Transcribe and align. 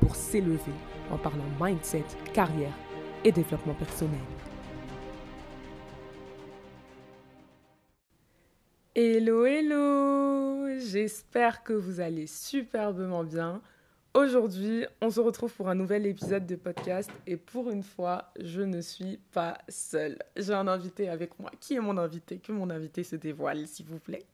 pour 0.00 0.14
s'élever 0.16 0.72
en 1.10 1.18
parlant 1.18 1.44
mindset, 1.60 2.04
carrière 2.32 2.74
et 3.24 3.32
développement 3.32 3.74
personnel. 3.74 4.20
Hello, 8.94 9.44
hello 9.46 10.78
J'espère 10.78 11.62
que 11.62 11.72
vous 11.72 12.00
allez 12.00 12.26
superbement 12.26 13.24
bien. 13.24 13.60
Aujourd'hui, 14.14 14.86
on 15.02 15.10
se 15.10 15.20
retrouve 15.20 15.52
pour 15.52 15.68
un 15.68 15.74
nouvel 15.74 16.06
épisode 16.06 16.46
de 16.46 16.56
podcast 16.56 17.10
et 17.26 17.36
pour 17.36 17.70
une 17.70 17.82
fois, 17.82 18.32
je 18.40 18.62
ne 18.62 18.80
suis 18.80 19.18
pas 19.32 19.58
seule. 19.68 20.18
J'ai 20.36 20.54
un 20.54 20.66
invité 20.66 21.08
avec 21.08 21.38
moi. 21.38 21.50
Qui 21.60 21.74
est 21.74 21.80
mon 21.80 21.98
invité? 21.98 22.38
Que 22.38 22.52
mon 22.52 22.70
invité 22.70 23.04
se 23.04 23.16
dévoile, 23.16 23.66
s'il 23.66 23.86
vous 23.86 23.98
plaît. 23.98 24.24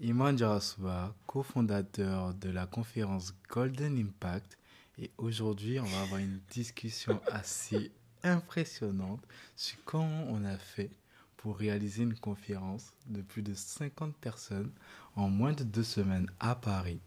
Iman 0.00 0.38
Jarasouba, 0.38 1.14
cofondateur 1.26 2.32
de 2.34 2.50
la 2.50 2.66
conférence 2.66 3.34
Golden 3.48 3.98
Impact. 3.98 4.56
Et 5.00 5.10
aujourd'hui, 5.16 5.78
on 5.78 5.84
va 5.84 6.02
avoir 6.02 6.20
une 6.20 6.40
discussion 6.50 7.20
assez 7.30 7.92
impressionnante 8.24 9.22
sur 9.54 9.78
comment 9.84 10.24
on 10.28 10.44
a 10.44 10.58
fait 10.58 10.90
pour 11.36 11.56
réaliser 11.56 12.02
une 12.02 12.18
conférence 12.18 12.92
de 13.06 13.22
plus 13.22 13.42
de 13.42 13.54
50 13.54 14.16
personnes 14.16 14.72
en 15.14 15.28
moins 15.28 15.52
de 15.52 15.62
deux 15.62 15.84
semaines 15.84 16.28
à 16.40 16.56
Paris. 16.56 17.00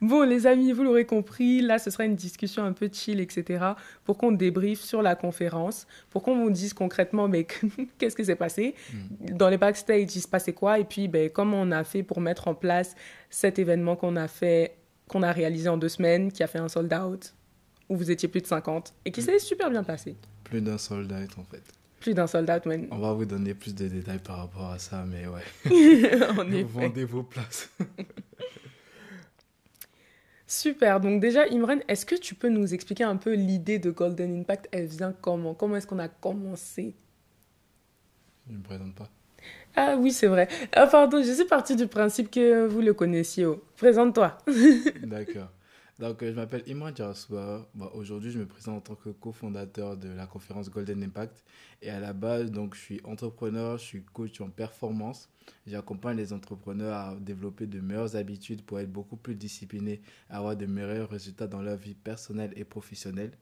Bon, 0.00 0.22
les 0.22 0.46
amis, 0.46 0.72
vous 0.72 0.82
l'aurez 0.82 1.06
compris, 1.06 1.60
là, 1.60 1.78
ce 1.78 1.90
sera 1.90 2.04
une 2.04 2.16
discussion 2.16 2.64
un 2.64 2.72
peu 2.72 2.90
chill, 2.92 3.20
etc., 3.20 3.64
pour 4.04 4.18
qu'on 4.18 4.32
débriefe 4.32 4.80
sur 4.80 5.02
la 5.02 5.14
conférence, 5.14 5.86
pour 6.10 6.24
qu'on 6.24 6.42
vous 6.42 6.50
dise 6.50 6.74
concrètement, 6.74 7.28
mais 7.28 7.46
qu'est-ce 7.98 8.16
qui 8.16 8.24
s'est 8.24 8.34
passé? 8.34 8.74
Mm. 8.92 9.36
Dans 9.36 9.48
les 9.48 9.58
backstage, 9.58 10.16
il 10.16 10.20
se 10.20 10.26
passait 10.26 10.52
quoi? 10.52 10.80
Et 10.80 10.84
puis, 10.84 11.06
ben, 11.06 11.30
comment 11.30 11.60
on 11.60 11.70
a 11.70 11.84
fait 11.84 12.02
pour 12.02 12.20
mettre 12.20 12.48
en 12.48 12.54
place 12.54 12.96
cet 13.28 13.60
événement 13.60 13.94
qu'on 13.94 14.16
a 14.16 14.26
fait, 14.26 14.79
qu'on 15.10 15.24
a 15.24 15.32
réalisé 15.32 15.68
en 15.68 15.76
deux 15.76 15.88
semaines, 15.88 16.30
qui 16.30 16.42
a 16.42 16.46
fait 16.46 16.58
un 16.58 16.68
sold 16.68 16.92
out, 16.94 17.34
où 17.88 17.96
vous 17.96 18.10
étiez 18.10 18.28
plus 18.28 18.40
de 18.40 18.46
50, 18.46 18.94
et 19.04 19.10
qui 19.10 19.20
mm. 19.20 19.24
s'est 19.24 19.38
super 19.40 19.68
bien 19.68 19.82
passé. 19.82 20.16
Plus 20.44 20.60
d'un 20.60 20.78
sold 20.78 21.12
out, 21.12 21.36
en 21.36 21.44
fait. 21.44 21.62
Plus 21.98 22.14
d'un 22.14 22.26
soldat, 22.26 22.60
oui. 22.64 22.88
On 22.90 22.98
va 22.98 23.12
vous 23.12 23.26
donner 23.26 23.52
plus 23.52 23.74
de 23.74 23.86
détails 23.86 24.20
par 24.20 24.38
rapport 24.38 24.70
à 24.70 24.78
ça, 24.78 25.04
mais 25.06 25.26
ouais. 25.26 25.42
Vendez 26.64 27.04
vos 27.04 27.22
places. 27.22 27.70
Super. 30.46 30.98
Donc 30.98 31.20
déjà, 31.20 31.44
Imran, 31.52 31.80
est-ce 31.88 32.06
que 32.06 32.14
tu 32.14 32.34
peux 32.34 32.48
nous 32.48 32.72
expliquer 32.72 33.04
un 33.04 33.16
peu 33.16 33.34
l'idée 33.34 33.78
de 33.78 33.90
Golden 33.90 34.40
Impact? 34.40 34.68
Elle 34.72 34.86
vient 34.86 35.12
comment? 35.12 35.52
Comment 35.52 35.76
est-ce 35.76 35.86
qu'on 35.86 35.98
a 35.98 36.08
commencé? 36.08 36.94
Je 38.46 38.54
ne 38.54 38.58
me 38.58 38.62
présente 38.62 38.94
pas. 38.94 39.10
Ah 39.76 39.96
oui, 39.98 40.12
c'est 40.12 40.26
vrai. 40.26 40.48
Ah, 40.72 40.86
pardon, 40.86 41.22
je 41.22 41.32
suis 41.32 41.44
partie 41.44 41.76
du 41.76 41.86
principe 41.86 42.30
que 42.30 42.66
vous 42.66 42.80
le 42.80 42.92
connaissiez. 42.92 43.46
Présente-toi. 43.76 44.36
D'accord. 45.02 45.48
Donc, 46.00 46.22
euh, 46.22 46.30
je 46.30 46.36
m'appelle 46.36 46.62
Imran 46.66 46.94
Jaraswa. 46.96 47.68
Aujourd'hui, 47.92 48.30
je 48.30 48.38
me 48.38 48.46
présente 48.46 48.78
en 48.78 48.80
tant 48.80 48.94
que 48.94 49.10
cofondateur 49.10 49.98
de 49.98 50.08
la 50.08 50.26
conférence 50.26 50.70
Golden 50.70 51.02
Impact. 51.02 51.44
Et 51.82 51.90
à 51.90 52.00
la 52.00 52.14
base, 52.14 52.50
donc, 52.50 52.74
je 52.74 52.80
suis 52.80 53.00
entrepreneur, 53.04 53.76
je 53.76 53.84
suis 53.84 54.02
coach 54.02 54.40
en 54.40 54.48
performance. 54.48 55.28
J'accompagne 55.66 56.16
les 56.16 56.32
entrepreneurs 56.32 56.94
à 56.94 57.16
développer 57.20 57.66
de 57.66 57.80
meilleures 57.80 58.16
habitudes 58.16 58.62
pour 58.62 58.80
être 58.80 58.90
beaucoup 58.90 59.16
plus 59.16 59.34
disciplinés, 59.34 60.00
avoir 60.30 60.56
de 60.56 60.64
meilleurs 60.64 61.10
résultats 61.10 61.46
dans 61.46 61.60
leur 61.60 61.76
vie 61.76 61.94
personnelle 61.94 62.52
et 62.56 62.64
professionnelle. 62.64 63.32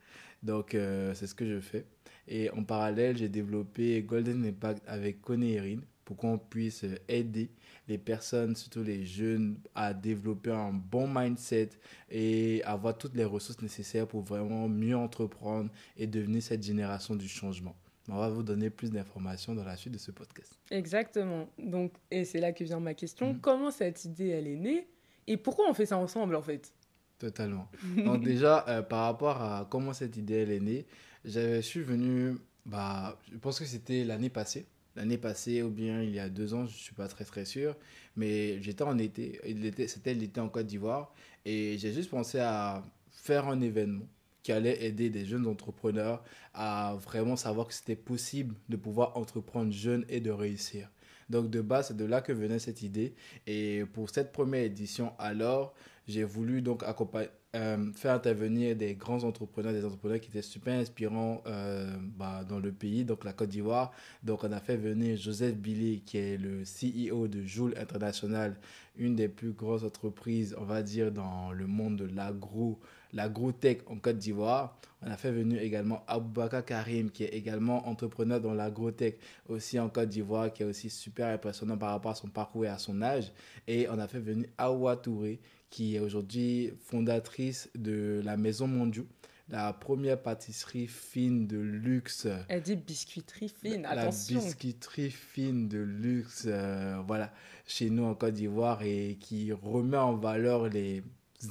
Donc, 0.43 0.75
euh, 0.75 1.15
c'est 1.15 1.29
ce 1.29 1.37
que 1.37 1.47
je 1.47 1.61
fais. 1.61 1.87
Et 2.27 2.51
en 2.51 2.65
parallèle, 2.65 3.17
j'ai 3.17 3.29
développé 3.29 4.03
Golden 4.03 4.45
Impact 4.45 4.83
avec 4.89 5.21
Kone 5.23 5.45
Erin 5.45 5.79
pour 6.09 6.17
qu'on 6.17 6.39
puisse 6.39 6.87
aider 7.07 7.51
les 7.87 7.99
personnes, 7.99 8.57
surtout 8.57 8.83
les 8.83 9.05
jeunes, 9.05 9.59
à 9.75 9.93
développer 9.93 10.51
un 10.51 10.73
bon 10.73 11.07
mindset 11.07 11.69
et 12.11 12.63
avoir 12.65 12.97
toutes 12.97 13.15
les 13.15 13.27
ressources 13.27 13.61
nécessaires 13.61 14.09
pour 14.09 14.23
vraiment 14.23 14.71
mieux 14.71 14.97
entreprendre 14.97 15.71
et 15.99 16.07
devenir 16.07 16.43
cette 16.43 16.63
génération 16.63 17.15
du 17.15 17.29
changement. 17.29 17.77
On 18.09 18.17
va 18.17 18.31
vous 18.31 18.43
donner 18.43 18.71
plus 18.71 18.91
d'informations 18.91 19.55
dans 19.55 19.65
la 19.65 19.77
suite 19.77 19.93
de 19.93 19.99
ce 19.99 20.11
podcast. 20.11 20.59
Exactement. 20.71 21.47
Donc, 21.59 21.93
et 22.11 22.25
c'est 22.25 22.41
là 22.41 22.53
que 22.53 22.65
vient 22.65 22.81
ma 22.81 22.95
question. 22.95 23.35
Mm. 23.35 23.41
Comment 23.41 23.71
cette 23.71 24.03
idée, 24.07 24.29
elle 24.29 24.47
est 24.47 24.57
née 24.57 24.89
et 25.27 25.37
pourquoi 25.37 25.69
on 25.69 25.75
fait 25.75 25.85
ça 25.85 25.99
ensemble, 25.99 26.37
en 26.37 26.43
fait? 26.43 26.73
Totalement. 27.19 27.69
Donc 27.99 28.25
déjà, 28.25 28.65
euh, 28.67 28.81
par 28.81 29.05
rapport 29.05 29.43
à 29.43 29.69
comment 29.71 29.93
cette 29.93 30.17
idée, 30.17 30.37
elle 30.37 30.53
est 30.53 30.61
née, 30.61 30.87
je 31.27 31.61
suis 31.61 31.83
venu, 31.83 32.39
bah, 32.65 33.21
je 33.31 33.37
pense 33.37 33.59
que 33.59 33.67
c'était 33.67 34.05
l'année 34.05 34.31
passée 34.31 34.65
l'année 34.99 35.17
passée 35.17 35.63
ou 35.63 35.71
bien 35.71 36.03
il 36.03 36.15
y 36.15 36.19
a 36.19 36.29
deux 36.29 36.55
ans, 36.55 36.67
je 36.67 36.73
ne 36.73 36.79
suis 36.79 36.95
pas 36.95 37.09
très 37.09 37.25
très 37.25 37.45
sûr, 37.45 37.77
mais 38.17 38.61
j'étais 38.61 38.83
en 38.83 38.99
été, 38.99 39.41
c'était 39.87 40.13
l'été 40.13 40.41
en 40.41 40.49
Côte 40.49 40.67
d'Ivoire, 40.67 41.15
et 41.45 41.79
j'ai 41.79 41.93
juste 41.93 42.11
pensé 42.11 42.41
à 42.41 42.83
faire 43.11 43.47
un 43.49 43.61
événement 43.61 44.07
qui 44.43 44.53
allait 44.53 44.85
aider 44.85 45.09
des 45.11 45.25
jeunes 45.25 45.47
entrepreneurs 45.47 46.25
à 46.55 46.97
vraiment 47.01 47.37
savoir 47.37 47.69
que 47.69 47.75
c'était 47.75 47.97
possible 47.97 48.55
de 48.69 48.77
pouvoir 48.77 49.17
entreprendre 49.17 49.73
jeune 49.73 50.05
et 50.09 50.21
de 50.21 50.31
réussir. 50.31 50.91
Donc 51.31 51.51
de 51.51 51.61
base, 51.61 51.89
c'est 51.89 51.97
de 51.97 52.05
là 52.05 52.21
que 52.23 52.33
venait 52.33 52.59
cette 52.59 52.83
idée. 52.83 53.15
Et 53.47 53.85
pour 53.93 54.11
cette 54.11 54.33
première 54.33 54.63
édition, 54.63 55.13
alors, 55.19 55.75
j'ai 56.07 56.25
voulu 56.25 56.63
donc 56.63 56.83
accompagner, 56.83 57.29
euh, 57.57 57.93
faire 57.95 58.13
intervenir 58.13 58.77
des 58.77 58.95
grands 58.95 59.25
entrepreneurs, 59.25 59.73
des 59.73 59.83
entrepreneurs 59.83 60.21
qui 60.21 60.29
étaient 60.29 60.43
super 60.43 60.79
inspirants 60.79 61.43
euh, 61.47 61.97
bah, 62.19 62.45
dans 62.47 62.59
le 62.59 62.73
pays, 62.73 63.07
donc 63.07 63.25
la 63.25 63.33
Côte 63.33 63.49
d'Ivoire. 63.49 63.91
Donc 64.23 64.45
on 64.45 64.53
a 64.53 64.61
fait 64.61 64.77
venir 64.77 65.17
Joseph 65.17 65.55
Billy, 65.57 66.03
qui 66.05 66.19
est 66.19 66.37
le 66.37 66.65
CEO 66.65 67.27
de 67.27 67.43
Joule 67.45 67.75
International, 67.79 68.55
une 68.97 69.17
des 69.17 69.29
plus 69.29 69.53
grosses 69.53 69.83
entreprises, 69.83 70.55
on 70.59 70.65
va 70.65 70.83
dire, 70.83 71.11
dans 71.11 71.51
le 71.53 71.67
monde 71.67 71.97
de 71.97 72.15
l'agro, 72.15 72.79
l'agro-tech 73.15 73.79
en 73.87 73.97
Côte 73.97 74.19
d'Ivoire. 74.19 74.79
On 75.01 75.11
a 75.11 75.17
fait 75.17 75.31
venir 75.31 75.63
également 75.63 76.05
Aboubaka 76.07 76.61
Karim, 76.61 77.11
qui 77.11 77.25
est 77.25 77.29
également 77.29 77.89
entrepreneur 77.89 78.43
dans 78.43 78.53
l'agro-tech 78.53 79.15
aussi 79.49 79.81
en 79.81 79.89
Côte 79.89 80.11
d'Ivoire, 80.11 80.53
qui 80.53 80.65
est 80.65 80.67
aussi 80.67 80.91
super 80.91 81.29
impressionnant 81.29 81.79
par 81.79 81.93
rapport 81.93 82.11
à 82.11 82.15
son 82.15 82.29
parcours 82.29 82.67
et 82.67 82.69
à 82.69 82.77
son 82.77 83.01
âge. 83.01 83.33
Et 83.67 83.89
on 83.89 83.99
a 83.99 84.07
fait 84.07 84.21
venir 84.21 84.49
Awa 84.59 84.97
Touré, 84.97 85.41
qui 85.71 85.97
est 85.97 86.01
aujourd'hui 86.01 86.73
fondatrice 86.87 87.71
de 87.75 88.21
la 88.25 88.37
Maison 88.37 88.67
Mondiou, 88.67 89.07
la 89.51 89.73
première 89.73 90.21
pâtisserie 90.21 90.87
fine 90.87 91.47
de 91.47 91.59
luxe. 91.59 92.27
Elle 92.49 92.63
dit 92.63 92.77
biscuiterie 92.77 93.49
fine, 93.49 93.87
attention. 93.87 94.37
La 94.39 94.45
biscuiterie 94.45 95.11
fine 95.11 95.69
de 95.69 95.79
luxe, 95.79 96.45
euh, 96.47 97.01
voilà, 97.07 97.33
chez 97.67 97.91
nous 97.91 98.05
en 98.05 98.15
Côte 98.15 98.35
d'Ivoire 98.35 98.83
et 98.83 99.17
qui 99.21 99.53
remet 99.53 99.97
en 99.97 100.17
valeur 100.17 100.69
les 100.69 101.03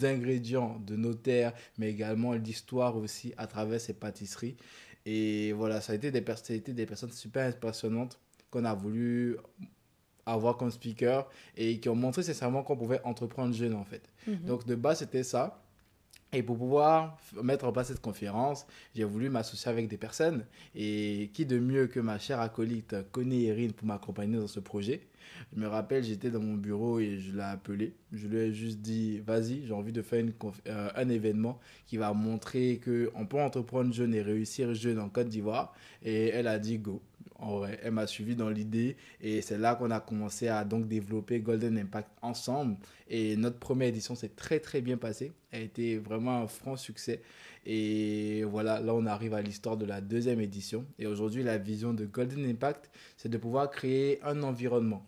ingrédients 0.03 0.79
de 0.85 0.95
nos 0.95 1.13
terres, 1.13 1.53
mais 1.77 1.89
également 1.89 2.33
l'histoire 2.33 2.97
aussi 2.97 3.33
à 3.37 3.47
travers 3.47 3.81
ces 3.81 3.93
pâtisseries. 3.93 4.57
Et 5.05 5.53
voilà, 5.53 5.81
ça 5.81 5.93
a 5.93 5.95
été 5.95 6.11
des 6.11 6.21
personnalités, 6.21 6.73
des 6.73 6.85
personnes 6.85 7.11
super 7.11 7.47
impressionnantes 7.47 8.19
qu'on 8.51 8.65
a 8.65 8.73
voulu 8.73 9.37
avoir 10.27 10.57
comme 10.57 10.71
speaker 10.71 11.27
et 11.55 11.79
qui 11.79 11.89
ont 11.89 11.95
montré 11.95 12.23
sincèrement 12.23 12.63
qu'on 12.63 12.77
pouvait 12.77 13.01
entreprendre 13.03 13.53
jeune 13.53 13.73
en 13.73 13.85
fait. 13.85 14.03
Mhm. 14.27 14.45
Donc 14.45 14.65
de 14.65 14.75
base 14.75 14.99
c'était 14.99 15.23
ça. 15.23 15.63
Et 16.33 16.43
pour 16.43 16.57
pouvoir 16.57 17.17
mettre 17.41 17.65
en 17.65 17.71
place 17.71 17.87
cette 17.87 18.01
conférence, 18.01 18.67
j'ai 18.93 19.05
voulu 19.05 19.29
m'associer 19.29 19.71
avec 19.71 19.87
des 19.87 19.97
personnes. 19.97 20.45
Et 20.75 21.31
qui 21.33 21.45
de 21.45 21.57
mieux 21.57 21.87
que 21.87 22.01
ma 22.01 22.19
chère 22.19 22.41
acolyte 22.41 22.95
Connie 23.13 23.45
Erin 23.45 23.69
pour 23.69 23.87
m'accompagner 23.87 24.37
dans 24.37 24.47
ce 24.47 24.59
projet? 24.59 25.07
Je 25.55 25.59
me 25.59 25.67
rappelle, 25.67 26.03
j'étais 26.03 26.29
dans 26.29 26.41
mon 26.41 26.55
bureau 26.55 26.99
et 26.99 27.17
je 27.19 27.33
l'ai 27.33 27.43
appelé. 27.43 27.93
Je 28.11 28.27
lui 28.27 28.37
ai 28.37 28.53
juste 28.53 28.79
dit 28.79 29.19
Vas-y, 29.19 29.65
j'ai 29.65 29.73
envie 29.73 29.93
de 29.93 30.01
faire 30.01 30.19
une 30.19 30.33
euh, 30.67 30.89
un 30.95 31.09
événement 31.09 31.59
qui 31.85 31.95
va 31.95 32.11
montrer 32.13 32.81
qu'on 32.83 33.25
peut 33.25 33.39
entreprendre 33.39 33.93
jeune 33.93 34.13
et 34.13 34.21
réussir 34.21 34.73
jeune 34.73 34.99
en 34.99 35.09
Côte 35.09 35.29
d'Ivoire. 35.29 35.73
Et 36.03 36.27
elle 36.27 36.47
a 36.47 36.59
dit 36.59 36.77
Go 36.77 37.01
elle 37.83 37.91
m'a 37.91 38.07
suivi 38.07 38.35
dans 38.35 38.49
l'idée 38.49 38.97
et 39.21 39.41
c'est 39.41 39.57
là 39.57 39.75
qu'on 39.75 39.91
a 39.91 39.99
commencé 39.99 40.47
à 40.47 40.63
donc 40.65 40.87
développer 40.87 41.39
Golden 41.39 41.77
Impact 41.77 42.09
ensemble. 42.21 42.77
Et 43.09 43.35
notre 43.35 43.59
première 43.59 43.89
édition 43.89 44.15
s'est 44.15 44.29
très 44.29 44.59
très 44.59 44.81
bien 44.81 44.97
passée. 44.97 45.33
Elle 45.51 45.61
a 45.61 45.63
été 45.63 45.97
vraiment 45.97 46.41
un 46.41 46.47
franc 46.47 46.75
succès. 46.75 47.21
Et 47.65 48.43
voilà, 48.43 48.79
là 48.79 48.93
on 48.95 49.05
arrive 49.05 49.33
à 49.33 49.41
l'histoire 49.41 49.77
de 49.77 49.85
la 49.85 50.01
deuxième 50.01 50.41
édition. 50.41 50.85
Et 50.97 51.05
aujourd'hui, 51.05 51.43
la 51.43 51.57
vision 51.57 51.93
de 51.93 52.05
Golden 52.05 52.45
Impact, 52.45 52.89
c'est 53.17 53.29
de 53.29 53.37
pouvoir 53.37 53.69
créer 53.69 54.19
un 54.23 54.41
environnement 54.43 55.05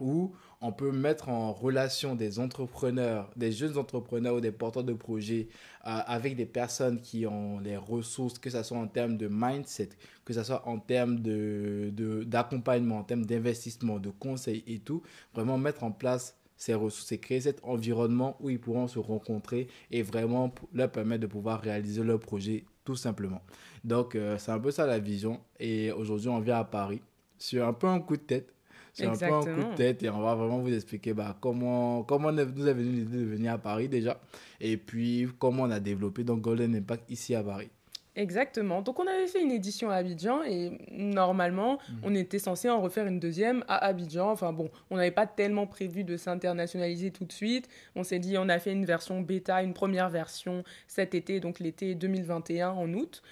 où 0.00 0.34
on 0.64 0.72
peut 0.72 0.92
mettre 0.92 1.28
en 1.28 1.52
relation 1.52 2.14
des 2.14 2.38
entrepreneurs, 2.38 3.30
des 3.36 3.52
jeunes 3.52 3.76
entrepreneurs 3.76 4.36
ou 4.36 4.40
des 4.40 4.50
porteurs 4.50 4.82
de 4.82 4.94
projets 4.94 5.48
euh, 5.86 6.00
avec 6.06 6.36
des 6.36 6.46
personnes 6.46 7.02
qui 7.02 7.26
ont 7.26 7.58
les 7.58 7.76
ressources, 7.76 8.38
que 8.38 8.48
ce 8.48 8.62
soit 8.62 8.78
en 8.78 8.86
termes 8.86 9.18
de 9.18 9.28
mindset, 9.30 9.90
que 10.24 10.32
ce 10.32 10.42
soit 10.42 10.66
en 10.66 10.78
termes 10.78 11.18
d'accompagnement, 11.18 12.94
de, 12.96 13.00
en 13.00 13.04
termes 13.04 13.26
d'investissement, 13.26 13.98
de 13.98 14.08
conseils 14.08 14.64
et 14.66 14.78
tout. 14.78 15.02
Vraiment 15.34 15.58
mettre 15.58 15.84
en 15.84 15.92
place 15.92 16.34
ces 16.56 16.72
ressources 16.72 17.12
et 17.12 17.18
créer 17.18 17.42
cet 17.42 17.62
environnement 17.62 18.38
où 18.40 18.48
ils 18.48 18.58
pourront 18.58 18.88
se 18.88 18.98
rencontrer 18.98 19.68
et 19.90 20.02
vraiment 20.02 20.54
leur 20.72 20.90
permettre 20.90 21.20
de 21.20 21.26
pouvoir 21.26 21.60
réaliser 21.60 22.02
leur 22.02 22.20
projet 22.20 22.64
tout 22.84 22.96
simplement. 22.96 23.42
Donc, 23.84 24.14
euh, 24.14 24.38
c'est 24.38 24.52
un 24.52 24.58
peu 24.58 24.70
ça 24.70 24.86
la 24.86 24.98
vision. 24.98 25.42
Et 25.60 25.92
aujourd'hui, 25.92 26.30
on 26.30 26.40
vient 26.40 26.56
à 26.56 26.64
Paris 26.64 27.02
sur 27.36 27.66
un 27.66 27.74
peu 27.74 27.86
un 27.86 28.00
coup 28.00 28.16
de 28.16 28.22
tête 28.22 28.53
c'est 28.94 29.06
un 29.06 29.16
peu 29.16 29.24
un 29.24 29.40
coup 29.40 29.70
de 29.72 29.76
tête 29.76 30.02
et 30.02 30.08
on 30.08 30.20
va 30.20 30.34
vraiment 30.34 30.58
vous 30.58 30.72
expliquer 30.72 31.12
bah, 31.12 31.36
comment, 31.40 32.04
comment 32.04 32.30
nous 32.32 32.40
est 32.40 32.74
venue 32.74 32.92
l'idée 32.92 33.18
de 33.18 33.24
venir 33.24 33.52
à 33.52 33.58
Paris 33.58 33.88
déjà 33.88 34.20
et 34.60 34.76
puis 34.76 35.28
comment 35.38 35.64
on 35.64 35.70
a 35.70 35.80
développé 35.80 36.22
donc 36.24 36.40
Golden 36.40 36.74
Impact 36.74 37.10
ici 37.10 37.34
à 37.34 37.42
Paris. 37.42 37.70
Exactement. 38.16 38.80
Donc 38.80 39.00
on 39.00 39.06
avait 39.08 39.26
fait 39.26 39.42
une 39.42 39.50
édition 39.50 39.90
à 39.90 39.96
Abidjan 39.96 40.44
et 40.44 40.78
normalement 40.92 41.74
mm. 41.74 41.94
on 42.04 42.14
était 42.14 42.38
censé 42.38 42.70
en 42.70 42.80
refaire 42.80 43.06
une 43.06 43.18
deuxième 43.18 43.64
à 43.66 43.84
Abidjan. 43.84 44.30
Enfin 44.30 44.52
bon, 44.52 44.70
on 44.90 44.96
n'avait 44.96 45.10
pas 45.10 45.26
tellement 45.26 45.66
prévu 45.66 46.04
de 46.04 46.16
s'internationaliser 46.16 47.10
tout 47.10 47.24
de 47.24 47.32
suite. 47.32 47.68
On 47.96 48.04
s'est 48.04 48.20
dit 48.20 48.38
on 48.38 48.48
a 48.48 48.60
fait 48.60 48.72
une 48.72 48.84
version 48.84 49.20
bêta, 49.20 49.62
une 49.62 49.74
première 49.74 50.10
version 50.10 50.62
cet 50.86 51.14
été, 51.14 51.40
donc 51.40 51.58
l'été 51.58 51.96
2021 51.96 52.70
en 52.70 52.92
août 52.94 53.22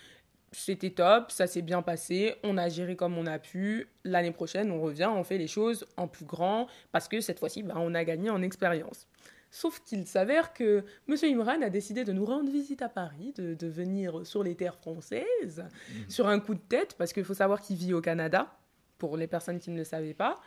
c'était 0.52 0.90
top, 0.90 1.30
ça 1.30 1.46
s'est 1.46 1.62
bien 1.62 1.82
passé, 1.82 2.34
on 2.42 2.58
a 2.58 2.68
géré 2.68 2.96
comme 2.96 3.16
on 3.18 3.26
a 3.26 3.38
pu. 3.38 3.88
L'année 4.04 4.30
prochaine, 4.30 4.70
on 4.70 4.80
revient, 4.80 5.10
on 5.12 5.24
fait 5.24 5.38
les 5.38 5.46
choses 5.46 5.86
en 5.96 6.08
plus 6.08 6.24
grand, 6.24 6.66
parce 6.92 7.08
que 7.08 7.20
cette 7.20 7.38
fois-ci, 7.38 7.62
bah, 7.62 7.74
on 7.78 7.94
a 7.94 8.04
gagné 8.04 8.30
en 8.30 8.42
expérience. 8.42 9.06
Sauf 9.50 9.80
qu'il 9.80 10.06
s'avère 10.06 10.54
que 10.54 10.84
M. 11.08 11.16
Imran 11.22 11.60
a 11.60 11.68
décidé 11.68 12.04
de 12.04 12.12
nous 12.12 12.24
rendre 12.24 12.50
visite 12.50 12.80
à 12.80 12.88
Paris, 12.88 13.34
de, 13.36 13.66
venir 13.66 14.26
sur 14.26 14.42
les 14.42 14.54
terres 14.54 14.76
françaises, 14.76 15.64
mmh. 15.64 16.10
sur 16.10 16.28
un 16.28 16.40
coup 16.40 16.54
de 16.54 16.60
tête, 16.60 16.94
parce 16.96 17.12
qu'il 17.12 17.24
faut 17.24 17.34
savoir 17.34 17.60
qu'il 17.60 17.76
vit 17.76 17.92
au 17.92 18.00
Canada, 18.00 18.56
pour 18.98 19.16
les 19.16 19.26
personnes 19.26 19.58
qui 19.58 19.70
ne 19.70 19.76
le 19.76 19.84
savaient 19.84 20.14
pas. 20.14 20.40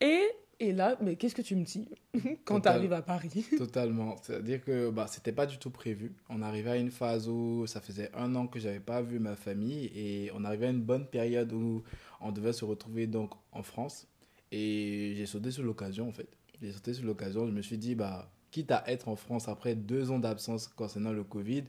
Et 0.00 0.22
et 0.58 0.72
là, 0.72 0.96
mais 1.02 1.16
qu'est-ce 1.16 1.34
que 1.34 1.42
tu 1.42 1.54
me 1.56 1.64
dis 1.64 1.88
quand 2.44 2.60
tu 2.60 2.68
arrives 2.68 2.92
à 2.92 3.02
Paris 3.02 3.44
Totalement. 3.58 4.16
C'est-à-dire 4.22 4.62
que 4.64 4.90
bah, 4.90 5.06
c'était 5.08 5.32
pas 5.32 5.46
du 5.46 5.58
tout 5.58 5.70
prévu. 5.70 6.14
On 6.28 6.42
arrivait 6.42 6.70
à 6.70 6.76
une 6.76 6.90
phase 6.90 7.28
où 7.28 7.66
ça 7.66 7.80
faisait 7.80 8.10
un 8.14 8.34
an 8.34 8.46
que 8.46 8.58
j'avais 8.58 8.80
pas 8.80 9.02
vu 9.02 9.18
ma 9.18 9.36
famille 9.36 9.90
et 9.94 10.30
on 10.34 10.44
arrivait 10.44 10.66
à 10.66 10.70
une 10.70 10.82
bonne 10.82 11.06
période 11.06 11.52
où 11.52 11.82
on 12.20 12.32
devait 12.32 12.52
se 12.52 12.64
retrouver 12.64 13.06
donc 13.06 13.32
en 13.52 13.62
France. 13.62 14.06
Et 14.52 15.14
j'ai 15.16 15.26
sauté 15.26 15.50
sur 15.50 15.62
l'occasion 15.62 16.08
en 16.08 16.12
fait. 16.12 16.28
J'ai 16.62 16.72
sauté 16.72 16.94
sur 16.94 17.04
l'occasion. 17.04 17.46
Je 17.46 17.52
me 17.52 17.62
suis 17.62 17.78
dit, 17.78 17.94
bah, 17.94 18.30
quitte 18.50 18.70
à 18.70 18.84
être 18.86 19.08
en 19.08 19.16
France 19.16 19.48
après 19.48 19.74
deux 19.74 20.10
ans 20.10 20.18
d'absence 20.18 20.68
concernant 20.68 21.12
le 21.12 21.24
Covid, 21.24 21.64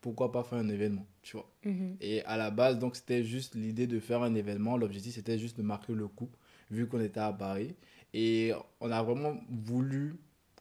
pourquoi 0.00 0.30
pas 0.30 0.44
faire 0.44 0.58
un 0.58 0.68
événement, 0.68 1.06
tu 1.22 1.36
vois. 1.36 1.50
Mhm. 1.64 1.96
Et 2.00 2.22
à 2.24 2.36
la 2.36 2.50
base, 2.50 2.78
donc, 2.78 2.94
c'était 2.94 3.24
juste 3.24 3.54
l'idée 3.56 3.86
de 3.86 3.98
faire 3.98 4.22
un 4.22 4.34
événement. 4.34 4.76
L'objectif, 4.76 5.14
c'était 5.14 5.38
juste 5.38 5.56
de 5.56 5.62
marquer 5.62 5.94
le 5.94 6.06
coup, 6.06 6.30
vu 6.70 6.86
qu'on 6.86 7.00
était 7.00 7.20
à 7.20 7.32
Paris. 7.32 7.74
Et 8.14 8.52
on 8.80 8.90
a 8.90 9.02
vraiment 9.02 9.36
voulu 9.50 10.16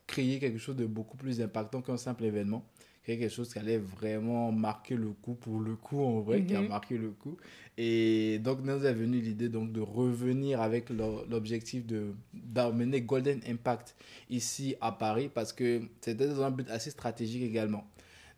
créer 0.05 0.39
quelque 0.39 0.57
chose 0.57 0.75
de 0.75 0.85
beaucoup 0.85 1.17
plus 1.17 1.41
impactant 1.41 1.81
qu'un 1.81 1.97
simple 1.97 2.25
événement. 2.25 2.65
Créer 3.03 3.19
quelque 3.19 3.33
chose 3.33 3.53
qui 3.53 3.59
allait 3.59 3.77
vraiment 3.77 4.51
marquer 4.51 4.95
le 4.95 5.11
coup 5.11 5.33
pour 5.33 5.59
le 5.59 5.75
coup, 5.75 6.01
en 6.01 6.19
vrai, 6.19 6.43
qui 6.43 6.55
a 6.55 6.61
mhm. 6.61 6.67
marqué 6.67 6.97
le 6.97 7.11
coup. 7.11 7.37
Et 7.77 8.39
donc, 8.39 8.59
nous 8.63 8.85
est 8.85 8.93
venu 8.93 9.21
l'idée 9.21 9.47
donc, 9.47 9.71
de 9.71 9.79
revenir 9.79 10.61
avec 10.61 10.89
l'objectif 10.89 11.85
d'amener 12.33 13.01
Golden 13.01 13.39
Impact 13.47 13.95
ici 14.29 14.75
à 14.81 14.91
Paris 14.91 15.29
parce 15.33 15.53
que 15.53 15.83
c'était 16.01 16.27
dans 16.27 16.41
un 16.41 16.51
but 16.51 16.69
assez 16.69 16.89
stratégique 16.89 17.43
également. 17.43 17.85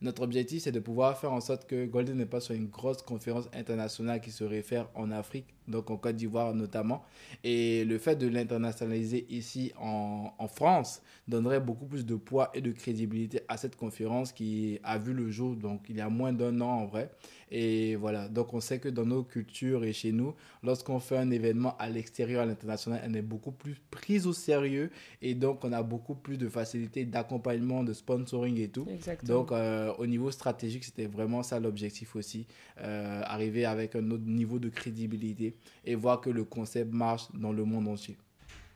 Notre 0.01 0.21
objectif, 0.21 0.63
c'est 0.63 0.71
de 0.71 0.79
pouvoir 0.79 1.19
faire 1.19 1.33
en 1.33 1.41
sorte 1.41 1.67
que 1.67 1.85
Golden 1.85 2.21
Impact 2.21 2.43
soit 2.43 2.55
une 2.55 2.69
grosse 2.69 3.01
conférence 3.01 3.49
internationale 3.53 4.21
qui 4.21 4.31
se 4.31 4.45
réfère 4.45 4.87
en 4.95 5.11
Afrique, 5.11 5.47
donc 5.69 5.89
en 5.91 5.97
Côte 5.97 6.15
d'Ivoire 6.15 6.53
notamment. 6.53 7.03
Et 7.43 7.85
le 7.85 7.97
fait 7.97 8.15
de 8.15 8.27
l'internationaliser 8.27 9.25
ici 9.29 9.71
en, 9.79 10.33
en, 10.37 10.47
France 10.47 11.01
donnerait 11.27 11.59
beaucoup 11.59 11.85
plus 11.85 12.05
de 12.05 12.15
poids 12.15 12.49
et 12.53 12.61
de 12.61 12.71
crédibilité 12.71 13.41
à 13.47 13.57
cette 13.57 13.75
conférence 13.75 14.31
qui 14.31 14.79
a 14.83 14.97
vu 14.97 15.13
le 15.13 15.29
jour, 15.29 15.55
donc 15.55 15.85
il 15.89 15.97
y 15.97 16.01
a 16.01 16.09
moins 16.09 16.33
d'un 16.33 16.59
an 16.61 16.81
en 16.81 16.85
vrai. 16.85 17.11
Et 17.51 17.95
voilà, 17.95 18.27
donc 18.27 18.53
on 18.53 18.59
sait 18.59 18.79
que 18.79 18.89
dans 18.89 19.05
nos 19.05 19.23
cultures 19.23 19.83
et 19.83 19.93
chez 19.93 20.11
nous, 20.11 20.35
lorsqu'on 20.63 20.99
fait 20.99 21.17
un 21.17 21.31
événement 21.31 21.75
à 21.77 21.89
l'extérieur, 21.89 22.43
à 22.43 22.45
l'international, 22.45 23.01
elle 23.03 23.15
est 23.15 23.21
beaucoup 23.23 23.51
plus 23.51 23.75
prise 23.89 24.27
au 24.27 24.33
sérieux 24.33 24.91
et 25.21 25.33
donc 25.33 25.63
on 25.63 25.71
a 25.71 25.81
beaucoup 25.81 26.13
plus 26.13 26.37
de 26.37 26.47
facilité 26.47 27.05
d'accompagnement, 27.05 27.83
de 27.83 27.93
sponsoring 27.93 28.59
et 28.59 28.67
tout. 28.67 28.85
Exactement. 28.89 29.39
Donc 29.39 29.51
euh, 29.51 29.91
au 29.97 30.05
niveau 30.05 30.29
stratégique, 30.29 30.83
c'était 30.83 31.07
vraiment 31.07 31.41
ça 31.41 31.59
l'objectif 31.59 32.15
aussi, 32.15 32.45
euh, 32.81 33.21
arriver 33.25 33.65
avec 33.65 33.95
un 33.95 34.11
autre 34.11 34.25
niveau 34.25 34.59
de 34.59 34.69
crédibilité 34.69 35.55
et 35.85 35.95
voir 35.95 36.21
que 36.21 36.29
le 36.29 36.43
concept 36.43 36.93
marche 36.93 37.27
dans 37.33 37.51
le 37.51 37.63
monde 37.65 37.87
entier. 37.87 38.17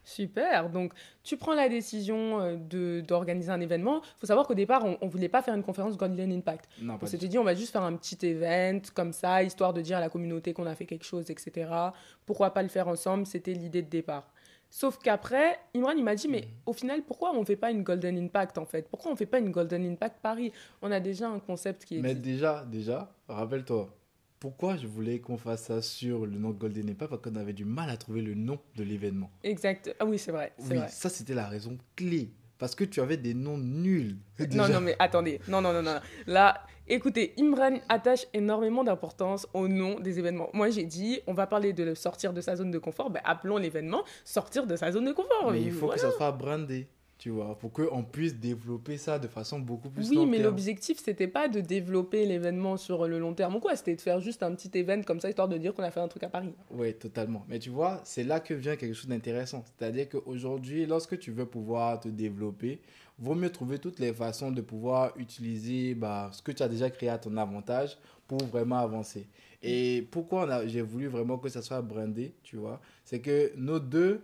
Super. 0.06 0.70
Donc, 0.70 0.94
tu 1.24 1.38
prends 1.38 1.54
la 1.54 1.70
décision 1.70 2.42
euh, 2.42 3.02
d'organiser 3.02 3.50
un 3.52 3.62
événement. 3.62 4.02
Il 4.04 4.20
faut 4.20 4.28
savoir 4.28 4.46
qu'au 4.46 4.54
départ, 4.54 4.84
on 4.84 5.06
ne 5.06 5.10
voulait 5.10 5.30
pas 5.30 5.42
faire 5.42 5.56
une 5.56 5.64
conférence 5.64 5.98
Golden 5.98 6.32
Impact. 6.32 6.68
Non, 6.82 6.98
on 7.02 7.06
s'était 7.06 7.28
dit, 7.28 7.38
on 7.38 7.44
va 7.44 7.56
juste 7.56 7.72
faire 7.72 7.84
un 7.84 7.96
petit 7.96 8.18
event 8.26 8.82
comme 8.94 9.14
ça, 9.14 9.44
histoire 9.44 9.74
de 9.74 9.82
dire 9.82 9.98
à 9.98 10.02
la 10.02 10.10
communauté 10.10 10.54
qu'on 10.54 10.66
a 10.66 10.76
fait 10.76 10.86
quelque 10.86 11.06
chose, 11.06 11.30
etc. 11.30 11.72
Pourquoi 12.26 12.54
pas 12.54 12.64
le 12.64 12.70
faire 12.70 12.88
ensemble? 12.88 13.26
C'était 13.26 13.54
l'idée 13.54 13.82
de 13.82 13.90
départ. 13.90 14.28
Sauf 14.70 14.98
qu'après, 14.98 15.60
Imran, 15.76 15.92
il 15.92 16.04
m'a 16.04 16.16
dit, 16.16 16.28
mais 16.28 16.42
mhm. 16.42 16.48
au 16.66 16.74
final, 16.74 17.04
pourquoi 17.04 17.32
on 17.34 17.42
ne 17.42 17.46
fait 17.46 17.56
pas 17.56 17.72
une 17.72 17.84
Golden 17.84 18.18
Impact, 18.18 18.58
en 18.58 18.66
fait? 18.66 18.90
Pourquoi 18.90 19.12
on 19.12 19.14
ne 19.14 19.18
fait 19.18 19.28
pas 19.28 19.40
une 19.40 19.52
Golden 19.52 19.86
Impact 19.86 20.20
Paris? 20.22 20.52
On 20.82 20.92
a 20.92 21.00
déjà 21.00 21.30
un 21.30 21.40
concept 21.40 21.86
qui 21.86 22.00
est... 22.00 22.02
Mais 22.02 22.16
déjà, 22.16 22.66
déjà, 22.66 23.14
rappelle-toi, 23.28 23.96
pourquoi 24.44 24.76
je 24.76 24.88
voulais 24.88 25.22
qu'on 25.22 25.38
fasse 25.38 25.64
ça 25.64 25.82
sur 25.82 26.26
le 26.26 26.38
nom 26.38 26.50
Golden 26.50 26.90
Impact 26.90 27.12
Parce 27.12 27.22
qu'on 27.22 27.38
avait 27.38 27.54
du 27.54 27.64
mal 27.64 27.90
à 27.90 27.96
trouver 27.96 28.22
le 28.22 28.34
nom 28.34 28.60
de 28.76 28.84
l'événement. 28.84 29.32
Exact. 29.42 29.96
Ah 30.02 30.06
oui, 30.06 30.20
c'est 30.20 30.34
vrai. 30.34 30.52
Oui, 30.60 30.76
vrai. 30.76 30.90
ça 30.90 31.08
c'était 31.08 31.34
la 31.34 31.48
raison 31.48 31.78
clé. 31.96 32.30
Parce 32.58 32.76
que 32.76 32.84
tu 32.84 33.00
avais 33.00 33.16
des 33.16 33.34
noms 33.34 33.58
nuls. 33.58 34.18
Non, 34.52 34.68
non, 34.68 34.82
mais 34.82 34.98
attendez. 35.00 35.40
Non, 35.48 35.62
non, 35.62 35.72
non, 35.72 35.82
non. 35.82 35.98
Là, 36.28 36.62
écoutez, 36.90 37.34
Imran 37.40 37.78
attache 37.88 38.26
énormément 38.34 38.84
d'importance 38.84 39.48
au 39.54 39.70
nom 39.70 40.02
des 40.02 40.20
événements. 40.20 40.50
Moi, 40.52 40.72
j'ai 40.72 40.84
dit, 40.84 41.22
on 41.26 41.34
va 41.34 41.48
parler 41.48 41.72
de 41.72 41.94
sortir 41.94 42.34
de 42.34 42.42
sa 42.42 42.58
zone 42.58 42.70
de 42.70 42.80
confort. 42.80 43.12
Ben, 43.12 43.22
appelons 43.24 43.56
l'événement 43.56 44.04
sortir 44.26 44.68
de 44.68 44.76
sa 44.76 44.92
zone 44.92 45.06
de 45.06 45.14
confort. 45.14 45.54
Mais 45.54 45.62
il 45.62 45.72
faut 45.72 45.88
que 45.88 45.98
ça 45.98 46.12
soit 46.12 46.34
brandé 46.34 46.90
tu 47.24 47.30
vois, 47.30 47.58
pour 47.58 47.72
qu'on 47.72 48.04
puisse 48.04 48.36
développer 48.36 48.98
ça 48.98 49.18
de 49.18 49.30
façon 49.30 49.58
beaucoup 49.58 49.90
plus 49.90 50.10
Oui, 50.10 50.26
mais 50.26 50.40
l'objectif, 50.40 51.00
c'était 51.02 51.30
pas 51.30 51.48
de 51.48 51.62
développer 51.62 52.26
l'événement 52.26 52.76
sur 52.76 53.08
le 53.08 53.18
long 53.18 53.34
terme 53.34 53.56
ou 53.56 53.60
quoi, 53.62 53.78
c'était 53.78 53.96
de 53.96 54.02
faire 54.02 54.20
juste 54.20 54.44
un 54.44 54.54
petit 54.54 54.78
événement 54.78 55.06
comme 55.06 55.22
ça, 55.22 55.30
histoire 55.30 55.48
de 55.48 55.58
dire 55.58 55.74
qu'on 55.74 55.84
a 55.84 55.90
fait 55.90 56.02
un 56.02 56.10
truc 56.10 56.24
à 56.24 56.28
Paris. 56.28 56.54
Oui, 56.70 56.94
totalement. 56.96 57.46
Mais 57.48 57.60
tu 57.60 57.70
vois, 57.70 58.02
c'est 58.04 58.26
là 58.26 58.42
que 58.42 58.54
vient 58.54 58.76
quelque 58.76 58.94
chose 58.94 59.08
d'intéressant. 59.08 59.64
C'est-à-dire 59.64 60.10
qu'aujourd'hui, 60.10 60.86
lorsque 60.86 61.18
tu 61.18 61.32
veux 61.32 61.46
pouvoir 61.46 62.02
te 62.02 62.10
développer, 62.10 62.82
vaut 63.18 63.36
mieux 63.36 63.52
trouver 63.52 63.80
toutes 63.80 64.00
les 64.00 64.12
façons 64.12 64.52
de 64.52 64.60
pouvoir 64.60 65.14
utiliser 65.18 65.96
bah, 65.96 66.30
ce 66.34 66.42
que 66.42 66.52
tu 66.52 66.62
as 66.62 66.68
déjà 66.68 66.90
créé 66.90 67.08
à 67.08 67.20
ton 67.20 67.38
avantage 67.38 67.98
pour 68.28 68.44
vraiment 68.48 68.80
avancer. 68.80 69.28
Et 69.62 70.06
pourquoi 70.12 70.68
j'ai 70.68 70.82
voulu 70.82 71.08
vraiment 71.08 71.38
que 71.38 71.48
ça 71.48 71.62
soit 71.62 71.82
brandé, 71.82 72.34
tu 72.44 72.58
vois, 72.58 72.82
c'est 73.06 73.22
que 73.22 73.54
nos 73.56 73.80
deux 73.80 74.20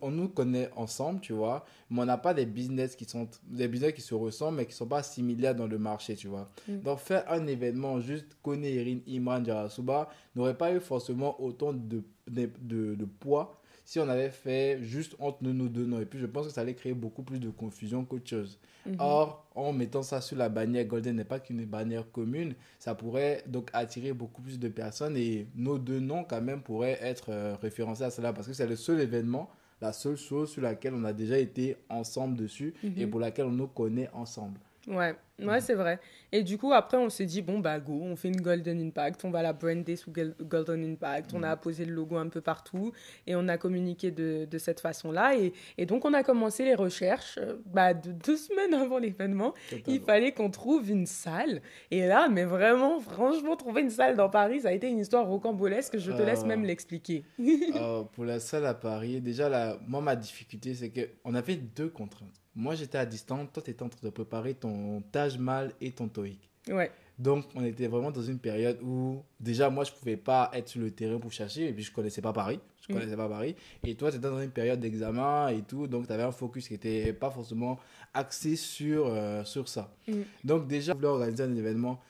on, 0.00 0.10
nous 0.10 0.28
connaît 0.28 0.70
ensemble, 0.76 1.20
tu 1.20 1.32
vois, 1.32 1.64
mais 1.90 2.02
on 2.02 2.04
n'a 2.04 2.18
pas 2.18 2.34
des 2.34 2.46
business 2.46 2.96
qui 2.96 3.04
sont 3.04 3.28
des 3.44 3.68
business 3.68 3.92
qui 3.92 4.00
se 4.00 4.14
ressemblent 4.14 4.58
mais 4.58 4.66
qui 4.66 4.74
sont 4.74 4.86
pas 4.86 5.02
similaires 5.02 5.54
dans 5.54 5.66
le 5.66 5.78
marché, 5.78 6.16
tu 6.16 6.28
vois. 6.28 6.50
Mm. 6.68 6.80
Donc 6.80 6.98
faire 6.98 7.24
un 7.30 7.46
événement 7.46 8.00
juste 8.00 8.26
connaître 8.42 8.76
Erin 8.78 8.98
Imran 9.08 9.44
Jarasuba 9.44 10.08
n'aurait 10.34 10.56
pas 10.56 10.72
eu 10.72 10.80
forcément 10.80 11.40
autant 11.40 11.72
de, 11.72 12.02
de, 12.28 12.50
de, 12.94 13.04
poids 13.04 13.60
si 13.84 13.98
on 13.98 14.08
avait 14.08 14.30
fait 14.30 14.82
juste 14.82 15.16
entre 15.18 15.38
nous, 15.42 15.54
nous 15.54 15.68
deux 15.68 15.86
noms. 15.86 16.00
Et 16.00 16.04
puis 16.04 16.18
je 16.18 16.26
pense 16.26 16.46
que 16.46 16.52
ça 16.52 16.60
allait 16.60 16.74
créer 16.74 16.92
beaucoup 16.92 17.22
plus 17.22 17.38
de 17.38 17.48
confusion 17.48 18.04
qu'autre 18.04 18.28
chose. 18.28 18.58
Mm-hmm. 18.86 18.96
Or, 18.98 19.46
en 19.54 19.72
mettant 19.72 20.02
ça 20.02 20.20
sur 20.20 20.36
la 20.36 20.48
bannière 20.48 20.84
Golden 20.84 21.16
n'est 21.16 21.24
pas 21.24 21.40
qu'une 21.40 21.64
bannière 21.64 22.10
commune, 22.12 22.54
ça 22.78 22.94
pourrait 22.94 23.42
donc 23.46 23.70
attirer 23.72 24.12
beaucoup 24.12 24.42
plus 24.42 24.58
de 24.58 24.68
personnes 24.68 25.16
et 25.16 25.46
nos 25.56 25.78
deux 25.78 26.00
noms 26.00 26.24
quand 26.24 26.42
même 26.42 26.60
pourraient 26.62 26.98
être 27.00 27.30
euh, 27.30 27.56
référencés 27.60 28.04
à 28.04 28.10
cela 28.10 28.32
parce 28.32 28.46
que 28.46 28.52
c'est 28.52 28.66
le 28.66 28.76
seul 28.76 29.00
événement 29.00 29.50
la 29.80 29.92
seule 29.92 30.16
chose 30.16 30.50
sur 30.50 30.62
laquelle 30.62 30.94
on 30.94 31.04
a 31.04 31.12
déjà 31.12 31.38
été 31.38 31.76
ensemble 31.88 32.36
dessus 32.36 32.74
et 32.82 33.04
mhm. 33.04 33.10
pour 33.10 33.20
laquelle 33.20 33.46
on 33.46 33.52
nous 33.52 33.68
connaît 33.68 34.10
ensemble. 34.12 34.58
Ouais. 34.86 35.14
Ouais, 35.42 35.60
c'est 35.60 35.74
vrai. 35.74 36.00
Et 36.32 36.42
du 36.42 36.58
coup, 36.58 36.72
après, 36.72 36.96
on 36.96 37.08
s'est 37.10 37.24
dit, 37.24 37.42
bon, 37.42 37.60
bah, 37.60 37.78
go, 37.78 38.00
on 38.02 38.16
fait 38.16 38.28
une 38.28 38.40
Golden 38.40 38.80
Impact, 38.80 39.24
on 39.24 39.30
va 39.30 39.40
la 39.42 39.52
brander 39.52 39.96
sous 39.96 40.12
Golden 40.12 40.84
Impact, 40.84 41.30
on 41.32 41.42
a 41.42 41.54
Mhm. 41.54 41.60
posé 41.60 41.84
le 41.84 41.94
logo 41.94 42.16
un 42.16 42.28
peu 42.28 42.40
partout 42.40 42.92
et 43.26 43.34
on 43.36 43.46
a 43.48 43.56
communiqué 43.56 44.10
de, 44.10 44.46
de 44.50 44.58
cette 44.58 44.80
façon-là. 44.80 45.36
Et, 45.36 45.52
et 45.78 45.86
donc, 45.86 46.04
on 46.04 46.12
a 46.12 46.22
commencé 46.22 46.64
les 46.64 46.74
recherches 46.74 47.38
euh, 47.38 47.54
bah, 47.66 47.94
de 47.94 48.12
deux 48.12 48.36
semaines 48.36 48.74
avant 48.74 48.98
l'événement. 48.98 49.54
Il 49.86 50.00
fallait 50.00 50.32
qu'on 50.32 50.50
trouve 50.50 50.90
une 50.90 51.06
salle. 51.06 51.62
Et 51.90 52.06
là, 52.06 52.28
mais 52.28 52.44
vraiment, 52.44 53.00
franchement, 53.00 53.56
trouver 53.56 53.82
une 53.82 53.90
salle 53.90 54.16
dans 54.16 54.28
Paris, 54.28 54.62
ça 54.62 54.68
a 54.68 54.72
été 54.72 54.88
une 54.88 54.98
histoire 54.98 55.26
rocambolesque. 55.26 55.98
Je 55.98 56.12
te 56.12 56.22
laisse 56.22 56.40
Ah. 56.42 56.46
même 56.46 56.64
l'expliquer. 56.64 57.24
Euh, 57.40 58.02
pour 58.12 58.24
la 58.24 58.40
salle 58.40 58.66
à 58.66 58.74
Paris, 58.74 59.20
déjà, 59.20 59.48
la, 59.48 59.78
moi, 59.86 60.00
ma 60.00 60.16
difficulté, 60.16 60.74
c'est 60.74 60.90
qu'on 60.90 61.34
avait 61.34 61.56
deux 61.56 61.88
contraintes. 61.88 62.34
Moi, 62.54 62.74
j'étais 62.74 62.98
à 62.98 63.06
distance, 63.06 63.46
toi, 63.52 63.62
tu 63.62 63.70
étais 63.70 63.84
en 63.84 63.88
train 63.88 64.00
de 64.02 64.10
préparer 64.10 64.54
ton 64.54 65.00
Taj 65.28 65.38
Mahal 65.38 65.72
et 65.80 65.90
ton 65.92 66.08
TOEIC. 66.08 66.38
Ouais, 66.70 66.90
Donc, 67.18 67.46
on 67.54 67.64
était 67.64 67.86
vraiment 67.88 68.10
dans 68.10 68.22
une 68.22 68.38
période 68.38 68.78
où, 68.82 69.22
déjà, 69.40 69.68
moi, 69.70 69.84
je 69.84 69.90
pouvais 69.92 70.16
pas 70.16 70.50
être 70.54 70.68
sur 70.68 70.80
le 70.80 70.90
terrain 70.90 71.18
pour 71.18 71.32
chercher, 71.32 71.68
et 71.68 71.72
puis 71.72 71.82
je 71.82 71.92
connaissais 71.92 72.20
pas 72.22 72.32
Paris. 72.32 72.60
Je 72.86 72.92
Mm. 72.92 72.96
connaissais 72.96 73.16
pas 73.16 73.28
Paris. 73.28 73.56
Et 73.84 73.94
toi, 73.96 74.10
tu 74.10 74.18
étais 74.18 74.28
dans 74.28 74.40
une 74.40 74.50
période 74.50 74.78
d'examen 74.80 75.48
et 75.48 75.62
tout, 75.62 75.86
donc 75.88 76.06
tu 76.06 76.12
avais 76.12 76.22
un 76.22 76.30
focus 76.30 76.68
qui 76.68 76.74
était 76.74 77.12
pas 77.12 77.30
forcément 77.30 77.78
axé 78.14 78.54
sur, 78.56 79.06
euh, 79.08 79.44
sur 79.44 79.68
ça. 79.68 79.92
Mm. 80.06 80.12
Donc, 80.44 80.66
déjà, 80.68 80.92
vous 80.92 80.98
voulez 80.98 81.08
organiser 81.08 81.42
un 81.42 81.54
événement, 81.56 82.00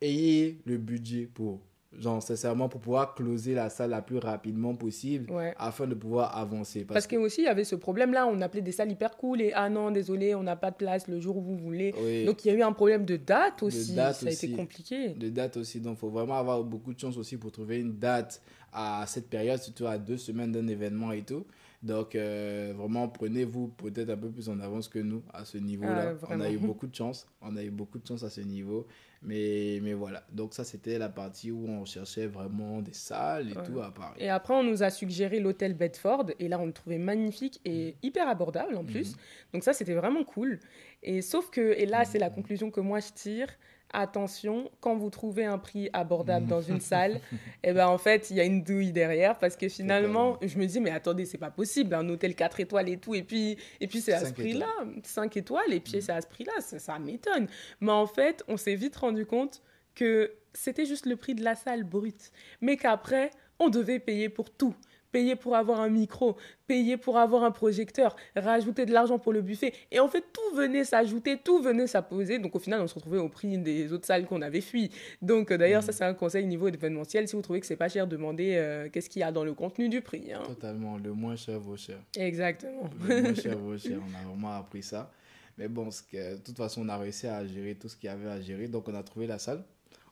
ayez 0.00 0.58
le 0.64 0.76
budget 0.78 1.26
pour, 1.32 1.60
genre, 1.98 2.22
sincèrement, 2.22 2.68
pour 2.68 2.80
pouvoir 2.80 3.14
closer 3.14 3.54
la 3.54 3.70
salle 3.70 3.90
la 3.90 4.02
plus 4.02 4.18
rapidement 4.18 4.74
possible 4.74 5.30
ouais. 5.30 5.54
afin 5.58 5.86
de 5.86 5.94
pouvoir 5.94 6.36
avancer. 6.36 6.84
Parce 6.84 7.06
que 7.06 7.16
aussi, 7.16 7.42
il 7.42 7.44
y 7.44 7.48
avait 7.48 7.64
ce 7.64 7.76
problème-là, 7.76 8.26
on 8.26 8.40
appelait 8.40 8.62
des 8.62 8.72
salles 8.72 8.90
hyper 8.90 9.16
cool 9.16 9.40
et 9.40 9.52
ah 9.54 9.68
non, 9.68 9.90
désolé, 9.90 10.34
on 10.34 10.42
n'a 10.42 10.56
pas 10.56 10.70
de 10.70 10.76
place 10.76 11.08
le 11.08 11.20
jour 11.20 11.36
où 11.36 11.42
vous 11.42 11.56
voulez. 11.56 11.94
oui, 12.02 12.24
Donc 12.24 12.44
il 12.44 12.48
y 12.48 12.50
a 12.50 12.54
eu 12.54 12.62
un 12.62 12.72
problème 12.72 13.04
de 13.04 13.16
date 13.16 13.62
aussi, 13.62 13.94
date 13.94 14.16
ça 14.16 14.28
a 14.28 14.30
été 14.30 14.50
compliqué. 14.50 15.10
de 15.10 15.28
date 15.28 15.56
aussi. 15.56 15.80
Donc, 15.80 15.96
il 15.96 16.00
faut 16.00 16.10
vraiment 16.10 16.38
avoir 16.38 16.62
beaucoup 16.62 16.92
de 16.92 16.98
chance 16.98 17.16
aussi 17.16 17.36
pour 17.36 17.52
trouver 17.52 17.78
une 17.78 17.98
date 17.98 18.42
à 18.72 19.04
cette 19.06 19.28
période, 19.28 19.60
surtout 19.60 19.86
à 19.86 19.98
deux 19.98 20.18
semaines 20.18 20.52
d'un 20.52 20.66
événement 20.68 21.12
et 21.12 21.22
tout. 21.22 21.46
Donc, 21.82 22.14
euh, 22.14 22.72
vraiment, 22.76 23.08
prenez-vous 23.08 23.68
peut-être 23.68 24.10
un 24.10 24.16
peu 24.16 24.28
plus 24.30 24.48
en 24.48 24.58
avance 24.60 24.88
que 24.88 24.98
nous 24.98 25.22
à 25.32 25.44
ce 25.44 25.58
niveau-là. 25.58 26.14
Ah, 26.22 26.26
on 26.30 26.40
a 26.40 26.50
eu 26.50 26.58
beaucoup 26.58 26.86
de 26.86 26.94
chance. 26.94 27.26
On 27.40 27.56
a 27.56 27.62
eu 27.62 27.70
beaucoup 27.70 27.98
de 27.98 28.06
chance 28.06 28.22
à 28.22 28.30
ce 28.30 28.40
niveau. 28.40 28.86
Mais, 29.26 29.80
mais 29.82 29.92
voilà. 29.92 30.22
Donc, 30.32 30.54
ça, 30.54 30.62
c'était 30.64 30.98
la 30.98 31.08
partie 31.08 31.50
où 31.50 31.66
on 31.68 31.84
cherchait 31.84 32.26
vraiment 32.28 32.80
des 32.80 32.92
salles 32.94 33.50
et 33.50 33.56
Ouais. 33.56 33.62
tout 33.64 33.80
à 33.80 33.92
Paris. 33.92 34.14
Et 34.18 34.30
après, 34.30 34.54
on 34.54 34.62
nous 34.62 34.82
a 34.84 34.90
suggéré 34.90 35.40
l'hôtel 35.40 35.74
Bedford 35.74 36.26
et 36.38 36.46
là, 36.48 36.58
on 36.60 36.66
le 36.66 36.72
trouvait 36.72 36.98
magnifique 36.98 37.60
et 37.64 37.96
hyper 38.04 38.28
abordable 38.28 38.76
en 38.76 38.84
plus. 38.84 39.10
Mhm. 39.12 39.18
Donc 39.54 39.64
ça, 39.64 39.72
c'était 39.72 39.94
vraiment 39.94 40.22
cool. 40.24 40.60
Et 41.02 41.22
sauf 41.22 41.50
que, 41.50 41.74
et 41.76 41.86
là, 41.86 42.04
c'est 42.04 42.18
la 42.20 42.28
Mhm. 42.28 42.34
conclusion 42.36 42.70
que 42.70 42.80
moi 42.80 43.00
je 43.00 43.12
tire. 43.12 43.48
Attention, 43.92 44.70
quand 44.80 44.96
vous 44.96 45.10
trouvez 45.10 45.44
un 45.44 45.58
prix 45.58 45.88
abordable 45.92 46.46
dans 46.46 46.60
une 46.60 46.80
salle, 46.92 47.20
et 47.62 47.72
ben 47.72 47.86
en 47.86 47.98
fait, 47.98 48.30
il 48.30 48.36
y 48.36 48.40
a 48.40 48.44
une 48.44 48.62
douille 48.62 48.92
derrière 48.92 49.38
parce 49.38 49.56
que 49.56 49.68
finalement, 49.68 50.38
je 50.42 50.58
me 50.58 50.66
dis 50.66 50.80
mais 50.80 50.90
attendez, 50.90 51.24
c'est 51.24 51.38
pas 51.38 51.50
possible, 51.50 51.94
un 51.94 52.08
hôtel 52.08 52.34
4 52.34 52.60
étoiles 52.60 52.88
et 52.88 52.98
tout 52.98 53.14
et 53.14 53.22
puis 53.22 53.56
et 53.80 53.86
puis 53.86 54.00
c'est 54.00 54.12
à 54.12 54.24
ce 54.24 54.32
prix-là, 54.32 54.66
5 55.02 55.36
étoiles 55.36 55.72
et 55.72 55.80
puis 55.80 55.94
Mhm. 55.96 56.00
c'est 56.02 56.12
à 56.12 56.20
ce 56.20 56.26
prix-là, 56.26 56.52
ça, 56.60 56.78
ça 56.78 56.98
m'étonne. 56.98 57.46
Mais 57.80 57.92
en 57.92 58.06
fait, 58.06 58.42
on 58.48 58.56
s'est 58.56 58.74
vite 58.74 58.96
rendu 58.96 59.24
compte 59.24 59.62
que 59.94 60.32
c'était 60.52 60.84
juste 60.84 61.06
le 61.06 61.16
prix 61.16 61.34
de 61.34 61.42
la 61.44 61.54
salle 61.54 61.84
brute, 61.84 62.32
mais 62.60 62.76
qu'après, 62.76 63.30
on 63.58 63.68
devait 63.70 63.98
payer 63.98 64.28
pour 64.28 64.50
tout. 64.50 64.74
Payer 65.16 65.34
pour 65.34 65.56
avoir 65.56 65.80
un 65.80 65.88
micro, 65.88 66.36
payer 66.66 66.98
pour 66.98 67.16
avoir 67.16 67.42
un 67.42 67.50
projecteur, 67.50 68.14
rajouter 68.36 68.84
de 68.84 68.92
l'argent 68.92 69.18
pour 69.18 69.32
le 69.32 69.40
buffet. 69.40 69.72
Et 69.90 69.98
en 69.98 70.08
fait, 70.08 70.22
tout 70.30 70.54
venait 70.54 70.84
s'ajouter, 70.84 71.38
tout 71.42 71.62
venait 71.62 71.86
s'apposer. 71.86 72.38
Donc 72.38 72.54
au 72.54 72.58
final, 72.58 72.82
on 72.82 72.86
se 72.86 72.94
retrouvait 72.94 73.16
au 73.16 73.30
prix 73.30 73.56
des 73.56 73.94
autres 73.94 74.04
salles 74.04 74.26
qu'on 74.26 74.42
avait 74.42 74.60
fui. 74.60 74.90
Donc 75.22 75.50
euh, 75.50 75.56
d'ailleurs, 75.56 75.82
ça 75.82 75.92
c'est 75.92 76.04
un 76.04 76.12
conseil 76.12 76.44
niveau 76.44 76.68
événementiel. 76.68 77.26
Si 77.28 77.34
vous 77.34 77.40
trouvez 77.40 77.60
que 77.60 77.66
c'est 77.66 77.76
pas 77.76 77.88
cher, 77.88 78.06
demandez 78.06 78.56
euh, 78.56 78.90
qu'est-ce 78.92 79.08
qu'il 79.08 79.20
y 79.20 79.22
a 79.22 79.32
dans 79.32 79.42
le 79.44 79.54
contenu 79.54 79.88
du 79.88 80.02
prix. 80.02 80.34
hein. 80.34 80.42
Totalement. 80.46 80.98
Le 80.98 81.14
moins 81.14 81.36
cher 81.36 81.58
vaut 81.60 81.78
cher. 81.78 81.96
Exactement. 82.14 82.90
Le 83.08 83.22
moins 83.22 83.34
cher 83.42 83.56
vaut 83.58 83.78
cher. 83.78 83.98
On 84.06 84.14
a 84.22 84.28
vraiment 84.28 84.52
appris 84.52 84.82
ça. 84.82 85.10
Mais 85.56 85.68
bon, 85.68 85.86
de 85.86 86.36
toute 86.44 86.58
façon, 86.58 86.82
on 86.84 86.88
a 86.90 86.98
réussi 86.98 87.26
à 87.26 87.46
gérer 87.46 87.74
tout 87.74 87.88
ce 87.88 87.96
qu'il 87.96 88.08
y 88.08 88.12
avait 88.12 88.28
à 88.28 88.38
gérer. 88.42 88.68
Donc, 88.68 88.86
on 88.90 88.94
a 88.94 89.02
trouvé 89.02 89.26
la 89.26 89.38
salle. 89.38 89.64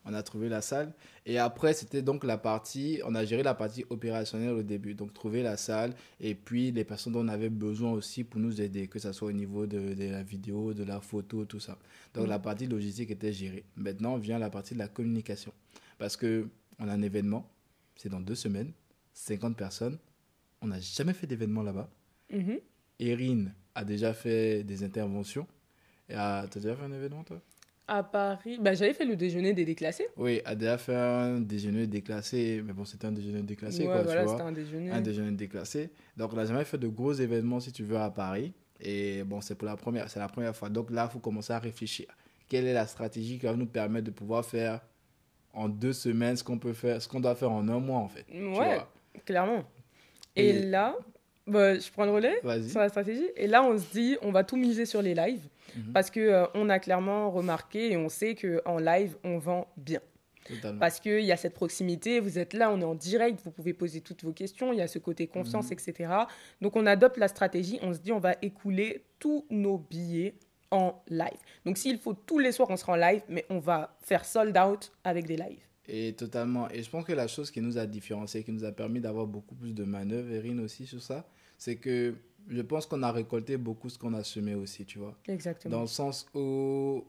On 0.06 0.12
a 0.12 0.22
trouvé 0.22 0.48
la 0.50 0.60
salle. 0.60 0.92
Et 1.24 1.38
après, 1.38 1.72
c'était 1.72 2.02
donc 2.02 2.24
la 2.24 2.36
partie, 2.36 3.00
on 3.06 3.14
a 3.14 3.24
géré 3.24 3.42
la 3.42 3.54
partie 3.54 3.84
opérationnelle 3.88 4.50
au 4.50 4.62
début. 4.62 4.94
Donc, 4.94 5.14
trouver 5.14 5.42
la 5.42 5.56
salle 5.56 5.94
et 6.20 6.34
puis 6.34 6.72
les 6.72 6.84
personnes 6.84 7.14
dont 7.14 7.24
on 7.24 7.28
avait 7.28 7.48
besoin 7.48 7.90
aussi 7.92 8.22
pour 8.24 8.40
nous 8.40 8.60
aider, 8.60 8.86
que 8.86 8.98
ce 8.98 9.12
soit 9.12 9.28
au 9.28 9.32
niveau 9.32 9.66
de, 9.66 9.94
de 9.94 10.10
la 10.10 10.22
vidéo, 10.22 10.74
de 10.74 10.84
la 10.84 11.00
photo, 11.00 11.44
tout 11.46 11.60
ça. 11.60 11.78
Donc, 12.12 12.28
la 12.28 12.38
partie 12.38 12.66
logistique 12.66 13.10
était 13.10 13.32
gérée. 13.32 13.64
Maintenant, 13.76 14.18
vient 14.18 14.38
la 14.38 14.50
partie 14.50 14.74
de 14.74 14.78
la 14.78 14.88
communication. 14.88 15.52
Parce 15.98 16.16
que 16.16 16.48
on 16.78 16.88
a 16.88 16.92
un 16.92 17.02
événement, 17.02 17.50
c'est 17.96 18.08
dans 18.10 18.20
deux 18.20 18.34
semaines, 18.34 18.72
50 19.14 19.56
personnes. 19.56 19.98
On 20.60 20.66
n'a 20.66 20.80
jamais 20.80 21.14
fait 21.14 21.26
d'événement 21.26 21.62
là-bas. 21.62 21.88
Mhm. 22.32 22.58
Erin 23.00 23.46
a 23.74 23.84
déjà 23.84 24.12
fait 24.14 24.62
des 24.64 24.82
interventions. 24.84 25.46
Et 26.08 26.14
a- 26.14 26.46
T'as 26.50 26.60
déjà 26.60 26.76
fait 26.76 26.84
un 26.84 26.92
événement, 26.92 27.24
toi? 27.24 27.40
À 27.86 28.02
Paris, 28.02 28.56
bah, 28.60 28.72
j'avais 28.72 28.94
fait 28.94 29.04
le 29.04 29.14
déjeuner 29.14 29.52
des 29.52 29.66
déclassés. 29.66 30.08
Oui, 30.16 30.40
a 30.46 30.54
déjà 30.54 30.78
fait 30.78 30.94
un 30.94 31.38
déjeuner 31.40 31.86
déclassé. 31.86 32.62
Mais 32.64 32.72
bon, 32.72 32.84
c'était 32.86 33.06
un 33.06 33.12
déjeuner 33.12 33.42
déclassé, 33.42 33.80
ouais, 33.80 33.86
quoi, 33.86 34.02
voilà, 34.02 34.22
tu 34.22 34.28
c'était 34.28 34.40
vois. 34.40 34.50
un 34.50 34.52
déjeuner. 34.52 34.90
Un 34.90 35.00
déjeuner 35.02 35.32
déclassé. 35.32 35.90
Donc, 36.16 36.32
on 36.32 36.36
n'a 36.36 36.46
jamais 36.46 36.64
fait 36.64 36.78
de 36.78 36.88
gros 36.88 37.12
événements, 37.12 37.60
si 37.60 37.72
tu 37.72 37.84
veux, 37.84 37.98
à 37.98 38.10
Paris. 38.10 38.54
Et 38.80 39.22
bon, 39.24 39.40
c'est 39.42 39.54
pour 39.54 39.66
la 39.66 39.76
première, 39.76 40.08
c'est 40.08 40.18
la 40.18 40.28
première 40.28 40.56
fois. 40.56 40.68
Donc 40.70 40.90
là, 40.90 41.06
il 41.08 41.12
faut 41.12 41.18
commencer 41.18 41.52
à 41.52 41.58
réfléchir. 41.58 42.06
Quelle 42.48 42.66
est 42.66 42.72
la 42.72 42.86
stratégie 42.86 43.38
qui 43.38 43.44
va 43.46 43.54
nous 43.54 43.66
permettre 43.66 44.06
de 44.06 44.10
pouvoir 44.10 44.44
faire 44.44 44.80
en 45.52 45.68
deux 45.68 45.92
semaines 45.92 46.36
ce 46.36 46.42
qu'on 46.44 46.58
peut 46.58 46.72
faire, 46.72 47.00
ce 47.00 47.06
qu'on 47.08 47.20
doit 47.20 47.34
faire 47.34 47.52
en 47.52 47.68
un 47.68 47.78
mois, 47.80 47.98
en 47.98 48.08
fait. 48.08 48.24
tu 48.30 48.44
Ouais, 48.46 48.52
vois. 48.76 48.92
clairement. 49.24 49.62
Et, 50.36 50.48
Et- 50.48 50.62
là, 50.66 50.96
bah, 51.46 51.78
je 51.78 51.90
prends 51.90 52.04
le 52.06 52.10
relais 52.12 52.40
sur 52.66 52.80
la 52.80 52.88
stratégie. 52.88 53.28
Et 53.36 53.46
là, 53.46 53.62
on 53.62 53.78
se 53.78 53.84
dit, 53.92 54.16
on 54.22 54.32
va 54.32 54.42
tout 54.42 54.56
miser 54.56 54.86
sur 54.86 55.00
les 55.02 55.14
lives 55.14 55.46
Mhm. 55.76 55.92
parce 55.92 56.10
que 56.10 56.20
euh, 56.20 56.46
on 56.54 56.68
a 56.68 56.78
clairement 56.78 57.30
remarqué 57.30 57.92
et 57.92 57.96
on 57.96 58.08
sait 58.08 58.34
que 58.34 58.62
en 58.64 58.78
live, 58.78 59.16
on 59.24 59.38
vend 59.38 59.68
bien. 59.76 60.00
Totalement. 60.46 60.78
Parce 60.78 61.00
qu'il 61.00 61.20
y 61.24 61.32
a 61.32 61.36
cette 61.38 61.54
proximité, 61.54 62.20
vous 62.20 62.38
êtes 62.38 62.52
là, 62.52 62.70
on 62.70 62.78
est 62.80 62.84
en 62.84 62.94
direct, 62.94 63.40
vous 63.44 63.50
pouvez 63.50 63.72
poser 63.72 64.02
toutes 64.02 64.22
vos 64.24 64.32
questions, 64.32 64.72
il 64.74 64.78
y 64.78 64.82
a 64.82 64.86
ce 64.88 64.98
côté 64.98 65.26
confiance, 65.26 65.66
Mhm. 65.66 65.72
etc. 65.72 66.10
Donc 66.60 66.76
on 66.76 66.84
adopte 66.84 67.16
la 67.16 67.28
stratégie, 67.28 67.78
on 67.82 67.94
se 67.94 67.98
dit 67.98 68.12
on 68.12 68.18
va 68.18 68.34
écouler 68.42 69.04
tous 69.18 69.46
nos 69.48 69.78
billets 69.78 70.34
en 70.70 71.02
live. 71.08 71.38
Donc 71.64 71.78
s'il 71.78 71.98
faut 71.98 72.12
tous 72.14 72.38
les 72.40 72.52
soirs, 72.52 72.68
on 72.70 72.76
sera 72.76 72.92
en 72.92 72.96
live, 72.96 73.22
mais 73.28 73.46
on 73.48 73.58
va 73.58 73.96
faire 74.02 74.24
sold 74.26 74.56
out 74.58 74.92
avec 75.02 75.26
des 75.26 75.36
lives. 75.36 75.62
Et 75.88 76.12
totalement. 76.14 76.68
Et 76.70 76.82
je 76.82 76.90
pense 76.90 77.04
que 77.04 77.12
la 77.12 77.26
chose 77.26 77.50
qui 77.50 77.60
nous 77.62 77.78
a 77.78 77.86
différencié, 77.86 78.42
qui 78.42 78.52
nous 78.52 78.64
a 78.64 78.72
permis 78.72 79.00
d'avoir 79.00 79.26
beaucoup 79.26 79.54
plus 79.54 79.72
de 79.72 79.84
manœuvres, 79.84 80.30
Erin 80.32 80.58
aussi 80.60 80.86
sur 80.86 81.00
ça, 81.02 81.26
c'est 81.58 81.76
que 81.76 82.14
je 82.48 82.62
pense 82.62 82.86
qu'on 82.86 83.02
a 83.02 83.12
récolté 83.12 83.56
beaucoup 83.56 83.88
ce 83.88 83.98
qu'on 83.98 84.14
a 84.14 84.24
semé 84.24 84.54
aussi, 84.54 84.84
tu 84.84 84.98
vois. 84.98 85.16
Exactement. 85.28 85.76
Dans 85.76 85.82
le 85.82 85.86
sens 85.88 86.26
où 86.34 87.04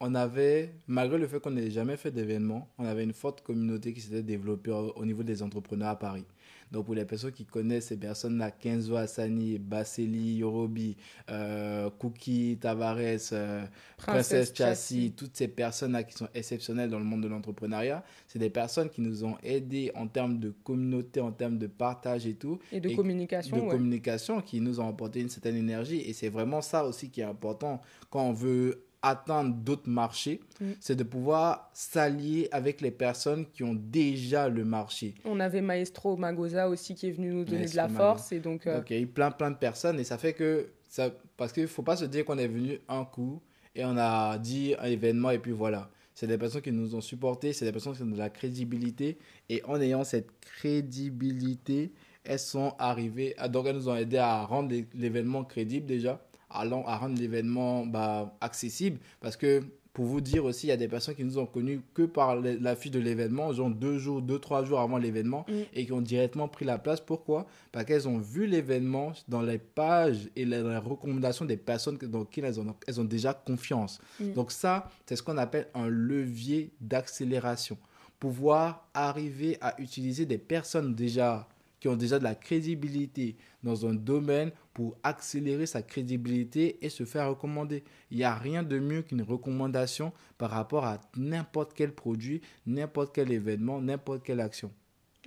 on 0.00 0.14
avait, 0.14 0.74
malgré 0.86 1.18
le 1.18 1.26
fait 1.26 1.40
qu'on 1.40 1.50
n'ait 1.50 1.70
jamais 1.70 1.96
fait 1.96 2.10
d'événement, 2.10 2.68
on 2.78 2.84
avait 2.84 3.04
une 3.04 3.12
forte 3.12 3.42
communauté 3.42 3.92
qui 3.92 4.00
s'était 4.00 4.22
développée 4.22 4.70
au, 4.70 4.92
au 4.94 5.04
niveau 5.04 5.22
des 5.22 5.42
entrepreneurs 5.42 5.88
à 5.88 5.98
Paris. 5.98 6.24
Donc 6.70 6.84
pour 6.86 6.94
les 6.94 7.04
personnes 7.04 7.32
qui 7.32 7.46
connaissent 7.46 7.86
ces 7.86 7.96
personnes-là, 7.96 8.50
Kenzo 8.50 8.94
Hassani, 8.96 9.58
Basseli, 9.58 10.36
Yorobi, 10.36 10.96
euh, 11.30 11.88
Cookie, 11.98 12.58
Tavares, 12.60 12.98
euh, 13.32 13.64
Princesse 13.96 14.52
Chassis, 14.54 15.12
toutes 15.16 15.34
ces 15.36 15.48
personnes-là 15.48 16.02
qui 16.02 16.14
sont 16.14 16.28
exceptionnelles 16.34 16.90
dans 16.90 16.98
le 16.98 17.04
monde 17.06 17.22
de 17.22 17.28
l'entrepreneuriat, 17.28 18.04
c'est 18.26 18.38
des 18.38 18.50
personnes 18.50 18.90
qui 18.90 19.00
nous 19.00 19.24
ont 19.24 19.36
aidés 19.42 19.90
en 19.94 20.06
termes 20.08 20.38
de 20.38 20.50
communauté, 20.50 21.20
en 21.20 21.32
termes 21.32 21.58
de 21.58 21.66
partage 21.66 22.26
et 22.26 22.34
tout, 22.34 22.58
Et 22.70 22.80
de 22.80 22.90
et 22.90 22.94
communication. 22.94 23.56
de 23.56 23.62
ouais. 23.62 23.68
communication 23.68 24.42
qui 24.42 24.60
nous 24.60 24.78
ont 24.80 24.88
apporté 24.88 25.20
une 25.20 25.30
certaine 25.30 25.56
énergie. 25.56 26.00
Et 26.02 26.12
c'est 26.12 26.28
vraiment 26.28 26.60
ça 26.60 26.84
aussi 26.84 27.08
qui 27.10 27.22
est 27.22 27.24
important 27.24 27.80
quand 28.10 28.24
on 28.24 28.32
veut 28.32 28.84
atteindre 29.02 29.54
d'autres 29.54 29.88
marchés, 29.88 30.40
Mm. 30.60 30.64
c'est 30.80 30.96
de 30.96 31.04
pouvoir 31.04 31.70
s'allier 31.72 32.48
avec 32.50 32.80
les 32.80 32.90
personnes 32.90 33.46
qui 33.52 33.62
ont 33.62 33.74
déjà 33.74 34.48
le 34.48 34.64
marché. 34.64 35.14
On 35.24 35.38
avait 35.40 35.60
Maestro 35.60 36.16
Magosa 36.16 36.68
aussi 36.68 36.94
qui 36.94 37.08
est 37.08 37.12
venu 37.12 37.32
nous 37.32 37.44
donner 37.44 37.58
Maestro 37.60 37.72
de 37.72 37.76
la 37.76 37.88
Mago. 37.88 37.96
force. 37.98 38.32
Et 38.32 38.40
donc, 38.40 38.66
euh, 38.66 38.76
Donc 38.78 38.90
il 38.90 38.96
y 38.96 38.98
a 38.98 39.02
eu 39.02 39.06
plein 39.06 39.30
plein 39.30 39.50
de 39.52 39.56
personnes 39.56 40.00
et 40.00 40.04
ça 40.04 40.18
fait 40.18 40.32
que 40.32 40.68
ça 40.88 41.10
parce 41.36 41.52
qu'il 41.52 41.66
faut 41.68 41.82
pas 41.82 41.96
se 41.96 42.04
dire 42.06 42.24
qu'on 42.24 42.38
est 42.38 42.48
venu 42.48 42.80
un 42.88 43.04
coup 43.04 43.40
et 43.76 43.84
on 43.84 43.96
a 43.96 44.36
dit 44.38 44.74
un 44.80 44.86
événement 44.86 45.30
et 45.30 45.38
puis 45.38 45.52
voilà. 45.52 45.90
C'est 46.14 46.26
des 46.26 46.36
personnes 46.38 46.62
qui 46.62 46.72
nous 46.72 46.96
ont 46.96 47.00
supportés, 47.00 47.52
c'est 47.52 47.64
des 47.64 47.70
personnes 47.70 47.94
qui 47.94 48.02
ont 48.02 48.06
de 48.06 48.18
la 48.18 48.30
crédibilité 48.30 49.18
et 49.48 49.62
en 49.64 49.80
ayant 49.80 50.02
cette 50.02 50.30
crédibilité, 50.40 51.92
elles 52.24 52.38
sont 52.38 52.74
arrivées 52.78 53.34
à, 53.38 53.48
donc 53.48 53.66
elles 53.66 53.76
nous 53.76 53.88
ont 53.88 53.94
aidé 53.96 54.16
à 54.18 54.44
rendre 54.44 54.70
l'é- 54.70 54.86
l'événement 54.94 55.44
crédible 55.44 55.86
déjà, 55.86 56.20
à, 56.50 56.62
à 56.62 56.96
rendre 56.96 57.18
l'événement 57.18 57.86
bah, 57.86 58.36
accessible 58.40 58.98
parce 59.20 59.36
que 59.36 59.62
pour 59.94 60.06
vous 60.06 60.20
dire 60.20 60.44
aussi, 60.44 60.66
il 60.66 60.70
y 60.70 60.72
a 60.72 60.76
des 60.76 60.86
personnes 60.86 61.16
qui 61.16 61.24
nous 61.24 61.38
ont 61.38 61.46
connus 61.46 61.80
que 61.92 62.02
par 62.02 62.36
l'affiche 62.36 62.92
de 62.92 63.00
l'événement, 63.00 63.52
genre 63.52 63.68
deux 63.68 63.98
jours, 63.98 64.22
deux, 64.22 64.38
trois 64.38 64.64
jours 64.64 64.78
avant 64.78 64.96
l'événement, 64.96 65.44
Mm. 65.48 65.52
et 65.74 65.86
qui 65.86 65.92
ont 65.92 66.00
directement 66.00 66.46
pris 66.46 66.64
la 66.64 66.78
place. 66.78 67.00
Pourquoi? 67.00 67.46
Parce 67.72 67.84
qu'elles 67.84 68.06
ont 68.06 68.18
vu 68.18 68.46
l'événement 68.46 69.12
dans 69.26 69.42
les 69.42 69.58
pages 69.58 70.28
et 70.36 70.44
les, 70.44 70.62
les 70.62 70.76
recommandations 70.76 71.46
des 71.46 71.56
personnes 71.56 71.98
dans 71.98 72.24
qui 72.24 72.38
elles 72.38 72.60
ont, 72.60 72.76
elles 72.86 73.00
ont 73.00 73.04
déjà 73.04 73.34
confiance. 73.34 73.98
Mm. 74.20 74.34
Donc 74.34 74.52
ça, 74.52 74.88
c'est 75.04 75.16
ce 75.16 75.22
qu'on 75.24 75.36
appelle 75.36 75.66
un 75.74 75.88
levier 75.88 76.70
d'accélération. 76.80 77.76
Pouvoir 78.20 78.86
arriver 78.94 79.58
à 79.60 79.80
utiliser 79.80 80.26
des 80.26 80.38
personnes 80.38 80.94
déjà 80.94 81.48
qui 81.80 81.88
ont 81.88 81.96
déjà 81.96 82.18
de 82.20 82.24
la 82.24 82.34
crédibilité 82.36 83.36
dans 83.62 83.86
un 83.86 83.94
domaine 83.94 84.50
pour 84.78 84.96
accélérer 85.02 85.66
sa 85.66 85.82
crédibilité 85.82 86.78
et 86.82 86.88
se 86.88 87.04
faire 87.04 87.28
recommander. 87.28 87.82
Il 88.12 88.18
n'y 88.18 88.22
a 88.22 88.36
rien 88.36 88.62
de 88.62 88.78
mieux 88.78 89.02
qu'une 89.02 89.22
recommandation 89.22 90.12
par 90.38 90.50
rapport 90.50 90.84
à 90.84 91.00
n'importe 91.16 91.72
quel 91.74 91.92
produit, 91.92 92.42
n'importe 92.64 93.12
quel 93.12 93.32
événement, 93.32 93.80
n'importe 93.80 94.22
quelle 94.22 94.38
action. 94.38 94.70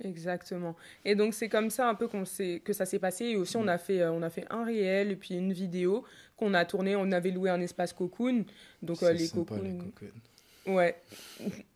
Exactement. 0.02 0.74
Et 1.04 1.14
donc 1.14 1.34
c'est 1.34 1.50
comme 1.50 1.68
ça 1.68 1.86
un 1.86 1.94
peu 1.94 2.08
qu'on 2.08 2.24
que 2.24 2.72
ça 2.72 2.86
s'est 2.86 2.98
passé. 2.98 3.26
Et 3.26 3.36
aussi 3.36 3.58
on 3.58 3.68
a 3.68 3.76
fait 3.76 4.00
euh, 4.00 4.10
on 4.10 4.22
a 4.22 4.30
fait 4.30 4.46
un 4.48 4.64
réel 4.64 5.10
et 5.10 5.16
puis 5.16 5.34
une 5.34 5.52
vidéo 5.52 6.02
qu'on 6.34 6.54
a 6.54 6.64
tourné. 6.64 6.96
On 6.96 7.12
avait 7.12 7.30
loué 7.30 7.50
un 7.50 7.60
espace 7.60 7.92
cocoon. 7.92 8.46
Donc 8.80 9.02
euh, 9.02 9.12
les 9.12 9.26
sympa, 9.26 9.54
cocoons. 9.54 9.62
les 9.64 9.76
cocoons. 9.76 10.18
Ouais, 10.64 10.94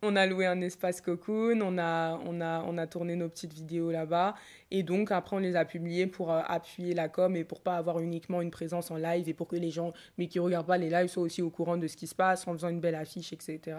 on 0.01 0.15
a 0.15 0.25
loué 0.25 0.45
un 0.45 0.61
espace 0.61 1.01
cocoon, 1.01 1.59
on 1.61 1.77
a, 1.77 2.17
on 2.25 2.39
a, 2.39 2.63
on 2.63 2.77
a 2.77 2.87
tourné 2.87 3.17
nos 3.17 3.27
petites 3.27 3.53
vidéos 3.53 3.91
là-bas. 3.91 4.35
Et 4.71 4.81
donc, 4.81 5.11
après, 5.11 5.35
on 5.35 5.39
les 5.39 5.57
a 5.57 5.65
publiées 5.65 6.07
pour 6.07 6.31
euh, 6.31 6.41
appuyer 6.45 6.93
la 6.93 7.09
com 7.09 7.35
et 7.35 7.43
pour 7.43 7.59
pas 7.59 7.75
avoir 7.75 7.99
uniquement 7.99 8.41
une 8.41 8.51
présence 8.51 8.89
en 8.89 8.95
live 8.95 9.27
et 9.27 9.33
pour 9.33 9.49
que 9.49 9.57
les 9.57 9.71
gens, 9.71 9.91
mais 10.17 10.27
qui 10.27 10.39
regardent 10.39 10.67
pas 10.67 10.77
les 10.77 10.89
lives, 10.89 11.07
soient 11.07 11.23
aussi 11.23 11.41
au 11.41 11.49
courant 11.49 11.75
de 11.75 11.87
ce 11.87 11.97
qui 11.97 12.07
se 12.07 12.15
passe 12.15 12.47
en 12.47 12.53
faisant 12.53 12.69
une 12.69 12.79
belle 12.79 12.95
affiche, 12.95 13.33
etc. 13.33 13.77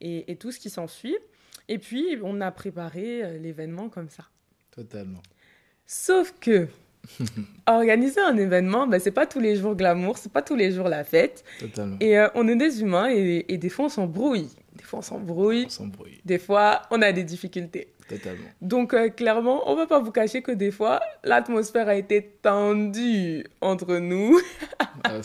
Et, 0.00 0.30
et 0.30 0.36
tout 0.36 0.52
ce 0.52 0.60
qui 0.60 0.70
s'ensuit. 0.70 1.16
Et 1.68 1.78
puis, 1.78 2.16
on 2.22 2.40
a 2.40 2.52
préparé 2.52 3.24
euh, 3.24 3.38
l'événement 3.38 3.88
comme 3.88 4.10
ça. 4.10 4.24
Totalement. 4.70 5.22
Sauf 5.86 6.34
que, 6.38 6.68
organiser 7.66 8.20
un 8.20 8.36
événement, 8.36 8.86
ben, 8.86 9.00
c'est 9.00 9.10
pas 9.10 9.26
tous 9.26 9.40
les 9.40 9.56
jours 9.56 9.74
glamour, 9.74 10.18
c'est 10.18 10.32
pas 10.32 10.42
tous 10.42 10.56
les 10.56 10.72
jours 10.72 10.88
la 10.88 11.04
fête. 11.04 11.44
Totalement. 11.60 11.96
Et 12.00 12.18
euh, 12.18 12.28
on 12.34 12.46
est 12.48 12.56
des 12.56 12.80
humains 12.80 13.08
et, 13.10 13.44
et 13.48 13.58
des 13.58 13.68
fois, 13.68 13.86
on 13.86 13.88
s'embrouille. 13.88 14.48
Des 14.74 14.84
fois, 14.84 14.98
on 14.98 15.02
s'embrouille. 15.02 15.68
Des 16.24 16.38
fois, 16.38 16.82
on 16.90 17.02
a 17.02 17.12
des 17.12 17.24
difficultés. 17.24 17.88
Totalement. 18.08 18.46
Donc, 18.60 18.94
euh, 18.94 19.08
clairement, 19.08 19.68
on 19.68 19.74
va 19.74 19.86
pas 19.86 19.98
vous 19.98 20.12
cacher 20.12 20.40
que 20.40 20.52
des 20.52 20.70
fois, 20.70 21.00
l'atmosphère 21.24 21.88
a 21.88 21.96
été 21.96 22.22
tendue 22.40 23.44
entre 23.60 23.96
nous 23.96 24.40
Ah, 25.04 25.22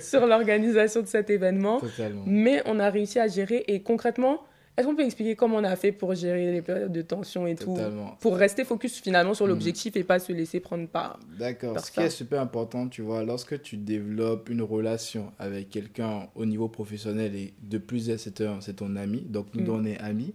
sur 0.00 0.26
l'organisation 0.26 1.02
de 1.02 1.06
cet 1.06 1.30
événement. 1.30 1.80
Totalement. 1.80 2.22
Mais 2.26 2.62
on 2.66 2.78
a 2.78 2.90
réussi 2.90 3.18
à 3.18 3.28
gérer. 3.28 3.64
Et 3.68 3.82
concrètement, 3.82 4.42
est-ce 4.76 4.86
qu'on 4.86 4.96
peut 4.96 5.04
expliquer 5.04 5.36
comment 5.36 5.56
on 5.58 5.64
a 5.64 5.76
fait 5.76 5.92
pour 5.92 6.14
gérer 6.14 6.50
les 6.52 6.62
périodes 6.62 6.90
de 6.92 7.02
tension 7.02 7.46
et 7.46 7.54
tout. 7.54 7.76
Pour 8.20 8.36
rester 8.36 8.64
focus 8.64 9.00
finalement 9.00 9.34
sur 9.34 9.46
Mm. 9.46 9.50
l'objectif 9.50 9.96
et 9.96 10.04
pas 10.04 10.18
se 10.18 10.32
laisser 10.32 10.60
prendre 10.60 10.88
par. 10.88 11.18
D'accord. 11.38 11.78
Ce 11.78 11.90
qui 11.90 11.96
ça. 11.96 12.04
est 12.06 12.10
super 12.10 12.40
important, 12.40 12.88
tu 12.88 13.02
vois, 13.02 13.22
lorsque 13.24 13.60
tu 13.62 13.76
développes 13.76 14.48
une 14.48 14.62
relation 14.62 15.32
avec 15.38 15.70
quelqu'un 15.70 16.28
au 16.34 16.44
niveau 16.44 16.68
professionnel 16.68 17.34
et 17.36 17.54
de 17.62 17.78
plus, 17.78 18.16
c'est 18.16 18.42
c'est 18.60 18.76
ton 18.76 18.96
ami, 18.96 19.20
donc 19.22 19.46
nous, 19.54 19.64
Mm. 19.64 19.70
on 19.70 19.84
est 19.84 19.98
amis. 19.98 20.34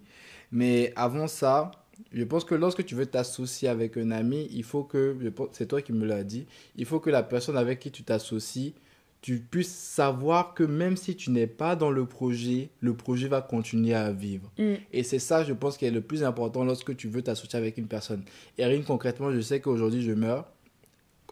Mais 0.51 0.93
avant 0.95 1.27
ça, 1.27 1.71
je 2.13 2.23
pense 2.23 2.45
que 2.45 2.55
lorsque 2.55 2.85
tu 2.85 2.95
veux 2.95 3.05
t'associer 3.05 3.67
avec 3.67 3.97
un 3.97 4.11
ami, 4.11 4.47
il 4.51 4.63
faut 4.63 4.83
que, 4.83 5.15
c'est 5.51 5.67
toi 5.67 5.81
qui 5.81 5.91
me 5.93 6.05
l'as 6.05 6.23
dit, 6.23 6.47
il 6.77 6.85
faut 6.85 6.99
que 6.99 7.09
la 7.09 7.23
personne 7.23 7.57
avec 7.57 7.79
qui 7.79 7.91
tu 7.91 8.03
t'associes, 8.03 8.73
tu 9.21 9.39
puisses 9.39 9.73
savoir 9.73 10.53
que 10.53 10.63
même 10.63 10.95
si 10.95 11.15
tu 11.15 11.31
n'es 11.31 11.47
pas 11.47 11.75
dans 11.75 11.91
le 11.91 12.05
projet, 12.05 12.69
le 12.79 12.93
projet 12.93 13.27
va 13.27 13.41
continuer 13.41 13.93
à 13.93 14.11
vivre. 14.11 14.51
Mm. 14.57 14.75
Et 14.93 15.03
c'est 15.03 15.19
ça, 15.19 15.43
je 15.43 15.53
pense, 15.53 15.77
qui 15.77 15.85
est 15.85 15.91
le 15.91 16.01
plus 16.01 16.23
important 16.23 16.63
lorsque 16.63 16.95
tu 16.95 17.07
veux 17.09 17.21
t'associer 17.21 17.59
avec 17.59 17.77
une 17.77 17.87
personne. 17.87 18.23
Erin, 18.57 18.81
concrètement, 18.81 19.31
je 19.31 19.41
sais 19.41 19.59
qu'aujourd'hui, 19.59 20.01
je 20.01 20.13
meurs. 20.13 20.49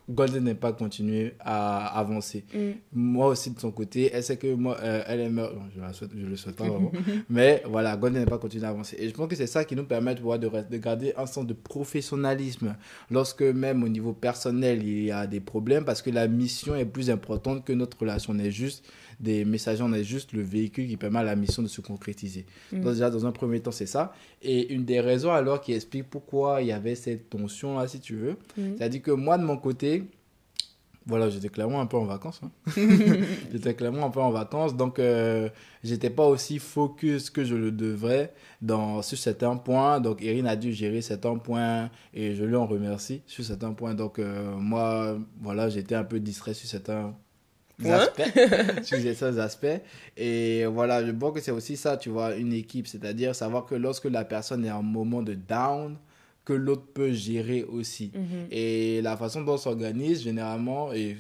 Golden 0.10 0.44
n'est 0.46 0.56
pas 0.56 0.72
continué 0.72 1.34
à 1.40 2.00
avancer. 2.00 2.46
Mm. 2.54 2.72
Moi 2.94 3.28
aussi, 3.28 3.52
de 3.52 3.60
son 3.60 3.72
côté, 3.72 4.10
elle 4.14 4.24
sait 4.24 4.38
que 4.38 4.54
moi, 4.54 4.78
euh, 4.82 5.04
elle 5.06 5.20
est. 5.20 5.30
Bon, 5.30 5.50
je 5.76 5.82
ne 5.82 5.94
souhaite, 5.94 6.12
je 6.16 6.26
le 6.26 6.36
souhaite 6.38 6.56
pas 6.56 6.66
vraiment. 6.66 6.92
Mais 7.30 7.62
voilà, 7.66 7.98
Golden 7.98 8.22
n'est 8.22 8.30
pas 8.30 8.38
continué 8.38 8.66
à 8.66 8.70
avancer. 8.70 8.96
Et 9.00 9.10
je 9.10 9.14
pense 9.14 9.28
que 9.28 9.36
c'est 9.36 9.48
ça 9.48 9.66
qui 9.66 9.76
nous 9.76 9.84
permet 9.84 10.16
de, 10.16 10.22
de, 10.22 10.78
garder 10.78 11.14
un 11.18 11.26
sens 11.26 11.46
de 11.46 11.54
professionnalisme. 11.54 12.76
Lorsque 13.12 13.42
même 13.42 13.84
au 13.84 13.90
niveau 13.90 14.14
personnel, 14.14 14.82
il 14.84 15.04
y 15.06 15.12
a 15.12 15.28
des 15.28 15.42
problèmes, 15.42 15.84
parce 15.84 16.02
que 16.02 16.10
la 16.10 16.28
mission 16.28 16.76
est 16.76 16.86
plus 16.86 17.10
importante 17.10 17.66
que 17.66 17.74
notre 17.74 18.00
relation. 18.00 18.34
On 18.34 18.40
est 18.40 18.52
juste 18.52 18.86
des 19.20 19.46
messagers, 19.46 19.82
on 19.84 19.94
est 19.94 20.04
juste 20.04 20.34
le 20.34 20.42
véhicule 20.44 20.88
qui 20.88 20.98
permet 20.98 21.20
à 21.20 21.24
la 21.24 21.36
mission 21.36 21.64
de 21.64 21.68
se 21.68 21.82
concrétiser. 21.82 22.46
Mm. 22.72 22.82
Donc 22.82 22.94
déjà, 22.94 23.10
dans 23.10 23.26
un 23.26 23.32
premier 23.32 23.60
temps, 23.60 23.72
c'est 23.72 23.86
ça. 23.88 24.14
Et 24.42 24.74
une 24.74 24.86
des 24.86 25.00
raisons 25.00 25.32
alors 25.32 25.60
qui 25.62 25.74
explique 25.74 26.10
pourquoi 26.10 26.62
il 26.62 26.68
y 26.68 26.72
avait 26.72 26.96
cette 26.96 27.30
tension-là, 27.30 27.88
si 27.88 28.00
tu 28.00 28.16
veux, 28.16 28.38
Mm. 28.58 28.78
c'est-à-dire 28.78 29.02
que 29.02 29.12
moi, 29.12 29.38
de 29.38 29.44
mon 29.44 29.58
côté, 29.58 30.04
voilà, 31.06 31.30
j'étais 31.30 31.48
clairement 31.48 31.80
un 31.80 31.86
peu 31.86 31.96
en 31.96 32.04
vacances. 32.06 32.42
hein. 32.44 32.52
j'étais 33.52 33.74
clairement 33.74 34.08
un 34.08 34.10
peu 34.10 34.20
en 34.20 34.30
vacances, 34.32 34.76
donc 34.76 35.00
euh, 35.00 35.48
j'étais 35.82 36.10
pas 36.10 36.26
aussi 36.28 36.60
focus 36.60 37.30
que 37.30 37.46
je 37.46 37.56
le 37.56 37.72
devrais 37.72 38.34
dans, 38.62 39.02
sur 39.02 39.18
certains 39.18 39.56
points. 39.56 40.02
Donc, 40.02 40.22
Erin 40.22 40.46
a 40.46 40.58
dû 40.58 40.74
gérer 40.74 41.02
certains 41.02 41.38
points 41.38 41.90
et 42.14 42.36
je 42.36 42.44
lui 42.44 42.58
en 42.58 42.66
remercie 42.68 43.22
sur 43.26 43.44
certains 43.46 43.72
points. 43.72 43.94
Donc, 43.94 44.20
euh, 44.20 44.54
moi, 44.58 45.18
voilà, 45.42 45.70
j'étais 45.70 45.96
un 45.96 46.04
peu 46.04 46.20
distrait 46.20 46.54
sur 46.54 46.68
certains. 46.68 47.16
Aspects. 47.86 48.24
sur 48.84 49.00
certains 49.00 49.38
aspects. 49.38 49.82
Et 50.16 50.66
voilà, 50.66 51.06
je 51.06 51.12
pense 51.12 51.34
que 51.34 51.42
c'est 51.42 51.52
aussi 51.52 51.78
ça, 51.78 51.98
tu 51.98 52.10
vois, 52.10 52.36
une 52.36 52.54
équipe, 52.54 52.88
c'est-à-dire 52.88 53.36
savoir 53.36 53.66
que 53.66 53.76
lorsque 53.76 54.06
la 54.06 54.26
personne 54.26 54.66
est 54.66 54.72
en 54.72 54.84
moment 54.84 55.22
de 55.22 55.34
down, 55.34 55.98
que 56.48 56.54
l'autre 56.54 56.88
peut 56.94 57.12
gérer 57.12 57.64
aussi. 57.64 58.14
Mhm. 58.16 58.48
Et 58.52 59.02
la 59.02 59.18
façon 59.18 59.42
dont 59.42 59.56
on 59.56 59.58
s'organise, 59.58 60.24
généralement, 60.24 60.94
et 60.94 61.18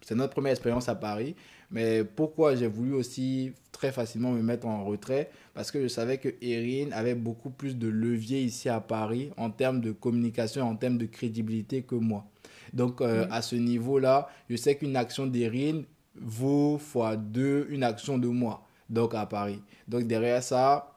c'est 0.00 0.16
notre 0.16 0.32
première 0.32 0.50
expérience 0.50 0.88
à 0.88 0.96
Paris, 0.96 1.36
mais 1.70 2.02
pourquoi 2.02 2.56
j'ai 2.56 2.66
voulu 2.66 2.92
aussi 2.92 3.52
très 3.70 3.92
facilement 3.92 4.32
me 4.32 4.42
mettre 4.42 4.66
en 4.66 4.84
retrait? 4.84 5.30
Parce 5.54 5.70
que 5.70 5.80
je 5.80 5.86
savais 5.86 6.18
que 6.18 6.28
Erin 6.42 6.90
avait 6.90 7.14
beaucoup 7.14 7.50
plus 7.50 7.76
de 7.78 7.86
levier 7.86 8.42
ici 8.42 8.68
à 8.68 8.80
Paris 8.80 9.30
en 9.36 9.50
termes 9.50 9.80
de 9.80 9.92
communication, 9.92 10.68
en 10.68 10.74
termes 10.74 10.98
de 10.98 11.06
crédibilité 11.06 11.82
que 11.82 11.94
moi. 11.94 12.26
Donc, 12.72 13.00
euh, 13.00 13.24
Mhm. 13.26 13.32
à 13.32 13.42
ce 13.42 13.56
niveau-là, 13.56 14.28
je 14.48 14.56
sais 14.56 14.76
qu'une 14.76 14.96
action 14.96 15.26
d'Erin 15.26 15.82
vaut 16.14 16.78
fois 16.78 17.16
deux 17.16 17.66
une 17.70 17.82
action 17.84 18.18
de 18.18 18.28
moi, 18.28 18.62
donc 18.88 19.14
à 19.14 19.26
Paris. 19.26 19.62
Donc, 19.88 20.04
derrière 20.06 20.42
ça, 20.42 20.88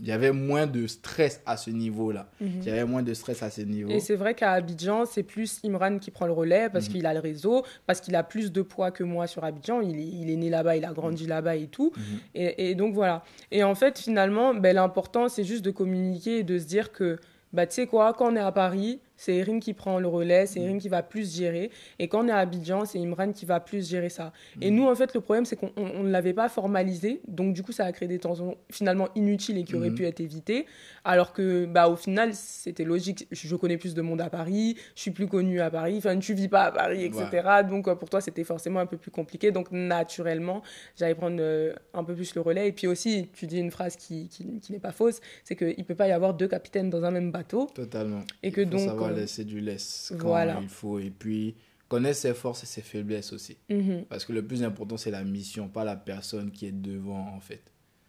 il 0.00 0.06
y 0.06 0.12
avait 0.12 0.32
moins 0.32 0.66
de 0.66 0.86
stress 0.86 1.42
à 1.44 1.58
ce 1.58 1.68
niveau-là. 1.70 2.26
Il 2.40 2.64
y 2.64 2.70
avait 2.70 2.86
moins 2.86 3.02
de 3.02 3.12
stress 3.12 3.42
à 3.42 3.50
ce 3.50 3.60
niveau. 3.60 3.90
Et 3.90 4.00
c'est 4.00 4.16
vrai 4.16 4.32
qu'à 4.34 4.52
Abidjan, 4.52 5.04
c'est 5.04 5.22
plus 5.22 5.60
Imran 5.64 5.98
qui 5.98 6.10
prend 6.10 6.24
le 6.24 6.32
relais 6.32 6.70
parce 6.72 6.86
Mhm. 6.88 6.92
qu'il 6.94 7.06
a 7.06 7.12
le 7.12 7.20
réseau, 7.20 7.62
parce 7.86 8.00
qu'il 8.00 8.16
a 8.16 8.22
plus 8.22 8.50
de 8.52 8.62
poids 8.62 8.90
que 8.90 9.04
moi 9.04 9.26
sur 9.26 9.44
Abidjan. 9.44 9.82
Il 9.82 9.98
est, 9.98 10.06
il 10.06 10.30
est 10.30 10.36
né 10.36 10.48
là-bas, 10.48 10.76
il 10.76 10.84
a 10.86 10.92
grandi 10.94 11.26
là-bas 11.26 11.56
et 11.56 11.66
tout. 11.66 11.92
Mhm. 11.94 12.02
Et, 12.34 12.70
et 12.70 12.74
donc 12.74 12.94
voilà. 12.94 13.22
Et 13.50 13.62
en 13.64 13.74
fait, 13.74 13.98
finalement, 13.98 14.54
ben, 14.54 14.74
l'important, 14.74 15.28
c'est 15.28 15.44
juste 15.44 15.62
de 15.64 15.70
communiquer 15.70 16.38
et 16.38 16.42
de 16.42 16.58
se 16.58 16.64
dire 16.64 16.90
que, 16.90 17.18
bah, 17.52 17.66
tu 17.66 17.74
sais 17.74 17.86
quoi, 17.86 18.14
quand 18.14 18.32
on 18.32 18.36
est 18.36 18.40
à 18.40 18.50
Paris, 18.50 18.98
c'est 19.22 19.36
Erin 19.36 19.60
qui 19.60 19.72
prend 19.72 20.00
le 20.00 20.08
relais, 20.08 20.46
c'est 20.46 20.58
Erin 20.60 20.78
qui 20.78 20.88
va 20.88 21.04
plus 21.04 21.36
gérer. 21.36 21.70
Et 22.00 22.08
quand 22.08 22.24
on 22.24 22.28
est 22.28 22.32
à 22.32 22.38
Abidjan, 22.38 22.84
c'est 22.84 22.98
Imran 22.98 23.30
qui 23.32 23.46
va 23.46 23.60
plus 23.60 23.88
gérer 23.88 24.08
ça. 24.08 24.32
Et 24.60 24.70
nous, 24.72 24.88
en 24.88 24.94
fait, 24.96 25.14
le 25.14 25.20
problème, 25.20 25.44
c'est 25.44 25.54
qu'on 25.54 25.70
on- 25.76 25.90
on 26.00 26.02
ne 26.02 26.10
l'avait 26.10 26.32
pas 26.32 26.48
formalisé. 26.48 27.20
Donc, 27.28 27.54
du 27.54 27.62
coup, 27.62 27.70
ça 27.70 27.84
a 27.84 27.92
créé 27.92 28.08
des 28.08 28.18
tensions 28.18 28.56
finalement 28.68 29.08
inutiles 29.14 29.58
et 29.58 29.62
qui 29.64 29.76
auraient 29.76 29.90
Mhm. 29.90 29.94
pu 29.96 30.06
être 30.06 30.18
évitées. 30.18 30.66
Alors 31.04 31.32
que, 31.32 31.66
bah, 31.66 31.88
au 31.88 31.94
final, 31.94 32.30
c'était 32.34 32.82
logique. 32.84 33.28
Je 33.30 33.54
connais 33.54 33.76
plus 33.76 33.94
de 33.94 34.02
monde 34.02 34.20
à 34.20 34.28
Paris, 34.30 34.76
je 34.96 35.02
suis 35.02 35.10
plus 35.12 35.28
connue 35.28 35.60
à 35.60 35.70
Paris, 35.70 35.94
enfin, 35.98 36.18
tu 36.18 36.34
vis 36.34 36.48
pas 36.48 36.64
à 36.64 36.72
Paris, 36.72 37.04
etc. 37.04 37.48
Donc, 37.68 37.86
euh, 37.86 37.94
pour 37.94 38.10
toi, 38.10 38.20
c'était 38.20 38.42
forcément 38.44 38.80
un 38.80 38.86
peu 38.86 38.96
plus 38.96 39.12
compliqué. 39.12 39.52
Donc, 39.52 39.70
naturellement, 39.70 40.62
j'allais 40.98 41.14
prendre 41.14 41.36
euh, 41.40 41.72
un 41.94 42.02
peu 42.04 42.14
plus 42.14 42.34
le 42.34 42.40
relais. 42.40 42.68
Et 42.68 42.72
puis 42.72 42.86
aussi, 42.86 43.28
tu 43.32 43.46
dis 43.46 43.58
une 43.58 43.70
phrase 43.70 43.96
qui, 43.96 44.28
qui, 44.28 44.58
qui 44.60 44.72
n'est 44.72 44.78
pas 44.80 44.92
fausse, 44.92 45.20
c'est 45.44 45.54
qu'il 45.56 45.74
ne 45.78 45.82
peut 45.84 45.94
pas 45.94 46.08
y 46.08 46.12
avoir 46.12 46.34
deux 46.34 46.48
capitaines 46.48 46.90
dans 46.90 47.04
un 47.04 47.10
même 47.10 47.30
bateau. 47.30 47.66
Totalement. 47.74 48.20
Et 48.42 48.50
que 48.50 48.60
donc, 48.60 48.80
laisser 49.12 49.44
du 49.44 49.60
laisse 49.60 50.12
quand 50.18 50.28
voilà. 50.28 50.58
il 50.62 50.68
faut. 50.68 50.98
Et 50.98 51.10
puis, 51.10 51.54
connaître 51.88 52.16
ses 52.18 52.34
forces 52.34 52.62
et 52.62 52.66
ses 52.66 52.80
faiblesses 52.82 53.32
aussi. 53.32 53.56
Mhm, 53.70 54.04
Parce 54.08 54.24
que 54.24 54.32
le 54.32 54.44
plus 54.46 54.62
important, 54.62 54.96
c'est 54.96 55.10
la 55.10 55.24
mission, 55.24 55.68
pas 55.68 55.84
la 55.84 55.96
personne 55.96 56.50
qui 56.50 56.66
est 56.66 56.72
devant, 56.72 57.34
en 57.34 57.40
fait. 57.40 57.62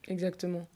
exactement. 0.07 0.67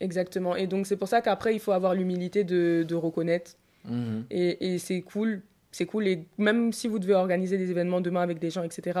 Exactement. 0.00 0.56
Et 0.56 0.66
donc, 0.66 0.86
c'est 0.86 0.96
pour 0.96 1.08
ça 1.08 1.20
qu'après, 1.22 1.54
il 1.54 1.60
faut 1.60 1.72
avoir 1.72 1.94
l'humilité 1.94 2.44
de, 2.44 2.84
de 2.86 2.94
reconnaître. 2.94 3.52
Mhm. 3.88 4.24
Et, 4.30 4.74
et 4.74 4.78
c'est 4.78 5.00
cool. 5.02 5.42
C'est 5.70 5.86
cool. 5.86 6.06
Et 6.06 6.24
même 6.38 6.72
si 6.72 6.86
vous 6.88 6.98
devez 6.98 7.14
organiser 7.14 7.58
des 7.58 7.70
événements 7.70 8.00
demain 8.00 8.20
avec 8.22 8.38
des 8.38 8.50
gens, 8.50 8.62
etc., 8.62 8.98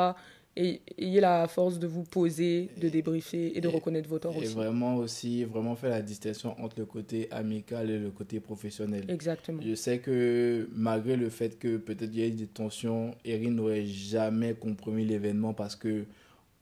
et, 0.56 0.80
ayez 0.98 1.20
la 1.20 1.48
force 1.48 1.78
de 1.78 1.86
vous 1.86 2.04
poser, 2.04 2.70
de 2.80 2.88
débriefer 2.88 3.56
et 3.56 3.60
de 3.60 3.68
et- 3.68 3.72
reconnaître 3.72 4.08
vos 4.08 4.18
torts 4.18 4.34
Et 4.36 4.44
aussi. 4.44 4.54
vraiment 4.54 4.96
aussi, 4.96 5.44
vraiment 5.44 5.74
faire 5.76 5.90
la 5.90 6.02
distinction 6.02 6.54
entre 6.62 6.78
le 6.78 6.86
côté 6.86 7.28
amical 7.30 7.90
et 7.90 7.98
le 7.98 8.10
côté 8.10 8.40
professionnel. 8.40 9.04
Exactement. 9.08 9.60
Je 9.64 9.74
sais 9.74 9.98
que 9.98 10.68
malgré 10.74 11.16
le 11.16 11.28
fait 11.28 11.58
que 11.58 11.76
peut-être 11.76 12.10
il 12.12 12.20
y 12.20 12.22
a 12.22 12.26
eu 12.26 12.30
des 12.32 12.46
tensions, 12.46 13.14
Erin 13.24 13.50
n'aurait 13.50 13.84
jamais 13.86 14.54
compromis 14.54 15.04
l'événement 15.04 15.54
parce 15.54 15.76
que 15.76 16.04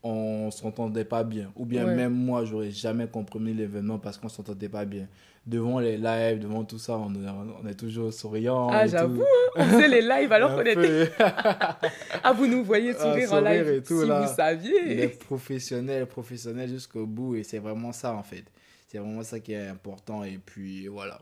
on 0.04 0.50
s'entendait 0.50 1.04
pas 1.04 1.22
bien. 1.22 1.52
Ou 1.54 1.64
bien 1.64 1.86
Ouais. 1.86 1.94
même 1.94 2.12
moi, 2.14 2.44
j'aurais 2.44 2.70
jamais 2.72 3.06
compris 3.06 3.54
l'événement 3.54 3.98
parce 3.98 4.18
qu'on 4.18 4.28
s'entendait 4.28 4.68
pas 4.68 4.84
bien. 4.84 5.06
Devant 5.44 5.80
les 5.80 5.96
lives, 5.98 6.38
devant 6.38 6.64
tout 6.64 6.78
ça, 6.78 6.96
on 6.96 7.12
est, 7.14 7.28
on 7.62 7.66
est 7.66 7.74
toujours 7.74 8.12
souriant. 8.12 8.68
Ah, 8.70 8.86
j'avoue, 8.86 9.16
tout. 9.18 9.24
On 9.56 9.64
faisait 9.64 9.88
les 9.88 10.00
lives 10.02 10.30
alors 10.30 10.52
qu'on 10.54 10.60
était. 10.64 11.10
Ah, 12.22 12.32
vous 12.32 12.46
nous 12.46 12.62
voyez 12.62 12.94
Ah, 12.96 13.02
sourire 13.02 13.32
en 13.32 13.38
sourire 13.38 13.64
live 13.64 13.68
et 13.74 13.82
tout, 13.82 14.02
si 14.02 14.06
là. 14.08 14.20
vous 14.20 14.32
saviez. 14.34 15.08
professionnel, 15.08 16.06
professionnel 16.06 16.68
jusqu'au 16.68 17.06
bout. 17.06 17.34
Et 17.34 17.42
c'est 17.42 17.58
vraiment 17.58 17.90
ça, 17.92 18.14
en 18.14 18.22
fait. 18.22 18.44
C'est 18.86 18.98
vraiment 18.98 19.24
ça 19.24 19.40
qui 19.40 19.52
est 19.52 19.66
important. 19.66 20.22
Et 20.22 20.38
puis, 20.38 20.86
voilà. 20.86 21.18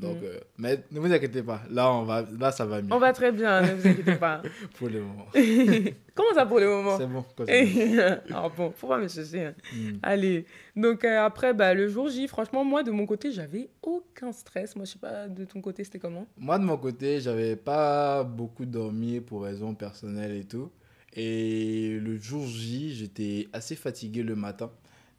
Donc, 0.00 0.16
Mm. 0.20 0.24
euh, 0.24 0.40
mais 0.58 0.82
ne 0.90 0.98
vous 0.98 1.12
inquiétez 1.12 1.42
pas. 1.42 1.62
Là, 1.70 1.92
on 1.92 2.02
va, 2.02 2.24
là 2.38 2.50
ça 2.50 2.66
va 2.66 2.82
mieux 2.82 2.92
On 2.92 2.98
va 2.98 3.12
très 3.12 3.30
bien, 3.30 3.62
ne 3.62 3.74
vous 3.74 3.86
inquiétez 3.88 4.16
pas. 4.16 4.42
pour 4.78 4.88
le 4.88 5.00
moment. 5.02 5.26
Comment 6.14 6.34
ça 6.34 6.46
pour 6.46 6.58
le 6.60 6.66
moment? 6.68 6.98
C'est 6.98 7.06
bon. 7.06 7.24
continue. 7.36 8.00
Ah 8.32 8.48
bon, 8.56 8.72
faut 8.72 8.88
pas 8.88 8.98
me 8.98 9.06
chercher. 9.08 9.46
hein. 9.46 9.54
Mm. 9.72 9.92
Allez, 10.02 10.46
donc 10.74 11.04
euh, 11.04 11.24
après, 11.24 11.54
bah, 11.54 11.74
le 11.74 11.88
jour 11.88 12.08
J, 12.08 12.26
franchement, 12.26 12.64
moi, 12.64 12.82
de 12.82 12.90
mon 12.90 13.06
côté, 13.06 13.30
j'avais 13.30 13.68
aucun 13.82 14.32
stress. 14.32 14.74
Moi, 14.74 14.84
je 14.84 14.92
sais 14.92 14.98
pas, 14.98 15.28
de 15.28 15.44
ton 15.44 15.60
côté, 15.60 15.84
c'était 15.84 15.98
comment? 16.00 16.26
Moi, 16.36 16.58
de 16.58 16.64
mon 16.64 16.76
côté, 16.76 17.20
j'avais 17.20 17.54
pas 17.56 18.24
beaucoup 18.24 18.64
dormi 18.66 19.20
pour 19.20 19.44
raisons 19.44 19.74
personnelles 19.74 20.34
et 20.36 20.44
tout. 20.44 20.70
Et 21.16 21.98
le 22.02 22.16
jour 22.16 22.44
J, 22.46 22.94
j'étais 22.94 23.46
assez 23.52 23.76
fatigué 23.76 24.22
le 24.24 24.34
matin. 24.34 24.70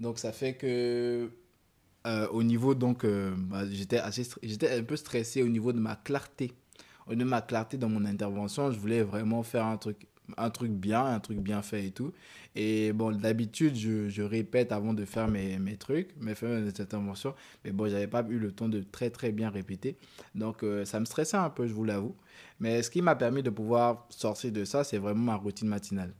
Donc, 0.01 0.19
ça 0.19 0.33
fait 0.33 0.53
que, 0.55 1.29
euh, 2.05 2.27
au 2.29 2.43
niveau, 2.43 2.75
donc, 2.75 3.03
euh, 3.03 3.33
bah, 3.37 3.63
j'étais 3.69 3.99
un 3.99 4.83
peu 4.83 4.95
stressé 4.95 5.41
au 5.41 5.47
niveau 5.47 5.73
de 5.73 5.79
ma 5.79 5.95
clarté. 5.95 6.51
Au 7.07 7.11
niveau 7.11 7.25
de 7.25 7.29
ma 7.29 7.41
clarté 7.41 7.77
dans 7.77 7.89
mon 7.89 8.05
intervention, 8.05 8.71
je 8.71 8.79
voulais 8.79 9.01
vraiment 9.01 9.43
faire 9.43 9.65
un 9.65 9.77
truc, 9.77 10.07
un 10.37 10.49
truc 10.49 10.71
bien, 10.71 11.03
un 11.05 11.19
truc 11.19 11.39
bien 11.39 11.61
fait 11.61 11.85
et 11.87 11.91
tout. 11.91 12.11
Et 12.55 12.93
bon, 12.93 13.11
d'habitude, 13.11 13.75
je, 13.75 14.07
je 14.07 14.21
répète 14.21 14.71
avant 14.71 14.93
de 14.93 15.03
faire 15.03 15.27
mes, 15.27 15.59
mes 15.59 15.77
trucs, 15.77 16.15
mes, 16.19 16.33
mes 16.41 16.67
interventions. 16.67 17.33
Mais 17.63 17.71
bon, 17.71 17.89
j'avais 17.89 18.07
pas 18.07 18.25
eu 18.29 18.37
le 18.39 18.51
temps 18.51 18.69
de 18.69 18.81
très, 18.81 19.09
très 19.09 19.31
bien 19.31 19.49
répéter. 19.49 19.97
Donc, 20.35 20.63
euh, 20.63 20.85
ça 20.85 20.99
me 20.99 21.05
stressait 21.05 21.37
un 21.37 21.49
peu, 21.49 21.67
je 21.67 21.73
vous 21.73 21.83
l'avoue. 21.83 22.15
Mais 22.59 22.81
ce 22.81 22.89
qui 22.89 23.01
m'a 23.01 23.15
permis 23.15 23.43
de 23.43 23.49
pouvoir 23.49 24.05
sortir 24.09 24.51
de 24.51 24.63
ça, 24.63 24.83
c'est 24.83 24.97
vraiment 24.97 25.23
ma 25.23 25.35
routine 25.35 25.67
matinale. 25.67 26.13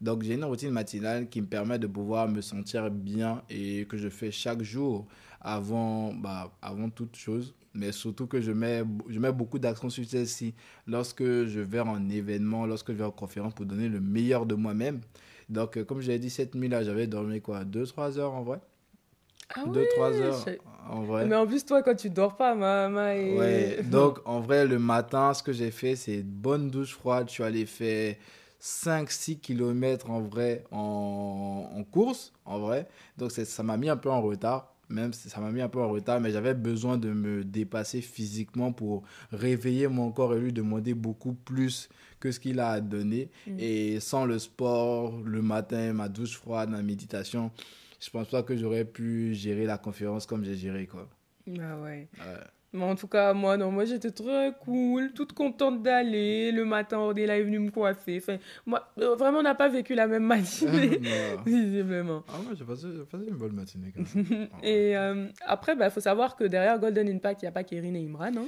Donc, 0.00 0.22
j'ai 0.22 0.34
une 0.34 0.44
routine 0.44 0.70
matinale 0.70 1.28
qui 1.28 1.42
me 1.42 1.46
permet 1.46 1.78
de 1.78 1.86
pouvoir 1.86 2.28
me 2.28 2.40
sentir 2.40 2.90
bien 2.90 3.42
et 3.50 3.84
que 3.86 3.98
je 3.98 4.08
fais 4.08 4.30
chaque 4.30 4.62
jour 4.62 5.06
avant, 5.40 6.12
bah, 6.14 6.52
avant 6.62 6.90
toute 6.90 7.16
chose. 7.16 7.54
Mais 7.72 7.92
surtout 7.92 8.26
que 8.26 8.40
je 8.40 8.50
mets, 8.52 8.82
je 9.08 9.18
mets 9.20 9.30
beaucoup 9.32 9.58
d'accent 9.58 9.88
sur 9.90 10.04
celle-ci 10.04 10.54
lorsque 10.86 11.22
je 11.22 11.60
vais 11.60 11.80
en 11.80 12.08
événement, 12.08 12.66
lorsque 12.66 12.88
je 12.92 12.96
vais 12.96 13.04
en 13.04 13.12
conférence 13.12 13.54
pour 13.54 13.64
donner 13.66 13.88
le 13.88 14.00
meilleur 14.00 14.44
de 14.44 14.54
moi-même. 14.56 15.00
Donc, 15.48 15.76
euh, 15.76 15.84
comme 15.84 16.00
je 16.00 16.08
l'ai 16.08 16.18
dit, 16.18 16.30
cette 16.30 16.54
nuit-là, 16.54 16.82
j'avais 16.82 17.06
dormi 17.06 17.40
quoi? 17.40 17.64
2-3 17.64 18.18
heures 18.18 18.32
en 18.34 18.42
vrai? 18.42 18.60
Ah 19.54 19.64
2-3 19.66 20.12
heures 20.20 20.44
je- 20.46 20.92
en 20.92 21.02
vrai. 21.02 21.26
Mais 21.26 21.36
en 21.36 21.46
plus, 21.46 21.64
toi, 21.64 21.82
quand 21.82 21.94
tu 21.94 22.10
dors 22.10 22.36
pas, 22.36 22.54
maman. 22.54 23.08
Et... 23.08 23.36
Ouais, 23.36 23.82
donc 23.84 24.18
en 24.24 24.40
vrai, 24.40 24.66
le 24.66 24.78
matin, 24.78 25.34
ce 25.34 25.42
que 25.42 25.52
j'ai 25.52 25.70
fait, 25.70 25.96
c'est 25.96 26.16
une 26.16 26.22
bonne 26.22 26.70
douche 26.70 26.94
froide. 26.94 27.28
Je 27.28 27.34
suis 27.34 27.42
allé 27.44 27.66
faire 27.66 28.16
5-6 28.58 29.38
km 29.38 30.10
en 30.10 30.20
vrai 30.20 30.64
en, 30.70 31.70
en 31.74 31.84
course, 31.84 32.32
en 32.44 32.58
vrai. 32.58 32.88
Donc 33.18 33.30
ça 33.32 33.62
m'a 33.62 33.76
mis 33.76 33.88
un 33.88 33.96
peu 33.96 34.10
en 34.10 34.20
retard, 34.22 34.72
même 34.90 35.12
si 35.12 35.30
ça 35.30 35.40
m'a 35.40 35.50
mis 35.50 35.60
un 35.60 35.68
peu 35.68 35.80
en 35.80 35.88
retard, 35.88 36.20
mais 36.20 36.30
j'avais 36.32 36.54
besoin 36.54 36.98
de 36.98 37.10
me 37.12 37.44
dépasser 37.44 38.00
physiquement 38.00 38.72
pour 38.72 39.04
réveiller 39.32 39.88
mon 39.88 40.10
corps 40.10 40.34
et 40.34 40.40
lui 40.40 40.52
demander 40.52 40.94
beaucoup 40.94 41.32
plus 41.32 41.88
que 42.18 42.32
ce 42.32 42.40
qu'il 42.40 42.60
a 42.60 42.70
à 42.70 42.80
donner. 42.80 43.30
Mm. 43.46 43.56
Et 43.58 44.00
sans 44.00 44.26
le 44.26 44.38
sport, 44.38 45.20
le 45.24 45.42
matin, 45.42 45.92
ma 45.92 46.08
douche 46.08 46.36
froide, 46.36 46.70
ma 46.70 46.82
méditation, 46.82 47.50
je 48.00 48.10
pense 48.10 48.28
pas 48.28 48.42
que 48.42 48.56
j'aurais 48.56 48.84
pu 48.84 49.34
gérer 49.34 49.64
la 49.64 49.78
conférence 49.78 50.26
comme 50.26 50.44
j'ai 50.44 50.56
géré, 50.56 50.86
quoi. 50.86 51.08
Ah 51.58 51.80
ouais. 51.80 52.08
Ouais. 52.18 52.44
Mais 52.72 52.84
en 52.84 52.94
tout 52.94 53.08
cas, 53.08 53.32
moi, 53.32 53.56
non, 53.56 53.72
moi, 53.72 53.84
j'étais 53.84 54.12
très 54.12 54.52
cool, 54.64 55.12
toute 55.12 55.32
contente 55.32 55.82
d'aller. 55.82 56.52
Le 56.52 56.64
matin, 56.64 56.98
Ordela 56.98 57.36
est 57.36 57.42
venu 57.42 57.58
me 57.58 57.70
coiffer. 57.70 58.18
Enfin, 58.18 58.36
moi, 58.64 58.88
euh, 58.98 59.16
vraiment, 59.16 59.38
on 59.40 59.42
n'a 59.42 59.56
pas 59.56 59.68
vécu 59.68 59.94
la 59.96 60.06
même 60.06 60.22
matinée, 60.34 61.00
visiblement. 61.46 62.22
Ah 62.28 62.38
ouais, 62.48 62.54
j'ai 62.56 62.64
passé, 62.64 62.86
passé 63.10 63.24
une 63.26 63.34
bonne 63.36 63.52
matinée 63.54 63.92
quand 63.94 64.02
même. 64.14 64.48
Et 64.62 64.96
euh, 64.96 65.26
après, 65.46 65.72
il 65.72 65.78
bah, 65.78 65.90
faut 65.90 66.00
savoir 66.00 66.36
que 66.36 66.44
derrière 66.44 66.78
Golden 66.78 67.08
Impact, 67.08 67.42
il 67.42 67.46
n'y 67.46 67.48
a 67.48 67.52
pas 67.52 67.64
Kérine 67.64 67.96
et 67.96 68.04
Imran. 68.04 68.26
hein. 68.36 68.46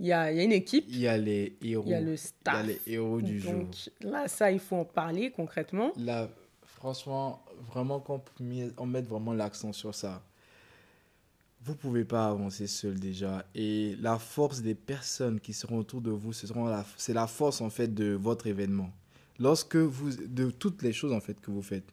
Il 0.00 0.06
y, 0.06 0.12
a, 0.12 0.30
il 0.32 0.36
y 0.36 0.40
a 0.40 0.42
une 0.42 0.52
équipe, 0.52 0.84
Il 0.88 0.98
y 1.00 1.06
a 1.06 1.16
les 1.16 1.56
héros. 1.62 1.84
il 1.86 1.92
y 1.92 1.94
a 1.94 2.00
le 2.00 2.06
Il 2.06 2.10
y 2.10 2.14
a 2.14 2.16
staff. 2.16 2.66
les 2.66 2.80
héros 2.92 3.20
du 3.22 3.38
jour. 3.38 3.52
Donc 3.52 3.74
là, 4.02 4.26
ça, 4.26 4.50
il 4.50 4.58
faut 4.58 4.76
en 4.76 4.84
parler 4.84 5.30
concrètement. 5.30 5.92
Là, 5.96 6.28
franchement, 6.64 7.40
vraiment 7.72 8.00
qu'on 8.00 8.20
met- 8.40 8.72
on 8.76 8.86
mette 8.86 9.06
vraiment 9.06 9.32
l'accent 9.32 9.72
sur 9.72 9.94
ça. 9.94 10.20
Vous 11.64 11.74
pouvez 11.74 12.04
pas 12.04 12.28
avancer 12.28 12.66
seul 12.66 12.98
déjà. 13.00 13.46
Et 13.54 13.96
la 14.00 14.18
force 14.18 14.60
des 14.60 14.74
personnes 14.74 15.40
qui 15.40 15.54
seront 15.54 15.78
autour 15.78 16.02
de 16.02 16.10
vous, 16.10 16.32
ce 16.34 16.46
seront 16.46 16.66
la, 16.66 16.84
c'est 16.98 17.14
la 17.14 17.26
force 17.26 17.62
en 17.62 17.70
fait 17.70 17.92
de 17.94 18.12
votre 18.12 18.46
événement. 18.46 18.90
Lorsque 19.38 19.76
vous, 19.76 20.10
de 20.10 20.50
toutes 20.50 20.82
les 20.82 20.92
choses 20.92 21.12
en 21.12 21.20
fait 21.20 21.40
que 21.40 21.50
vous 21.50 21.62
faites. 21.62 21.90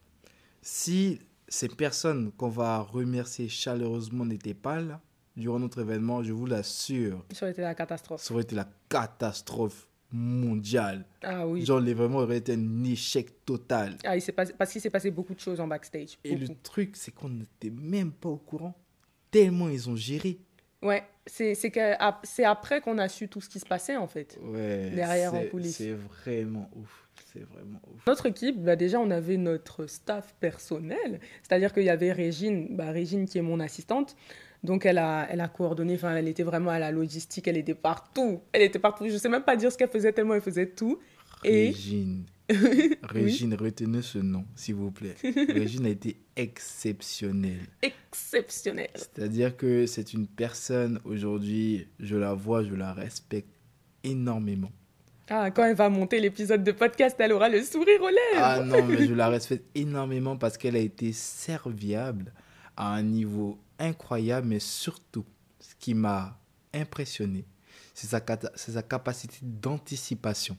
Si 0.62 1.20
ces 1.48 1.70
personnes 1.70 2.32
qu'on 2.34 2.50
va 2.50 2.80
remercier 2.80 3.48
chaleureusement 3.48 4.26
n'étaient 4.26 4.54
pas 4.54 4.82
là 4.82 5.00
durant 5.38 5.60
notre 5.60 5.80
événement, 5.82 6.22
je 6.22 6.34
vous 6.34 6.46
l'assure, 6.46 7.24
Ça 7.32 7.46
aurait 7.46 7.54
été 7.54 7.62
la 7.62 7.74
catastrophe. 7.74 8.22
ça 8.22 8.34
aurait 8.34 8.44
été 8.44 8.56
la 8.56 8.68
catastrophe 8.90 9.88
mondiale. 10.12 11.06
Ah 11.24 11.48
oui. 11.48 11.66
Genre, 11.66 11.80
l'événement 11.80 12.20
aurait 12.20 12.38
été 12.38 12.54
un 12.54 12.84
échec 12.84 13.46
total. 13.46 13.98
Ah, 14.04 14.18
il 14.18 14.34
passé, 14.34 14.54
parce 14.58 14.72
qu'il 14.72 14.82
s'est 14.82 14.90
passé 14.90 15.12
beaucoup 15.12 15.34
de 15.34 15.40
choses 15.40 15.60
en 15.60 15.68
backstage. 15.68 16.18
Et 16.24 16.36
le 16.36 16.50
truc, 16.62 16.96
c'est 16.96 17.12
qu'on 17.12 17.30
n'était 17.30 17.70
même 17.70 18.12
pas 18.12 18.30
au 18.30 18.38
courant. 18.38 18.76
Tellement 19.32 19.70
ils 19.70 19.90
ont 19.90 19.96
géré. 19.96 20.40
Ouais, 20.82 21.04
c'est 21.26 22.44
après 22.44 22.82
qu'on 22.82 22.98
a 22.98 23.08
su 23.08 23.28
tout 23.28 23.42
ce 23.42 23.50
qui 23.50 23.60
se 23.60 23.66
passait 23.66 23.96
en 23.96 24.08
fait. 24.08 24.40
Ouais. 24.44 24.90
Derrière, 24.90 25.34
en 25.34 25.44
coulisses. 25.46 25.78
C'est 25.78 25.92
vraiment 25.92 26.70
ouf. 26.76 27.08
C'est 27.32 27.44
vraiment 27.44 27.80
ouf. 27.94 28.06
Notre 28.08 28.26
équipe, 28.26 28.62
bah 28.62 28.76
déjà, 28.76 29.00
on 29.00 29.10
avait 29.10 29.38
notre 29.38 29.86
staff 29.86 30.36
personnel, 30.40 31.20
c'est-à-dire 31.44 31.72
qu'il 31.74 31.84
y 31.84 31.90
avait 31.90 32.12
Régine, 32.12 32.76
bah 32.76 32.92
Régine 32.92 33.26
qui 33.26 33.38
est 33.38 33.44
mon 33.44 33.60
assistante. 33.60 34.18
Donc, 34.64 34.86
elle 34.86 34.98
a, 34.98 35.28
elle 35.30 35.42
a 35.42 35.48
coordonné, 35.48 35.96
enfin, 35.96 36.16
elle 36.16 36.28
était 36.28 36.44
vraiment 36.44 36.72
à 36.72 36.80
la 36.80 36.92
logistique, 36.92 37.48
elle 37.48 37.58
était 37.58 37.74
partout. 37.74 38.42
Elle 38.52 38.64
était 38.64 38.80
partout. 38.80 39.08
Je 39.08 39.18
sais 39.18 39.30
même 39.30 39.44
pas 39.44 39.56
dire 39.56 39.72
ce 39.72 39.78
qu'elle 39.78 39.90
faisait 39.90 40.12
tellement 40.12 40.36
elle 40.36 40.42
faisait 40.42 40.68
tout. 40.68 41.00
Et 41.44 41.74
Régine. 43.04 43.54
Retenez 43.54 44.02
ce 44.02 44.20
nom, 44.20 44.46
s'il 44.56 44.76
vous 44.76 44.92
plaît. 44.92 45.16
Régine 45.24 45.86
a 45.86 45.90
été 45.90 46.18
exceptionnelle. 46.36 47.68
exceptionnelle. 47.82 48.92
C'est-à-dire 48.96 49.56
que 49.56 49.86
c'est 49.86 50.14
une 50.14 50.28
personne, 50.28 51.00
aujourd'hui, 51.06 51.88
je 52.00 52.16
la 52.16 52.34
vois, 52.34 52.64
je 52.64 52.74
la 52.74 52.94
respecte 52.94 53.50
énormément. 54.04 54.72
Ah, 55.30 55.50
quand 55.50 55.64
elle 55.64 55.76
va 55.76 55.90
monter 55.90 56.20
l'épisode 56.20 56.64
de 56.64 56.72
podcast, 56.74 57.16
elle 57.20 57.32
aura 57.32 57.48
le 57.48 57.64
sourire 57.64 58.02
aux 58.02 58.10
lèvres. 58.10 58.36
Ah 58.36 58.62
non, 58.64 58.84
mais 58.86 59.08
je 59.08 59.14
la 59.14 59.30
respecte 59.30 59.66
énormément 59.76 60.36
parce 60.36 60.58
qu'elle 60.58 60.76
a 60.76 60.80
été 60.80 61.14
serviable 61.14 62.34
à 62.76 62.94
un 62.94 63.04
niveau 63.04 63.58
incroyable, 63.80 64.48
mais 64.48 64.60
surtout, 64.60 65.26
ce 65.60 65.74
qui 65.80 65.94
m'a 65.94 66.38
impressionné, 66.74 67.46
c'est 67.94 68.08
sa, 68.08 68.22
sa 68.56 68.84
capacité 68.84 69.38
d'anticipation. 69.42 70.58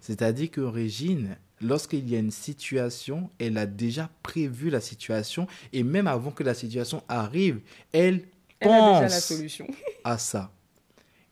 C'est-à-dire 0.00 0.50
que 0.50 0.60
Régine, 0.60 1.36
lorsqu'il 1.60 2.08
y 2.08 2.16
a 2.16 2.18
une 2.18 2.30
situation, 2.30 3.30
elle 3.38 3.58
a 3.58 3.66
déjà 3.66 4.10
prévu 4.22 4.70
la 4.70 4.80
situation 4.80 5.46
et 5.72 5.82
même 5.82 6.06
avant 6.06 6.30
que 6.30 6.42
la 6.42 6.54
situation 6.54 7.02
arrive, 7.08 7.60
elle 7.92 8.24
elle 8.60 8.70
a 8.70 8.74
déjà 8.74 9.00
la 9.00 9.08
pense 9.08 9.24
solution. 9.24 9.66
à 10.04 10.18
ça. 10.18 10.52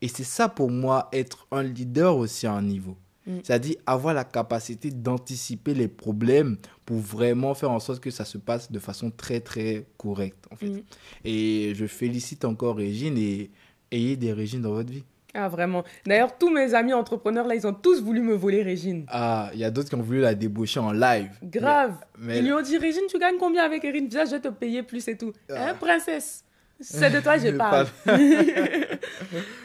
Et 0.01 0.09
c'est 0.09 0.25
ça 0.25 0.49
pour 0.49 0.71
moi, 0.71 1.09
être 1.13 1.47
un 1.51 1.63
leader 1.63 2.17
aussi 2.17 2.47
à 2.47 2.53
un 2.53 2.63
niveau. 2.63 2.97
Mm. 3.27 3.39
C'est-à-dire 3.43 3.77
avoir 3.87 4.15
la 4.15 4.25
capacité 4.25 4.91
d'anticiper 4.91 5.75
les 5.75 5.89
problèmes 5.89 6.57
pour 6.87 6.99
vraiment 6.99 7.55
faire 7.55 7.71
en 7.71 7.81
sorte 7.81 8.01
que 8.01 8.11
ça 8.11 8.25
se 8.25 8.39
passe 8.39 8.73
de 8.73 8.79
façon 8.79 9.11
très 9.11 9.41
très 9.41 9.87
correcte. 9.97 10.47
En 10.51 10.57
fait. 10.57 10.69
Mm. 10.69 10.83
Et 11.25 11.73
je 11.75 11.87
félicite 11.87 12.45
encore 12.45 12.77
Régine 12.77 13.19
et 13.19 13.51
ayez 13.91 14.17
des 14.17 14.33
Régines 14.33 14.63
dans 14.63 14.73
votre 14.73 14.91
vie. 14.91 15.05
Ah, 15.35 15.49
vraiment. 15.49 15.85
D'ailleurs, 16.07 16.37
tous 16.39 16.51
mes 16.51 16.75
amis 16.75 16.95
entrepreneurs, 16.95 17.47
là, 17.47 17.55
ils 17.55 17.67
ont 17.67 17.75
tous 17.75 18.03
voulu 18.03 18.21
me 18.23 18.35
voler 18.35 18.63
Régine. 18.63 19.05
Ah, 19.09 19.51
il 19.53 19.61
y 19.61 19.65
a 19.65 19.71
d'autres 19.71 19.89
qui 19.91 19.95
ont 19.95 20.01
voulu 20.03 20.21
la 20.21 20.35
débaucher 20.35 20.81
en 20.81 20.93
live. 20.93 21.31
Grave. 21.43 21.95
Mais- 22.19 22.39
Ils 22.39 22.45
lui 22.45 22.53
ont 22.53 22.63
dit, 22.63 22.79
Régine, 22.79 23.03
tu 23.11 23.19
gagnes 23.19 23.37
combien 23.39 23.63
avec 23.65 23.85
Erin? 23.85 24.07
Viens, 24.09 24.25
je 24.25 24.31
vais 24.33 24.41
te 24.41 24.49
payer 24.49 24.83
plus 24.83 25.07
et 25.09 25.17
tout. 25.19 25.33
Ah. 25.51 25.69
Hein, 25.71 25.75
princesse? 25.79 26.45
C'est 26.81 27.11
de 27.11 27.21
toi 27.21 27.37
que 27.39 27.43
je 27.51 27.57
parle. 27.57 27.87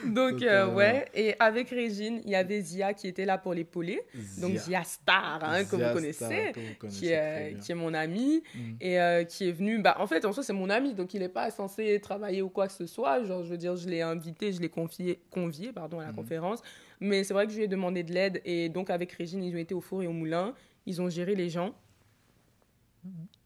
Donc, 0.04 0.34
euh, 0.42 0.64
Totalement. 0.66 0.74
ouais. 0.74 1.04
Et 1.14 1.34
avec 1.38 1.70
Régine, 1.70 2.20
il 2.24 2.30
y 2.30 2.34
avait 2.34 2.60
Zia 2.60 2.92
qui 2.92 3.06
était 3.08 3.24
là 3.24 3.38
pour 3.38 3.54
l'épauler. 3.54 4.00
Donc, 4.40 4.56
Zia. 4.56 4.82
Star, 4.84 5.40
hein, 5.42 5.64
que 5.64 5.76
Zia 5.76 5.92
vous. 5.94 6.12
Star, 6.12 6.28
que 6.28 6.60
vous 6.60 6.74
connaissez 6.78 6.98
Qui 6.98 7.08
est, 7.12 7.56
qui 7.62 7.72
est 7.72 7.74
mon 7.76 7.94
ami 7.94 8.42
Mm. 8.54 8.58
et 8.80 9.00
euh, 9.00 9.24
qui 9.24 9.48
est 9.48 9.52
venu. 9.52 9.78
Bah, 9.80 9.96
en 10.00 10.06
fait, 10.06 10.24
en 10.24 10.32
soi, 10.32 10.42
c'est 10.42 10.52
mon 10.52 10.68
ami, 10.70 10.94
donc 10.94 11.14
il 11.14 11.20
n'est 11.20 11.28
pas 11.28 11.50
censé 11.50 12.00
travailler 12.00 12.42
ou 12.42 12.48
quoi 12.48 12.66
que 12.66 12.72
ce 12.72 12.86
soit. 12.86 13.22
Genre, 13.24 13.44
je 13.44 13.50
veux 13.50 13.58
dire, 13.58 13.76
je 13.76 13.88
l'ai 13.88 14.02
invité, 14.02 14.52
je 14.52 14.60
l'ai 14.60 14.68
confié, 14.68 15.20
convié 15.30 15.72
pardon, 15.72 16.00
à 16.00 16.02
la 16.04 16.08
Mhm. 16.10 16.16
conférence. 16.16 16.60
Mais 17.00 17.22
c'est 17.24 17.34
vrai 17.34 17.46
que 17.46 17.52
je 17.52 17.58
lui 17.58 17.64
ai 17.64 17.68
demandé 17.68 18.02
de 18.02 18.12
l'aide. 18.12 18.40
Et 18.44 18.68
donc, 18.68 18.90
avec 18.90 19.12
Régine, 19.12 19.42
ils 19.42 19.54
ont 19.54 19.58
été 19.58 19.74
au 19.74 19.80
four 19.80 20.02
et 20.02 20.06
au 20.06 20.12
moulin. 20.12 20.54
Ils 20.86 21.00
ont 21.00 21.08
géré 21.08 21.34
les 21.34 21.48
gens. 21.48 21.74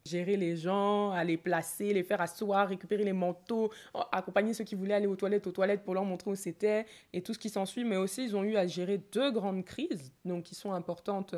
Gérer 0.09 0.37
les 0.37 0.57
gens, 0.57 1.11
à 1.11 1.23
les 1.25 1.37
placer, 1.37 1.93
les 1.93 2.03
faire 2.03 2.21
asseoir, 2.21 2.69
récupérer 2.69 3.05
les 3.05 3.13
manteaux, 3.13 3.71
accompagner 4.13 4.55
ceux 4.55 4.65
qui 4.65 4.75
voulaient 4.75 4.95
aller 4.95 5.07
aux 5.07 5.17
toilettes, 5.17 5.47
aux 5.47 5.53
toilettes 5.53 5.85
pour 5.85 5.95
leur 5.95 6.05
montrer 6.05 6.31
où 6.31 6.35
c'était 6.35 6.87
et 7.13 7.23
tout 7.23 7.35
ce 7.35 7.39
qui 7.39 7.51
s'ensuit. 7.51 7.85
Mais 7.85 7.97
aussi, 7.97 8.25
ils 8.25 8.37
ont 8.37 8.45
eu 8.45 8.57
à 8.57 8.67
gérer 8.67 8.99
deux 9.13 9.31
grandes 9.31 9.65
crises, 9.65 10.13
donc 10.25 10.45
qui 10.45 10.55
sont 10.55 10.73
importantes. 10.73 11.35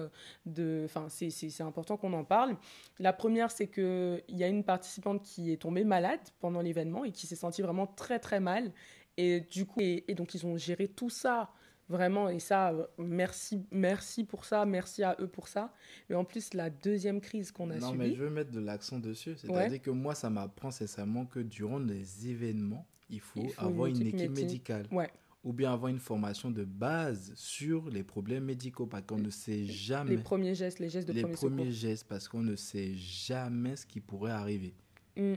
De, 0.46 0.82
enfin, 0.84 1.06
c'est 1.08 1.60
important 1.60 1.96
qu'on 1.96 2.12
en 2.12 2.24
parle. 2.24 2.56
La 2.98 3.12
première, 3.12 3.50
c'est 3.50 3.68
qu'il 3.68 4.22
y 4.28 4.44
a 4.44 4.48
une 4.48 4.64
participante 4.64 5.22
qui 5.22 5.52
est 5.52 5.56
tombée 5.56 5.84
malade 5.84 6.20
pendant 6.40 6.60
l'événement 6.60 7.04
et 7.04 7.12
qui 7.12 7.26
s'est 7.26 7.36
sentie 7.36 7.62
vraiment 7.62 7.86
très 7.86 8.18
très 8.18 8.40
mal. 8.40 8.72
Et 9.16 9.40
du 9.40 9.66
coup, 9.66 9.80
et 9.80 10.14
donc 10.14 10.34
ils 10.34 10.46
ont 10.46 10.56
géré 10.56 10.88
tout 10.88 11.10
ça 11.10 11.50
Vraiment, 11.90 12.28
et 12.28 12.38
ça, 12.38 12.72
merci, 12.98 13.66
merci 13.72 14.22
pour 14.22 14.44
ça, 14.44 14.64
merci 14.64 15.02
à 15.02 15.16
eux 15.18 15.26
pour 15.26 15.48
ça. 15.48 15.74
Et 16.08 16.14
en 16.14 16.24
plus, 16.24 16.54
la 16.54 16.70
deuxième 16.70 17.20
crise 17.20 17.50
qu'on 17.50 17.68
a 17.70 17.78
non, 17.78 17.88
subie... 17.88 17.98
Non, 17.98 18.04
mais 18.04 18.14
je 18.14 18.22
veux 18.22 18.30
mettre 18.30 18.52
de 18.52 18.60
l'accent 18.60 19.00
dessus. 19.00 19.34
C'est-à-dire 19.36 19.82
que 19.82 19.90
moi, 19.90 20.14
ça 20.14 20.30
m'apprend 20.30 20.70
sincèrement 20.70 21.26
que 21.26 21.40
durant 21.40 21.80
les 21.80 22.28
événements, 22.28 22.86
il 23.08 23.18
faut, 23.18 23.44
avoir 23.58 23.88
une 23.88 24.06
équipe, 24.06 24.30
médicale. 24.30 24.86
Ouais. 24.92 25.10
Ou 25.42 25.52
bien 25.52 25.72
avoir 25.72 25.90
une 25.90 25.98
formation 25.98 26.52
de 26.52 26.62
base 26.62 27.32
sur 27.34 27.90
les 27.90 28.04
problèmes 28.04 28.44
médicaux, 28.44 28.86
parce 28.86 29.04
qu'on 29.04 29.18
ne 29.18 29.30
sait 29.30 29.64
jamais... 29.64 30.10
Les 30.10 30.22
premiers 30.22 30.54
gestes, 30.54 30.78
les 30.78 30.90
gestes 30.90 31.08
de 31.08 31.12
les 31.12 31.22
premier 31.22 31.34
premiers 31.34 31.72
gestes, 31.72 32.06
parce 32.06 32.28
qu'on 32.28 32.42
ne 32.42 32.54
sait 32.54 32.94
jamais 32.94 33.74
ce 33.74 33.84
qui 33.84 33.98
pourrait 33.98 34.30
arriver. 34.30 34.74
Mmh. 35.16 35.34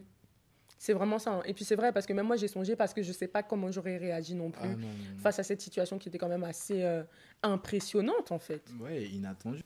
C'est 0.83 0.91
vraiment 0.91 1.17
ça. 1.17 1.31
Hein. 1.31 1.43
Et 1.45 1.53
puis 1.53 1.63
c'est 1.63 1.77
vrai, 1.77 1.93
parce 1.93 2.05
que 2.05 2.11
même 2.11 2.25
moi, 2.25 2.35
j'ai 2.35 2.49
songé 2.49 2.75
parce 2.75 2.93
que 2.93 3.01
je 3.01 3.07
ne 3.07 3.13
sais 3.13 3.29
pas 3.29 3.41
comment 3.41 3.71
j'aurais 3.71 3.95
réagi 3.95 4.35
non 4.35 4.51
plus 4.51 4.69
ah, 4.69 5.21
face 5.21 5.39
à 5.39 5.43
cette 5.43 5.61
situation 5.61 5.97
qui 5.97 6.09
était 6.09 6.17
quand 6.17 6.27
même 6.27 6.43
assez 6.43 6.83
euh, 6.83 7.03
impressionnante, 7.41 8.33
en 8.33 8.37
fait. 8.37 8.61
Ouais, 8.81 9.05
inattendue. 9.05 9.61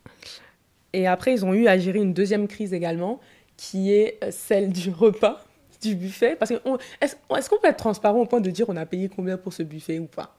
Et 0.93 1.07
après, 1.07 1.33
ils 1.33 1.43
ont 1.43 1.55
eu 1.55 1.65
à 1.65 1.75
gérer 1.79 1.97
une 1.97 2.13
deuxième 2.13 2.47
crise 2.47 2.71
également, 2.71 3.19
qui 3.55 3.91
est 3.93 4.23
euh, 4.23 4.29
celle 4.29 4.71
du 4.71 4.91
repas, 4.91 5.43
du 5.81 5.95
buffet. 5.95 6.35
Parce 6.35 6.51
que 6.51 6.61
est-ce 7.01 7.49
qu'on 7.49 7.57
peut 7.57 7.67
être 7.67 7.77
transparent 7.77 8.19
au 8.19 8.27
point 8.27 8.39
de 8.39 8.51
dire 8.51 8.69
on 8.69 8.77
a 8.77 8.85
payé 8.85 9.09
combien 9.09 9.39
pour 9.39 9.53
ce 9.53 9.63
buffet 9.63 9.97
ou 9.97 10.05
pas? 10.05 10.37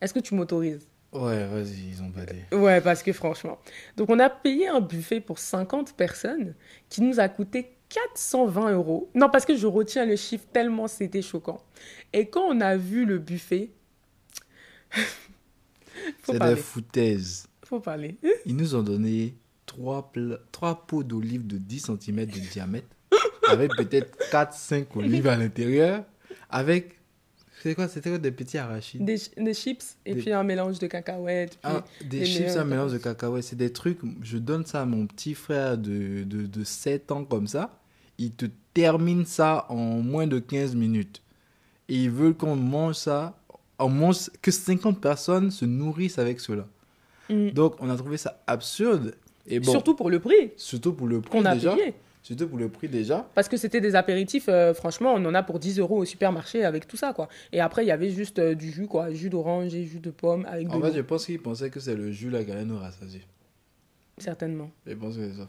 Est-ce 0.00 0.14
que 0.14 0.20
tu 0.20 0.36
m'autorises? 0.36 0.86
Ouais, 1.12 1.44
vas-y, 1.44 1.88
ils 1.90 2.02
ont 2.04 2.10
badé. 2.10 2.44
Ouais, 2.52 2.80
parce 2.80 3.02
que 3.02 3.12
franchement. 3.12 3.58
Donc, 3.96 4.10
on 4.10 4.20
a 4.20 4.30
payé 4.30 4.68
un 4.68 4.80
buffet 4.80 5.18
pour 5.18 5.40
50 5.40 5.94
personnes 5.94 6.54
qui 6.88 7.02
nous 7.02 7.18
a 7.18 7.28
coûté 7.28 7.72
420 7.88 8.72
euros. 8.72 9.10
Non, 9.14 9.28
parce 9.30 9.44
que 9.44 9.56
je 9.56 9.66
retiens 9.66 10.04
le 10.06 10.16
chiffre 10.16 10.44
tellement 10.52 10.88
c'était 10.88 11.22
choquant. 11.22 11.62
Et 12.12 12.28
quand 12.28 12.44
on 12.48 12.60
a 12.60 12.76
vu 12.76 13.04
le 13.04 13.18
buffet. 13.18 13.70
C'est 16.24 16.34
de 16.34 16.38
la 16.38 16.56
foutaise. 16.56 17.46
Faut 17.64 17.80
parler. 17.80 18.16
Ils 18.46 18.56
nous 18.56 18.74
ont 18.74 18.82
donné 18.82 19.34
trois, 19.64 20.12
trois 20.52 20.86
pots 20.86 21.02
d'olives 21.02 21.46
de 21.46 21.56
10 21.56 21.90
cm 22.00 22.26
de 22.26 22.38
diamètre, 22.52 22.88
avec 23.48 23.70
peut-être 23.76 24.16
4-5 24.30 24.86
olives 24.96 25.26
à 25.26 25.36
l'intérieur, 25.36 26.04
avec. 26.50 26.98
C'était 27.64 27.74
quoi 27.74 27.88
C'était 27.88 28.10
quoi 28.10 28.18
des 28.18 28.30
petits 28.30 28.58
arachides? 28.58 29.04
Des, 29.04 29.16
des, 29.36 29.54
chips 29.54 29.96
et 30.04 30.14
puis 30.14 30.32
un 30.32 30.44
mélange 30.44 30.78
de 30.78 30.86
cacahuètes. 30.86 31.58
Ah, 31.62 31.82
des 32.04 32.24
chips, 32.24 32.56
un 32.56 32.64
mélange 32.64 32.92
de 32.92 32.98
cacahuètes. 32.98 33.44
C'est 33.44 33.56
des 33.56 33.72
trucs. 33.72 33.98
Je 34.22 34.38
donne 34.38 34.66
ça 34.66 34.82
à 34.82 34.84
mon 34.84 35.06
petit 35.06 35.34
frère 35.34 35.78
de, 35.78 36.24
de, 36.24 36.46
de 36.46 36.64
7 36.64 37.10
ans 37.10 37.24
comme 37.24 37.46
ça 37.46 37.80
ils 38.18 38.32
te 38.32 38.46
terminent 38.72 39.24
ça 39.24 39.66
en 39.68 40.00
moins 40.00 40.26
de 40.26 40.38
15 40.38 40.74
minutes. 40.74 41.22
Et 41.88 41.96
ils 41.96 42.10
veulent 42.10 42.34
qu'on 42.34 42.56
mange 42.56 42.96
ça, 42.96 43.36
on 43.78 43.88
mange, 43.88 44.30
que 44.40 44.50
50 44.50 45.00
personnes 45.00 45.50
se 45.50 45.64
nourrissent 45.64 46.18
avec 46.18 46.40
cela. 46.40 46.66
Mm. 47.28 47.50
Donc, 47.50 47.76
on 47.80 47.90
a 47.90 47.96
trouvé 47.96 48.16
ça 48.16 48.42
absurde. 48.46 49.14
Et 49.46 49.60
bon, 49.60 49.72
surtout 49.72 49.94
pour 49.94 50.10
le 50.10 50.20
prix. 50.20 50.52
Surtout 50.56 50.94
pour 50.94 51.06
le 51.06 51.20
prix 51.20 51.30
qu'on 51.30 51.44
a 51.44 51.54
déjà. 51.54 51.74
payé. 51.74 51.94
Surtout 52.24 52.48
pour 52.48 52.58
le 52.58 52.70
prix 52.70 52.88
déjà. 52.88 53.28
Parce 53.34 53.48
que 53.48 53.58
c'était 53.58 53.82
des 53.82 53.94
apéritifs, 53.94 54.48
euh, 54.48 54.72
franchement, 54.72 55.12
on 55.14 55.22
en 55.26 55.34
a 55.34 55.42
pour 55.42 55.58
10 55.58 55.78
euros 55.78 55.98
au 55.98 56.04
supermarché 56.06 56.64
avec 56.64 56.88
tout 56.88 56.96
ça, 56.96 57.12
quoi. 57.12 57.28
Et 57.52 57.60
après, 57.60 57.84
il 57.84 57.88
y 57.88 57.90
avait 57.90 58.08
juste 58.08 58.38
euh, 58.38 58.54
du 58.54 58.70
jus, 58.70 58.86
quoi. 58.86 59.12
Jus 59.12 59.28
d'orange 59.28 59.74
et 59.74 59.84
jus 59.84 60.00
de 60.00 60.10
pomme 60.10 60.46
avec 60.46 60.72
En 60.72 60.80
fait, 60.80 60.94
je 60.94 61.02
pense 61.02 61.26
qu'ils 61.26 61.42
pensaient 61.42 61.68
que 61.68 61.80
c'est 61.80 61.94
le 61.94 62.10
jus 62.10 62.30
là 62.30 62.42
qui 62.42 62.50
allait 62.50 62.64
nous 62.64 62.78
rassasier. 62.78 63.20
Certainement. 64.16 64.70
Je 64.86 64.94
pense 64.94 65.16
que 65.16 65.30
c'est 65.30 65.36
ça. 65.36 65.48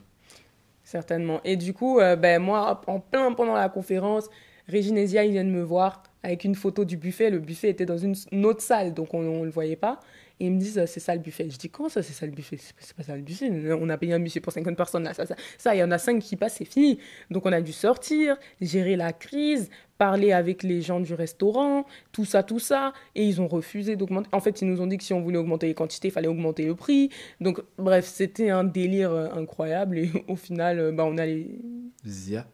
Certainement. 0.84 1.40
Et 1.46 1.56
du 1.56 1.74
coup, 1.74 2.00
euh, 2.00 2.18
ben, 2.18 2.42
moi, 2.42 2.82
en 2.88 3.00
plein 3.00 3.32
pendant 3.32 3.54
la 3.54 3.70
conférence, 3.70 4.30
Régine 4.68 4.98
et 4.98 5.08
Zia, 5.08 5.24
ils 5.24 5.32
viennent 5.32 5.52
me 5.52 5.64
voir 5.64 6.04
avec 6.24 6.44
une 6.44 6.56
photo 6.56 6.84
du 6.84 6.98
buffet. 6.98 7.30
Le 7.30 7.40
buffet 7.40 7.70
était 7.70 7.86
dans 7.86 7.98
une, 7.98 8.16
autre 8.46 8.62
salle, 8.62 8.94
donc 8.94 9.14
on 9.14 9.22
ne 9.22 9.46
le 9.46 9.52
voyait 9.52 9.78
pas. 9.78 10.02
Et 10.40 10.48
ils 10.48 10.52
me 10.52 10.60
disent, 10.60 10.84
c'est 10.86 11.00
ça 11.00 11.16
le 11.16 11.22
buffet. 11.22 11.50
Je 11.50 11.58
dis, 11.58 11.70
comment 11.70 11.88
ça, 11.88 12.04
c'est 12.04 12.14
ça 12.14 12.26
le 12.26 12.34
buffet? 12.34 12.58
C'est 12.80 12.96
pas 12.96 13.04
ça 13.04 13.16
le 13.16 13.22
buffet. 13.22 13.50
On 13.74 13.88
a 13.90 13.98
payé 13.98 14.14
un 14.14 14.20
buffet 14.20 14.42
pour 14.42 14.52
50 14.52 14.76
personnes. 14.76 15.04
Là, 15.04 15.14
ça, 15.14 15.26
ça, 15.26 15.36
ça, 15.58 15.76
il 15.76 15.80
y 15.80 15.84
en 15.84 15.92
a 15.92 15.98
5 15.98 16.20
qui 16.20 16.36
passent, 16.36 16.56
c'est 16.58 16.66
fini. 16.66 17.00
Donc 17.32 17.46
on 17.46 17.52
a 17.54 17.62
dû 17.62 17.72
sortir, 17.72 18.38
gérer 18.60 18.98
la 18.98 19.14
crise, 19.14 19.70
parler 19.98 20.34
avec 20.34 20.64
les 20.64 20.82
gens 20.82 21.00
du 21.00 21.14
restaurant, 21.14 21.86
tout 22.12 22.26
ça, 22.26 22.44
tout 22.44 22.60
ça. 22.60 22.92
Et 23.16 23.26
ils 23.26 23.40
ont 23.40 23.48
refusé 23.48 23.96
d'augmenter. 23.96 24.28
En 24.34 24.42
fait, 24.42 24.62
ils 24.62 24.68
nous 24.68 24.82
ont 24.82 24.88
dit 24.88 24.98
que 24.98 25.04
si 25.04 25.14
on 25.14 25.22
voulait 25.22 25.38
augmenter 25.38 25.68
les 25.68 25.74
quantités, 25.74 26.10
il 26.10 26.12
fallait 26.12 26.28
augmenter 26.28 26.66
le 26.66 26.76
prix. 26.76 27.10
Donc, 27.40 27.62
bref, 27.78 28.06
c'était 28.06 28.50
un 28.50 28.66
délire 28.66 29.12
euh, 29.12 29.30
incroyable. 29.32 29.98
Et 30.00 30.12
au 30.28 30.36
final, 30.36 30.80
euh, 30.80 30.92
bah, 30.92 31.06
on 31.06 31.18
a 31.18 31.26
les... 31.26 31.60
Zia 32.06 32.46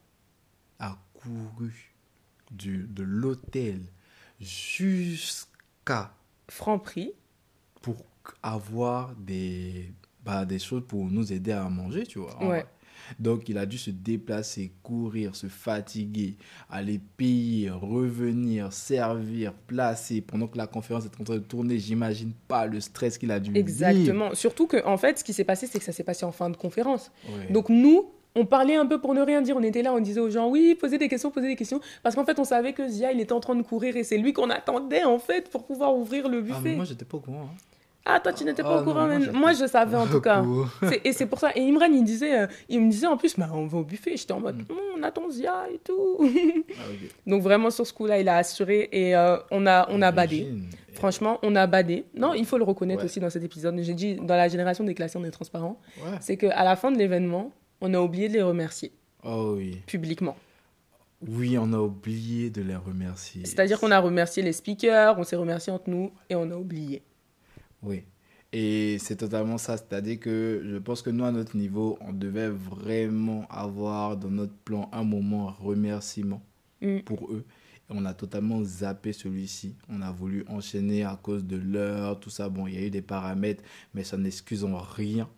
a 0.77 0.97
couru 1.13 1.95
du, 2.51 2.85
de 2.87 3.03
l'hôtel 3.03 3.81
jusqu'à... 4.39 6.13
Franprix 6.49 7.13
avoir 8.43 9.13
des, 9.15 9.91
bah, 10.23 10.45
des 10.45 10.59
choses 10.59 10.83
pour 10.87 11.05
nous 11.05 11.31
aider 11.33 11.51
à 11.51 11.67
manger, 11.69 12.05
tu 12.05 12.19
vois. 12.19 12.43
Ouais. 12.43 12.65
Donc, 13.19 13.49
il 13.49 13.57
a 13.57 13.65
dû 13.65 13.77
se 13.77 13.89
déplacer, 13.91 14.71
courir, 14.83 15.35
se 15.35 15.47
fatiguer, 15.47 16.37
aller 16.69 16.99
payer, 17.17 17.69
revenir, 17.69 18.71
servir, 18.71 19.53
placer. 19.53 20.21
Pendant 20.21 20.47
que 20.47 20.57
la 20.57 20.67
conférence 20.67 21.05
est 21.05 21.21
en 21.21 21.23
train 21.23 21.35
de 21.35 21.39
tourner, 21.39 21.77
j'imagine 21.77 22.33
pas 22.47 22.65
le 22.65 22.79
stress 22.79 23.17
qu'il 23.17 23.31
a 23.31 23.39
dû 23.39 23.51
Exactement. 23.55 24.33
Surtout 24.33 24.67
que, 24.67 24.85
en 24.85 24.97
fait, 24.97 25.19
ce 25.19 25.23
qui 25.23 25.33
s'est 25.33 25.43
passé, 25.43 25.67
c'est 25.67 25.79
que 25.79 25.85
ça 25.85 25.91
s'est 25.91 26.03
passé 26.03 26.25
en 26.25 26.31
fin 26.31 26.49
de 26.49 26.57
conférence. 26.57 27.11
Donc, 27.49 27.69
nous, 27.69 28.11
on 28.35 28.45
parlait 28.45 28.75
un 28.75 28.85
peu 28.85 29.01
pour 29.01 29.13
ne 29.13 29.21
rien 29.21 29.41
dire. 29.41 29.57
On 29.57 29.63
était 29.63 29.81
là, 29.81 29.93
on 29.93 29.99
disait 29.99 30.21
aux 30.21 30.29
gens, 30.29 30.49
oui, 30.49 30.75
posez 30.79 30.97
des 30.97 31.09
questions, 31.09 31.31
posez 31.31 31.47
des 31.47 31.55
questions. 31.55 31.81
Parce 32.03 32.15
qu'en 32.15 32.25
fait, 32.25 32.39
on 32.39 32.45
savait 32.45 32.73
que 32.73 32.87
Zia, 32.87 33.11
il 33.11 33.19
était 33.19 33.33
en 33.33 33.41
train 33.41 33.55
de 33.55 33.61
courir 33.61 33.97
et 33.97 34.03
c'est 34.03 34.17
lui 34.17 34.31
qu'on 34.31 34.49
attendait, 34.49 35.03
en 35.03 35.19
fait, 35.19 35.49
pour 35.49 35.65
pouvoir 35.65 35.95
ouvrir 35.95 36.29
le 36.29 36.41
buffet. 36.41 36.55
Ah, 36.57 36.61
mais 36.63 36.75
moi, 36.75 36.85
j'étais 36.85 37.05
pas 37.05 37.17
au 37.17 37.19
courant. 37.19 37.49
Hein. 37.51 37.57
Ah, 38.05 38.19
toi, 38.19 38.33
tu 38.33 38.43
n'étais 38.43 38.63
pas 38.63 38.77
ah, 38.77 38.81
au 38.81 38.83
courant. 38.83 39.07
moi, 39.31 39.53
je 39.53 39.67
savais 39.67 39.95
en 39.95 40.07
tout 40.11 40.21
cas. 40.21 40.43
Et 41.03 41.13
c'est 41.13 41.27
pour 41.27 41.39
ça. 41.39 41.51
Et 41.55 41.61
Imran, 41.61 41.85
il, 41.85 42.03
disait, 42.03 42.41
euh, 42.41 42.47
il 42.67 42.81
me 42.81 42.89
disait 42.89 43.07
en 43.07 43.17
plus, 43.17 43.37
bah, 43.37 43.49
on 43.53 43.67
va 43.67 43.77
au 43.77 43.83
buffet. 43.83 44.17
J'étais 44.17 44.31
en 44.31 44.39
mode, 44.39 44.57
mm. 44.57 44.75
on 44.97 45.03
attend 45.03 45.29
Zia 45.29 45.65
et 45.71 45.77
tout. 45.77 46.17
Ah, 46.71 46.81
Donc, 47.27 47.43
vraiment, 47.43 47.69
sur 47.69 47.85
ce 47.85 47.93
coup-là, 47.93 48.19
il 48.19 48.27
a 48.27 48.37
assuré 48.37 48.89
et 48.91 49.15
euh, 49.15 49.37
on 49.51 49.67
a, 49.67 49.87
on 49.91 50.01
a 50.01 50.11
badé. 50.11 50.47
Franchement, 50.93 51.39
on 51.43 51.55
a 51.55 51.67
badé. 51.67 52.05
Non, 52.15 52.33
il 52.33 52.45
faut 52.45 52.57
le 52.57 52.63
reconnaître 52.63 53.05
aussi 53.05 53.19
dans 53.19 53.29
cet 53.29 53.43
épisode. 53.43 53.79
J'ai 53.81 53.93
dit, 53.93 54.15
dans 54.15 54.35
la 54.35 54.47
génération 54.47 54.83
des 54.83 54.95
classés, 54.95 55.17
on 55.17 55.23
est 55.23 55.31
transparent. 55.31 55.79
C'est 56.19 56.37
qu'à 56.37 56.63
la 56.63 56.75
fin 56.75 56.91
de 56.91 56.97
l'événement, 56.97 57.51
on 57.81 57.93
a 57.93 57.99
oublié 57.99 58.29
de 58.29 58.33
les 58.33 58.41
remercier. 58.41 58.91
Oh 59.23 59.53
oui. 59.57 59.79
Publiquement. 59.85 60.35
Oui, 61.27 61.55
on 61.59 61.71
a 61.73 61.77
oublié 61.77 62.49
de 62.49 62.63
les 62.63 62.75
remercier. 62.75 63.45
C'est-à-dire 63.45 63.79
qu'on 63.79 63.91
a 63.91 63.99
remercié 63.99 64.41
les 64.41 64.53
speakers, 64.53 65.19
on 65.19 65.23
s'est 65.23 65.35
remercié 65.35 65.71
entre 65.71 65.89
nous 65.89 66.11
et 66.29 66.35
on 66.35 66.49
a 66.49 66.55
oublié. 66.55 67.03
Oui. 67.83 68.03
Et 68.53 68.97
c'est 68.99 69.15
totalement 69.15 69.57
ça. 69.57 69.77
C'est-à-dire 69.77 70.19
que 70.19 70.63
je 70.65 70.77
pense 70.77 71.01
que 71.01 71.09
nous, 71.09 71.23
à 71.23 71.31
notre 71.31 71.55
niveau, 71.55 71.97
on 72.01 72.11
devait 72.11 72.49
vraiment 72.49 73.47
avoir 73.49 74.17
dans 74.17 74.29
notre 74.29 74.53
plan 74.53 74.89
un 74.91 75.03
moment 75.03 75.47
remerciement 75.59 76.41
mm. 76.81 76.99
pour 76.99 77.31
eux. 77.31 77.45
Et 77.89 77.93
on 77.93 78.05
a 78.05 78.13
totalement 78.13 78.63
zappé 78.63 79.13
celui-ci. 79.13 79.75
On 79.89 80.01
a 80.01 80.11
voulu 80.11 80.43
enchaîner 80.47 81.03
à 81.03 81.17
cause 81.21 81.45
de 81.45 81.55
l'heure, 81.55 82.19
tout 82.19 82.29
ça. 82.29 82.49
Bon, 82.49 82.67
il 82.67 82.75
y 82.75 82.77
a 82.77 82.85
eu 82.85 82.89
des 82.89 83.01
paramètres, 83.01 83.63
mais 83.93 84.03
ça 84.03 84.17
n'excuse 84.17 84.65
en 84.65 84.77
rien 84.77 85.29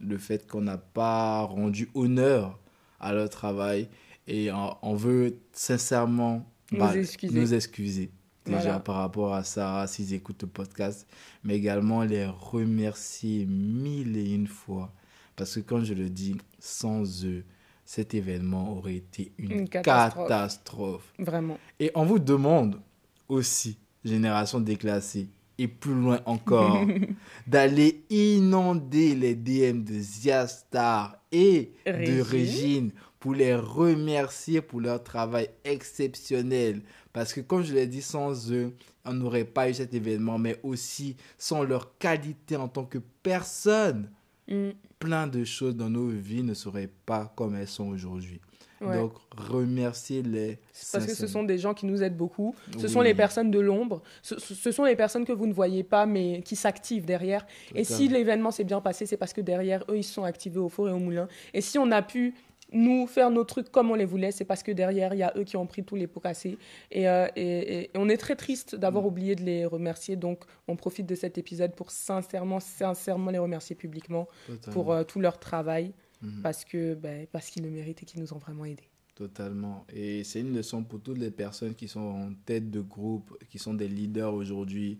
le 0.00 0.18
fait 0.18 0.46
qu'on 0.46 0.60
n'a 0.60 0.78
pas 0.78 1.42
rendu 1.42 1.88
honneur 1.94 2.58
à 3.00 3.12
leur 3.12 3.30
travail. 3.30 3.88
Et 4.26 4.50
on, 4.82 4.94
veut 4.94 5.38
sincèrement 5.52 6.50
nous 6.72 6.80
bah, 6.80 6.96
excuser 6.96 8.10
déjà 8.46 8.78
par 8.78 8.96
rapport 8.96 9.34
à 9.34 9.44
ça, 9.44 9.86
s'ils 9.86 10.14
écoutent 10.14 10.42
le 10.42 10.48
podcast, 10.48 11.06
mais 11.44 11.56
également 11.56 12.02
les 12.02 12.26
remercier 12.26 13.46
mille 13.46 14.16
et 14.16 14.32
une 14.32 14.46
fois. 14.46 14.92
Parce 15.36 15.54
que 15.56 15.60
quand 15.60 15.84
je 15.84 15.94
le 15.94 16.08
dis, 16.08 16.36
sans 16.58 17.24
eux, 17.24 17.44
cet 17.84 18.14
événement 18.14 18.76
aurait 18.76 18.96
été 18.96 19.32
une, 19.38 19.68
catastrophe. 19.68 21.12
Vraiment. 21.18 21.58
Et 21.78 21.92
on 21.94 22.04
vous 22.04 22.18
demande 22.18 22.80
aussi, 23.28 23.78
génération 24.04 24.60
déclassée, 24.60 25.28
et 25.58 25.68
plus 25.68 25.94
loin 25.94 26.20
encore, 26.26 26.84
d'aller 27.46 28.04
inonder 28.10 29.14
les 29.14 29.34
DM 29.34 29.84
de 29.84 29.98
Ziastar 29.98 31.16
et 31.32 31.72
de 31.86 32.20
Régine 32.20 32.90
pour 33.18 33.34
les 33.34 33.54
remercier 33.54 34.60
pour 34.60 34.80
leur 34.80 35.02
travail 35.02 35.48
exceptionnel. 35.64 36.82
Parce 37.16 37.32
que 37.32 37.40
comme 37.40 37.62
je 37.62 37.72
l'ai 37.72 37.86
dit, 37.86 38.02
sans 38.02 38.52
eux, 38.52 38.74
on 39.06 39.14
n'aurait 39.14 39.46
pas 39.46 39.70
eu 39.70 39.74
cet 39.74 39.94
événement, 39.94 40.36
mais 40.36 40.60
aussi 40.62 41.16
sans 41.38 41.62
leur 41.62 41.96
qualité 41.96 42.56
en 42.56 42.68
tant 42.68 42.84
que 42.84 42.98
personne. 43.22 44.10
Mm. 44.48 44.70
plein 45.00 45.26
de 45.26 45.42
choses 45.44 45.74
dans 45.74 45.90
nos 45.90 46.08
vies 46.08 46.44
ne 46.44 46.54
seraient 46.54 46.90
pas 47.04 47.32
comme 47.34 47.56
elles 47.56 47.66
sont 47.66 47.88
aujourd'hui. 47.88 48.40
Donc, 48.80 49.14
remerciez-les. 49.36 50.58
Parce 50.92 51.06
que 51.06 51.14
ce 51.14 51.26
sont 51.26 51.42
des 51.42 51.58
gens 51.58 51.72
qui 51.74 51.86
nous 51.86 52.02
aident 52.02 52.16
beaucoup. 52.16 52.54
Ce 52.76 52.82
Oui. 52.82 52.88
sont 52.90 53.00
les 53.00 53.14
personnes 53.14 53.50
de 53.50 53.58
l'ombre. 53.58 54.02
Ce, 54.22 54.70
sont 54.70 54.84
les 54.84 54.94
personnes 54.96 55.24
que 55.24 55.32
vous 55.32 55.46
ne 55.46 55.52
voyez 55.52 55.82
pas, 55.82 56.06
mais 56.06 56.42
qui 56.44 56.56
s'activent 56.56 57.06
derrière. 57.06 57.46
Et 57.74 57.84
si 57.84 58.08
l'événement 58.08 58.50
s'est 58.50 58.64
bien 58.64 58.80
passé, 58.80 59.06
c'est 59.06 59.16
parce 59.16 59.32
que 59.32 59.40
derrière, 59.40 59.82
eux, 59.88 59.96
ils 59.98 60.04
se 60.04 60.12
sont 60.12 60.24
activés 60.24 60.58
au 60.58 60.68
four 60.68 60.88
et 60.88 60.92
au 60.92 60.98
moulin. 60.98 61.26
Et 61.54 61.60
si 61.60 61.78
on 61.78 61.90
a 61.90 62.02
pu 62.02 62.34
nous 62.72 63.06
faire 63.06 63.30
nos 63.30 63.44
trucs 63.44 63.70
comme 63.70 63.90
on 63.90 63.94
les 63.94 64.04
voulait, 64.04 64.32
c'est 64.32 64.44
parce 64.44 64.62
que 64.62 64.72
derrière, 64.72 65.14
il 65.14 65.18
y 65.18 65.22
a 65.22 65.32
eux 65.36 65.44
qui 65.44 65.56
ont 65.56 65.66
pris 65.66 65.84
tous 65.84 65.94
les 65.96 66.06
pots 66.06 66.20
cassés. 66.20 66.58
Et, 66.90 67.08
euh, 67.08 67.26
et- 67.36 67.90
on 67.94 68.08
est 68.08 68.16
très 68.16 68.34
triste 68.36 68.74
d'avoir 68.74 69.04
Mm. 69.04 69.06
oublié 69.06 69.34
de 69.36 69.42
les 69.44 69.64
remercier. 69.66 70.16
Donc, 70.16 70.44
on 70.66 70.74
profite 70.76 71.06
de 71.06 71.14
cet 71.14 71.38
épisode 71.38 71.74
pour 71.74 71.90
sincèrement, 71.92 72.58
sincèrement 72.60 73.30
les 73.30 73.38
remercier 73.38 73.76
publiquement 73.76 74.26
Totalement. 74.46 74.72
pour 74.72 74.92
euh, 74.92 75.04
tout 75.04 75.20
leur 75.20 75.38
travail. 75.38 75.92
Mhm. 76.22 76.40
Parce 76.42 76.64
que 76.64 76.94
ben, 76.94 77.26
parce 77.30 77.48
qu'ils 77.50 77.62
le 77.62 77.70
méritent 77.70 78.02
et 78.02 78.06
qu'ils 78.06 78.20
nous 78.20 78.32
ont 78.32 78.38
vraiment 78.38 78.64
aidés. 78.64 78.88
Totalement. 79.14 79.86
Et 79.94 80.24
c'est 80.24 80.40
une 80.40 80.54
leçon 80.54 80.82
pour 80.82 81.00
toutes 81.00 81.18
les 81.18 81.30
personnes 81.30 81.74
qui 81.74 81.88
sont 81.88 82.00
en 82.00 82.32
tête 82.46 82.70
de 82.70 82.80
groupe, 82.80 83.36
qui 83.48 83.58
sont 83.58 83.74
des 83.74 83.86
leaders 83.88 84.34
aujourd'hui. 84.34 84.98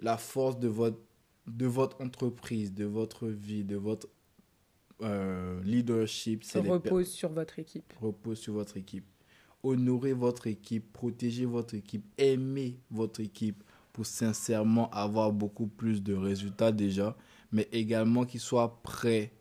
La 0.00 0.16
force 0.16 0.58
de 0.58 0.68
votre, 0.68 0.98
de 1.46 1.66
votre 1.66 2.00
entreprise, 2.02 2.72
de 2.74 2.84
votre 2.84 3.28
vie, 3.28 3.62
de 3.64 3.76
votre 3.76 4.08
euh, 5.02 5.60
leadership, 5.64 6.44
c'est 6.44 6.62
les 6.62 6.68
repose 6.70 7.08
sur 7.10 7.30
votre 7.30 7.58
équipe. 7.58 7.92
repose 8.00 8.38
sur 8.38 8.54
votre 8.54 8.76
équipe. 8.76 9.04
Honorez 9.62 10.12
votre 10.12 10.46
équipe, 10.48 10.92
protégez 10.92 11.44
votre 11.46 11.74
équipe, 11.74 12.04
aimez 12.18 12.78
votre 12.90 13.20
équipe 13.20 13.62
pour 13.92 14.06
sincèrement 14.06 14.90
avoir 14.90 15.32
beaucoup 15.32 15.66
plus 15.66 16.02
de 16.02 16.14
résultats 16.14 16.72
déjà, 16.72 17.16
mais 17.52 17.68
également 17.72 18.24
qu'ils 18.24 18.40
soient 18.40 18.82
prêts 18.82 19.32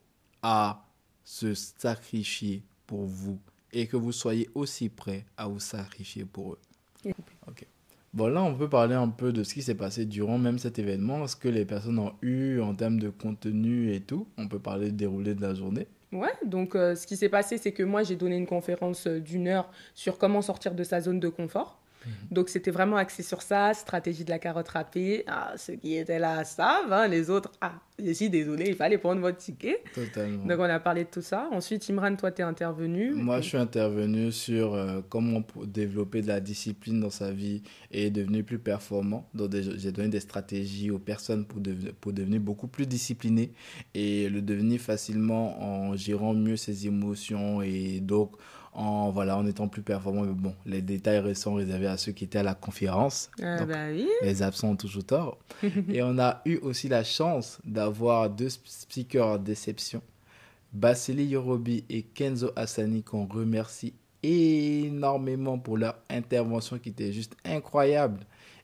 à 0.42 0.86
se 1.24 1.54
sacrifier 1.54 2.64
pour 2.86 3.06
vous 3.06 3.40
et 3.72 3.88
que 3.88 3.96
vous 3.98 4.12
soyez 4.12 4.50
aussi 4.54 4.90
prêts 4.90 5.26
à 5.38 5.48
vous 5.48 5.60
sacrifier 5.60 6.26
pour 6.26 6.54
eux. 6.54 6.60
Et- 7.06 7.14
Ok. 7.48 7.66
Bon, 8.14 8.36
on 8.36 8.54
peut 8.56 8.68
parler 8.68 8.96
un 8.96 9.08
peu 9.08 9.32
de 9.32 9.42
ce 9.44 9.54
qui 9.54 9.62
s'est 9.62 9.76
passé 9.76 10.06
durant 10.06 10.38
même 10.38 10.60
cet 10.60 10.80
événement, 10.80 11.26
ce 11.28 11.38
que 11.38 11.48
les 11.48 11.64
personnes 11.64 11.98
ont 11.98 12.12
eu 12.22 12.60
en 12.60 12.76
termes 12.76 13.00
de 13.00 13.10
contenu 13.10 13.94
et 13.94 14.02
tout. 14.02 14.28
On 14.38 14.50
peut 14.50 14.60
parler 14.60 14.88
du 14.88 14.98
déroulé 14.98 15.34
de 15.34 15.42
la 15.42 15.54
journée. 15.54 15.88
Ouais, 16.12 16.34
donc 16.46 16.76
euh, 16.76 16.94
ce 16.96 17.08
qui 17.08 17.16
s'est 17.16 17.30
passé, 17.30 17.58
c'est 17.58 17.72
que 17.72 17.84
moi, 17.84 18.04
j'ai 18.04 18.18
donné 18.18 18.36
une 18.36 18.48
conférence 18.48 19.08
euh, 19.08 19.22
d'une 19.22 19.48
heure 19.48 19.72
sur 19.96 20.18
comment 20.18 20.42
sortir 20.42 20.76
de 20.76 20.84
sa 20.84 21.00
zone 21.00 21.22
de 21.22 21.30
confort. 21.30 21.81
Donc 22.32 22.50
c'était 22.50 22.72
vraiment 22.72 22.98
axé 22.98 23.24
sur 23.24 23.42
ça, 23.42 23.74
stratégie 23.74 24.24
de 24.24 24.30
la 24.30 24.40
carotte 24.40 24.70
râpée. 24.70 25.24
Ah, 25.28 25.54
ceux 25.58 25.76
qui 25.76 25.96
étaient 25.96 26.20
là 26.20 26.44
savent, 26.44 26.92
hein, 26.92 27.08
les 27.08 27.30
autres, 27.30 27.52
ah, 27.62 27.74
je 28.04 28.12
suis 28.12 28.30
désolé, 28.30 28.66
il 28.70 28.76
fallait 28.76 28.98
prendre 28.98 29.22
votre 29.22 29.38
ticket. 29.38 29.84
Totalement. 29.94 30.46
Donc 30.46 30.60
on 30.60 30.64
a 30.64 30.80
parlé 30.80 31.04
de 31.04 31.10
tout 31.10 31.22
ça. 31.22 31.48
Ensuite, 31.52 31.88
Imran, 31.90 32.16
toi, 32.16 32.32
t'es 32.32 32.44
intervenu. 32.44 33.12
Moi, 33.14 33.42
je 33.42 33.50
suis 33.50 33.58
intervenu 33.58 34.32
sur 34.32 34.74
euh, 34.74 35.02
comment 35.10 35.44
développer 35.66 36.22
de 36.22 36.28
la 36.28 36.40
discipline 36.40 37.00
dans 37.00 37.10
sa 37.12 37.32
vie 37.32 37.62
et 37.92 38.10
devenir 38.10 38.44
plus 38.44 38.60
performant. 38.60 39.28
Donc, 39.34 39.52
j'ai 39.54 39.92
donné 39.92 40.10
des 40.10 40.20
stratégies 40.20 40.90
aux 40.90 41.00
personnes 41.00 41.46
pour, 41.46 41.60
devenir- 41.60 41.94
pour 42.02 42.14
devenir 42.14 42.40
beaucoup 42.40 42.68
plus 42.68 42.88
discipliné 42.88 43.52
et 43.94 44.30
le 44.30 44.42
devenir 44.42 44.80
facilement 44.80 45.62
en 45.62 45.96
gérant 45.96 46.34
mieux 46.34 46.56
ses 46.58 46.88
émotions 46.88 47.62
et 47.62 48.00
donc 48.00 48.32
en, 48.74 49.10
voilà, 49.12 49.38
en 49.38 49.46
étant 49.46 49.68
plus 49.68 49.82
performant. 49.82 50.22
Mais 50.24 50.34
bon, 50.34 50.56
les 50.66 50.82
détails 50.82 51.20
récents 51.20 51.54
réservés 51.56 51.88
à 51.88 51.98
ceux 51.98 52.12
qui 52.12 52.24
étaient 52.24 52.40
à 52.40 52.44
la 52.44 52.54
conférence. 52.56 53.30
Ah, 53.42 53.60
Donc, 53.60 53.68
bah 53.70 53.88
oui. 53.92 54.08
les 54.22 54.42
absents 54.44 54.70
ont 54.72 54.76
toujours 54.76 55.04
tort. 55.04 55.38
et 55.90 56.02
on 56.04 56.18
a 56.20 56.42
eu 56.46 56.58
aussi 56.58 56.88
la 56.88 57.04
chance 57.04 57.60
d'avoir 57.66 58.30
deux 58.30 58.50
speakers 58.50 59.40
déception, 59.40 60.02
Basili 60.74 61.26
Yorobi 61.26 61.84
et 61.90 62.04
Kenzo 62.04 62.52
Asani, 62.56 63.04
qu'on 63.04 63.26
remercie 63.26 63.94
énormément 64.24 65.58
pour 65.60 65.78
leur 65.78 65.96
intervention 66.10 66.78
qui 66.80 66.90
était 66.90 67.12
juste 67.12 67.36
incroyable 67.44 68.20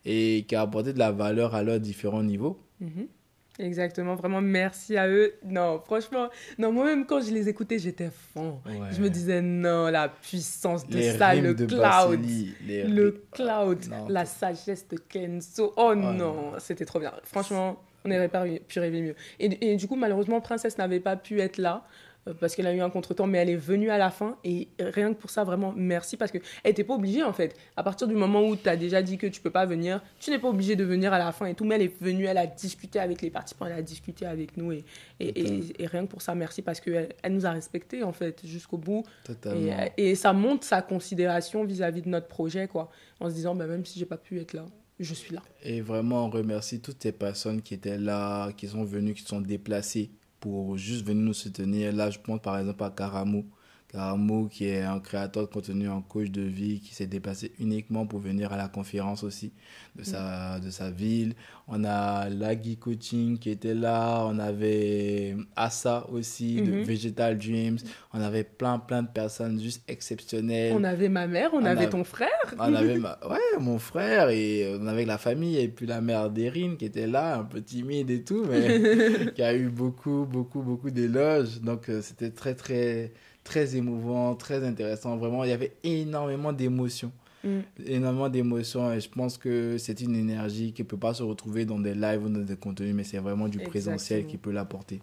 et 0.05 0.45
qui 0.47 0.55
a 0.55 0.61
apporté 0.61 0.93
de 0.93 0.99
la 0.99 1.11
valeur 1.11 1.53
à 1.55 1.63
leurs 1.63 1.79
différents 1.79 2.23
niveaux. 2.23 2.59
Mhm. 2.79 3.07
Exactement, 3.59 4.15
vraiment 4.15 4.41
merci 4.41 4.97
à 4.97 5.07
eux. 5.07 5.33
Non, 5.43 5.81
franchement, 5.83 6.29
non, 6.57 6.71
moi-même 6.71 7.05
quand 7.05 7.21
je 7.21 7.31
les 7.31 7.49
écoutais, 7.49 7.79
j'étais 7.79 8.09
fond. 8.33 8.59
Je 8.91 9.01
me 9.01 9.09
disais, 9.09 9.41
non, 9.41 9.87
la 9.87 10.09
puissance 10.09 10.87
de 10.87 10.97
les 10.97 11.11
ça, 11.13 11.33
le 11.33 11.53
de 11.53 11.65
cloud. 11.65 12.19
Les 12.65 12.83
Le 12.83 13.23
cloud, 13.31 13.79
la 14.09 14.25
sagesse 14.25 14.87
de 14.87 14.97
Kenzo. 14.97 15.73
Oh 15.75 15.95
non, 15.95 16.13
non. 16.13 16.51
c'était 16.59 16.85
trop 16.85 16.99
bien. 16.99 17.13
Franchement, 17.23 17.81
on 18.05 18.09
n'aurait 18.09 18.29
pas 18.29 18.45
pu 18.67 18.79
rêver 18.79 19.01
mieux. 19.01 19.15
Et, 19.39 19.71
et 19.71 19.75
du 19.75 19.87
coup, 19.87 19.95
malheureusement, 19.95 20.39
Princesse 20.39 20.77
n'avait 20.77 20.99
pas 20.99 21.15
pu 21.15 21.41
être 21.41 21.57
là 21.57 21.85
parce 22.33 22.55
qu'elle 22.55 22.67
a 22.67 22.73
eu 22.73 22.81
un 22.81 22.89
contretemps, 22.89 23.27
mais 23.27 23.37
elle 23.39 23.49
est 23.49 23.55
venue 23.55 23.89
à 23.89 23.97
la 23.97 24.09
fin. 24.11 24.37
Et 24.43 24.67
rien 24.79 25.13
que 25.13 25.19
pour 25.19 25.29
ça, 25.29 25.43
vraiment, 25.43 25.73
merci 25.75 26.17
parce 26.17 26.31
qu'elle 26.31 26.41
n'était 26.65 26.83
pas 26.83 26.95
obligée 26.95 27.23
en 27.23 27.33
fait. 27.33 27.55
À 27.75 27.83
partir 27.83 28.07
du 28.07 28.15
moment 28.15 28.47
où 28.47 28.55
tu 28.55 28.67
as 28.69 28.77
déjà 28.77 29.01
dit 29.01 29.17
que 29.17 29.27
tu 29.27 29.41
peux 29.41 29.49
pas 29.51 29.65
venir, 29.65 30.01
tu 30.19 30.29
n'es 30.31 30.39
pas 30.39 30.49
obligé 30.49 30.75
de 30.75 30.83
venir 30.83 31.13
à 31.13 31.19
la 31.19 31.31
fin 31.31 31.45
et 31.45 31.53
tout. 31.55 31.65
Mais 31.65 31.75
elle 31.75 31.83
est 31.83 32.01
venue, 32.01 32.25
elle 32.25 32.37
a 32.37 32.47
discuté 32.47 32.99
avec 32.99 33.21
les 33.21 33.29
participants, 33.29 33.65
elle 33.65 33.73
a 33.73 33.81
discuté 33.81 34.25
avec 34.25 34.57
nous. 34.57 34.71
Et, 34.71 34.83
et, 35.19 35.39
et- 35.39 35.83
et 35.83 35.85
rien 35.87 36.05
que 36.05 36.11
pour 36.11 36.21
ça, 36.21 36.35
merci 36.35 36.61
parce 36.61 36.79
qu'elle 36.79 37.09
elle 37.23 37.33
nous 37.33 37.45
a 37.45 37.51
respectés 37.51 38.03
en 38.03 38.11
fait 38.13 38.45
jusqu'au 38.45 38.77
bout. 38.77 39.03
Et, 39.97 40.11
et 40.11 40.15
ça 40.15 40.33
montre 40.33 40.65
sa 40.65 40.81
considération 40.81 41.63
vis-à-vis 41.65 42.01
de 42.01 42.09
notre 42.09 42.27
projet, 42.27 42.67
quoi. 42.67 42.89
En 43.19 43.29
se 43.29 43.33
disant, 43.35 43.55
bah, 43.55 43.67
même 43.67 43.85
si 43.85 43.97
j'ai 43.99 44.05
pas 44.05 44.17
pu 44.17 44.39
être 44.39 44.53
là, 44.53 44.65
je 44.99 45.13
suis 45.13 45.33
là. 45.33 45.41
Et 45.63 45.81
vraiment, 45.81 46.25
on 46.25 46.29
remercie 46.29 46.79
toutes 46.81 47.01
ces 47.03 47.11
personnes 47.11 47.61
qui 47.61 47.73
étaient 47.73 47.97
là, 47.97 48.51
qui 48.53 48.67
sont 48.67 48.83
venues, 48.83 49.13
qui 49.13 49.23
sont 49.23 49.41
déplacées 49.41 50.09
pour 50.39 50.77
juste 50.77 51.05
venir 51.05 51.23
nous 51.23 51.33
soutenir. 51.33 51.93
Là, 51.93 52.09
je 52.09 52.19
pense 52.19 52.41
par 52.41 52.57
exemple 52.59 52.83
à 52.83 52.89
Karamou. 52.89 53.45
Karamou, 53.91 54.49
qui 54.49 54.65
est 54.65 54.81
un 54.81 54.99
créateur 54.99 55.43
de 55.47 55.51
contenu, 55.53 55.87
un 55.87 56.01
coach 56.01 56.29
de 56.29 56.41
vie, 56.41 56.81
qui 56.81 56.93
s'est 56.93 57.07
déplacé 57.07 57.53
uniquement 57.57 58.05
pour 58.05 58.19
venir 58.19 58.51
à 58.51 58.57
la 58.57 58.67
conférence 58.67 59.23
aussi 59.23 59.53
de 59.95 60.03
sa, 60.03 60.59
de 60.59 60.69
sa 60.69 60.91
ville. 60.91 61.35
On 61.69 61.83
a 61.85 62.27
Lagui 62.29 62.75
Coaching 62.77 63.37
qui 63.39 63.49
était 63.49 63.73
là. 63.73 64.25
On 64.27 64.39
avait 64.39 65.35
Assa 65.55 66.05
aussi, 66.11 66.61
de 66.61 66.71
Mhm. 66.71 66.83
Vegetal 66.83 67.37
Dreams. 67.37 67.77
On 68.13 68.19
avait 68.21 68.43
plein, 68.43 68.77
plein 68.77 69.03
de 69.03 69.07
personnes 69.07 69.59
juste 69.59 69.83
exceptionnelles. 69.87 70.73
On 70.75 70.83
avait 70.83 71.09
ma 71.09 71.25
mère, 71.27 71.51
on, 71.53 71.61
On 71.61 71.65
avait 71.65 71.89
ton 71.89 72.03
frère. 72.03 72.27
On 72.59 72.73
avait 72.73 72.97
ma- 72.99 73.17
ouais, 73.29 73.59
mon 73.59 73.79
frère 73.79 74.29
et 74.29 74.75
on 74.79 74.85
avait 74.87 75.05
la 75.05 75.17
famille 75.17 75.57
et 75.57 75.67
puis 75.69 75.85
la 75.85 76.01
mère 76.01 76.29
d'Erin 76.29 76.75
qui 76.77 76.85
était 76.85 77.07
là, 77.07 77.37
un 77.39 77.43
peu 77.45 77.61
timide 77.61 78.09
et 78.11 78.21
tout, 78.23 78.43
mais 78.49 79.31
qui 79.35 79.41
a 79.43 79.55
eu 79.55 79.69
beaucoup, 79.69 80.25
beaucoup, 80.29 80.61
beaucoup 80.61 80.89
d'éloges. 80.91 81.61
Donc 81.61 81.87
euh, 81.89 82.01
c'était 82.01 82.31
très, 82.31 82.53
très, 82.53 83.11
très 83.47 83.77
émouvant, 83.77 84.35
très 84.35 84.63
intéressant. 84.65 85.15
Vraiment, 85.15 85.45
il 85.45 85.49
y 85.49 85.53
avait 85.53 85.71
énormément 85.83 86.51
d'émotions. 86.51 87.11
Mm. 87.43 87.59
Énormément 87.85 88.29
d'émotions 88.29 88.91
et 88.91 88.99
je 88.99 89.09
pense 89.09 89.37
que 89.37 89.77
c'est 89.77 90.01
une 90.01 90.15
énergie 90.15 90.73
qui 90.73 90.81
ne 90.81 90.87
peut 90.87 90.97
pas 90.97 91.13
se 91.13 91.23
retrouver 91.23 91.65
dans 91.65 91.79
des 91.79 91.93
lives 91.93 92.25
ou 92.25 92.29
dans 92.29 92.41
des 92.41 92.57
contenus, 92.57 92.93
mais 92.93 93.03
c'est 93.03 93.19
vraiment 93.19 93.47
du 93.47 93.59
présentiel 93.59 94.25
qui 94.25 94.37
peut 94.37 94.51
l'apporter. 94.51 94.99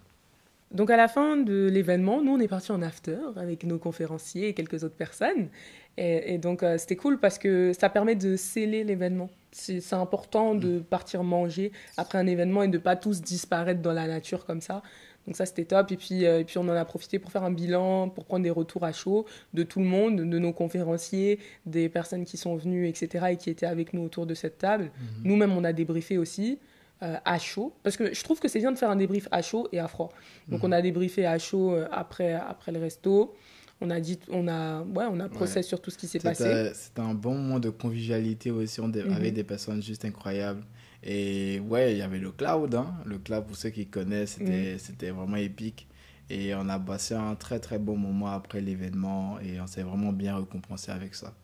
Donc 0.73 0.91
à 0.91 0.97
la 0.97 1.07
fin 1.07 1.37
de 1.37 1.69
l'événement, 1.73 2.21
nous 2.21 2.33
on 2.33 2.41
est 2.41 2.49
parti 2.49 2.73
en 2.73 2.83
after 2.83 3.19
avec 3.37 3.63
nos 3.65 3.79
conférenciers 3.79 4.49
et 4.49 4.55
quelques 4.55 4.83
autres 4.83 4.97
personnes. 4.97 5.49
Et, 5.97 6.35
et 6.35 6.39
donc 6.39 6.65
euh, 6.65 6.77
c'était 6.77 6.97
cool 6.97 7.21
parce 7.21 7.39
que 7.39 7.73
ça 7.73 7.89
permet 7.89 8.17
de 8.17 8.35
sceller 8.37 8.83
l'événement. 8.83 9.31
C'est 9.53 9.81
c'est 9.81 9.95
important 9.95 10.57
de 10.57 10.81
partir 10.81 11.23
manger 11.23 11.71
après 11.97 12.19
un 12.19 12.27
événement 12.27 12.65
et 12.65 12.69
de 12.69 12.79
pas 12.79 12.97
tous 12.97 13.23
disparaître 13.23 13.81
dans 13.81 13.93
la 13.93 14.09
nature 14.09 14.45
comme 14.45 14.61
ça. 14.61 14.83
Donc 15.27 15.37
ça 15.37 15.47
c'était 15.47 15.65
top. 15.65 15.91
Et 15.93 15.97
puis, 15.97 16.27
euh, 16.27 16.41
et 16.41 16.45
puis 16.45 16.59
on 16.59 16.63
en 16.63 16.69
a 16.71 16.85
profité 16.85 17.19
pour 17.19 17.31
faire 17.33 17.45
un 17.45 17.51
bilan, 17.51 18.09
pour 18.11 18.25
prendre 18.25 18.43
des 18.43 18.51
retours 18.51 18.85
à 18.85 18.93
chaud 18.93 19.25
de 19.55 19.63
tout 19.63 19.79
le 19.81 19.87
monde, 19.87 20.17
de 20.29 20.39
nos 20.39 20.53
conférenciers, 20.53 21.39
des 21.67 21.89
personnes 21.89 22.25
qui 22.25 22.37
sont 22.37 22.57
venues, 22.57 22.89
etc. 22.89 23.27
et 23.31 23.37
qui 23.37 23.51
étaient 23.51 23.67
avec 23.67 23.93
nous 23.95 24.03
autour 24.03 24.27
de 24.27 24.35
cette 24.35 24.59
table. 24.59 24.91
Nous-mêmes 25.23 25.53
on 25.53 25.65
a 25.65 25.73
débriefé 25.73 26.19
aussi. 26.19 26.59
euh, 27.03 27.17
à 27.25 27.39
chaud, 27.39 27.73
parce 27.83 27.97
que 27.99 28.15
je 28.15 28.23
trouve 28.23 28.39
que 28.41 28.49
c'est 28.49 28.61
bien 28.61 28.73
de 28.73 28.79
faire 28.79 28.89
un 28.89 28.97
débrief 28.97 29.27
à 29.31 29.43
chaud 29.43 29.69
et 29.73 29.79
à 29.81 29.89
froid. 29.89 30.11
Donc 30.49 30.63
on 30.65 30.73
a 30.73 30.81
débriefé 30.81 31.27
à 31.27 31.39
chaud 31.39 31.73
euh, 31.75 31.87
après, 31.91 32.33
après 32.35 32.71
le 32.73 32.79
resto. 32.81 33.35
On 33.81 33.91
a 33.91 33.99
dit, 34.01 34.19
on 34.31 34.47
a, 34.49 34.81
ouais, 34.83 35.05
on 35.11 35.19
a 35.21 35.29
procès 35.29 35.57
Ouais. 35.57 35.63
sur 35.65 35.81
tout 35.83 35.91
ce 35.91 35.99
qui 35.99 36.07
s'est 36.07 36.21
passé. 36.21 36.71
C'était 36.73 37.01
un 37.01 37.13
bon 37.13 37.35
moment 37.35 37.59
de 37.59 37.69
convivialité 37.69 38.51
aussi 38.53 38.81
on 38.81 38.89
Mhm. 38.89 39.13
avec 39.13 39.35
des 39.35 39.45
personnes 39.45 39.83
juste 39.83 40.05
incroyables. 40.05 40.63
Et 41.07 41.61
ouais, 41.61 41.93
il 41.93 41.99
y 41.99 42.03
avait 42.03 42.19
le 42.19 42.31
cloud. 42.33 42.75
Hein. 42.75 42.95
Le 43.05 43.19
cloud, 43.19 43.45
pour 43.47 43.57
ceux 43.57 43.69
qui 43.71 43.87
connaissent, 43.87 44.38
Mhm. 44.40 44.47
c'était 44.47 44.79
c'était 44.79 45.11
vraiment 45.11 45.37
épique. 45.37 45.87
Et 46.31 46.55
on 46.55 46.69
a 46.71 46.79
passé 46.79 47.14
un 47.14 47.35
très 47.35 47.59
très 47.61 47.79
bon 47.79 47.97
moment 47.97 48.29
après 48.29 48.62
l'événement 48.62 49.38
et 49.40 49.61
on 49.61 49.67
s'est 49.67 49.83
vraiment 49.83 50.11
bien 50.12 50.38
récompensé 50.38 50.90
avec 50.90 51.14
ça. 51.14 51.35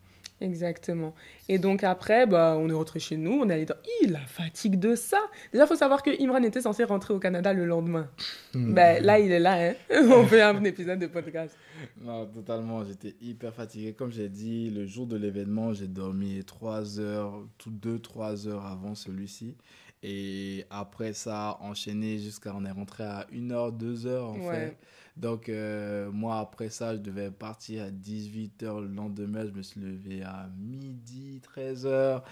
Exactement. 0.41 1.13
Et 1.49 1.59
donc 1.59 1.83
après, 1.83 2.25
bah, 2.25 2.55
on 2.59 2.67
est 2.67 2.73
rentré 2.73 2.99
chez 2.99 3.15
nous, 3.15 3.33
on 3.43 3.49
est 3.49 3.53
allé 3.53 3.65
dans 3.65 3.75
Ih, 4.01 4.07
la 4.07 4.21
fatigue 4.21 4.79
de 4.79 4.95
ça. 4.95 5.19
Déjà, 5.53 5.65
il 5.65 5.67
faut 5.67 5.75
savoir 5.75 6.01
que 6.01 6.09
Imran 6.19 6.41
était 6.41 6.61
censé 6.61 6.83
rentrer 6.83 7.13
au 7.13 7.19
Canada 7.19 7.53
le 7.53 7.65
lendemain. 7.65 8.09
Hmm. 8.55 8.73
Ben, 8.73 9.03
là, 9.03 9.19
il 9.19 9.31
est 9.31 9.39
là, 9.39 9.69
hein. 9.69 9.73
on 10.11 10.25
fait 10.25 10.41
un 10.41 10.63
épisode 10.63 10.97
de 10.97 11.05
podcast. 11.05 11.55
Non, 12.01 12.25
totalement. 12.25 12.83
J'étais 12.85 13.15
hyper 13.21 13.53
fatigué. 13.53 13.93
Comme 13.93 14.11
j'ai 14.11 14.29
dit, 14.29 14.69
le 14.69 14.85
jour 14.85 15.07
de 15.07 15.17
l'événement, 15.17 15.73
j'ai 15.73 15.87
dormi 15.87 16.43
3 16.43 16.99
heures, 16.99 17.45
tout 17.57 17.71
2-3 17.71 18.47
heures 18.47 18.65
avant 18.65 18.95
celui-ci. 18.95 19.55
Et 20.03 20.65
après 20.71 21.13
ça, 21.13 21.57
enchaîné 21.61 22.17
jusqu'à 22.17 22.55
on 22.55 22.65
est 22.65 22.71
rentré 22.71 23.03
à 23.03 23.27
1h, 23.31 23.77
2h 23.77 24.19
en 24.19 24.33
fait. 24.33 24.77
Donc 25.15 25.49
euh, 25.49 26.09
moi 26.11 26.39
après 26.39 26.69
ça, 26.69 26.95
je 26.95 26.99
devais 26.99 27.29
partir 27.29 27.83
à 27.83 27.89
18h 27.91 28.81
le 28.81 28.87
lendemain, 28.87 29.45
je 29.45 29.51
me 29.51 29.61
suis 29.61 29.79
levé 29.79 30.23
à 30.23 30.49
midi, 30.57 31.39
13h. 31.55 32.23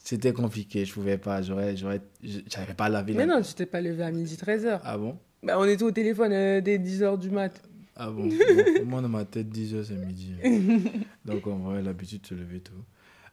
C'était 0.00 0.32
compliqué, 0.32 0.84
je 0.84 0.92
pouvais 0.92 1.18
pas, 1.18 1.42
j'aurais 1.42 1.76
j'aurais 1.76 2.00
j'avais 2.22 2.74
pas 2.74 2.88
lavé 2.88 3.14
Mais 3.14 3.26
non, 3.26 3.40
tu 3.40 3.54
t'es 3.54 3.66
pas 3.66 3.80
levé 3.80 4.02
à 4.02 4.10
midi 4.10 4.34
13h. 4.34 4.80
Ah 4.82 4.98
bon? 4.98 5.16
Bah, 5.44 5.60
on 5.60 5.64
était 5.64 5.84
au 5.84 5.92
téléphone 5.92 6.32
euh, 6.32 6.60
dès 6.60 6.78
10h 6.78 7.18
du 7.18 7.30
mat. 7.30 7.62
Ah 7.96 8.10
bon, 8.10 8.28
Moi 8.84 9.00
dans 9.00 9.08
ma 9.08 9.24
tête 9.24 9.48
10h 9.48 9.84
c'est 9.84 9.94
midi. 9.94 10.34
Donc 11.24 11.46
en 11.46 11.56
vrai, 11.58 11.82
l'habitude 11.82 12.22
de 12.22 12.26
se 12.26 12.34
lever 12.34 12.60
tôt. 12.60 12.72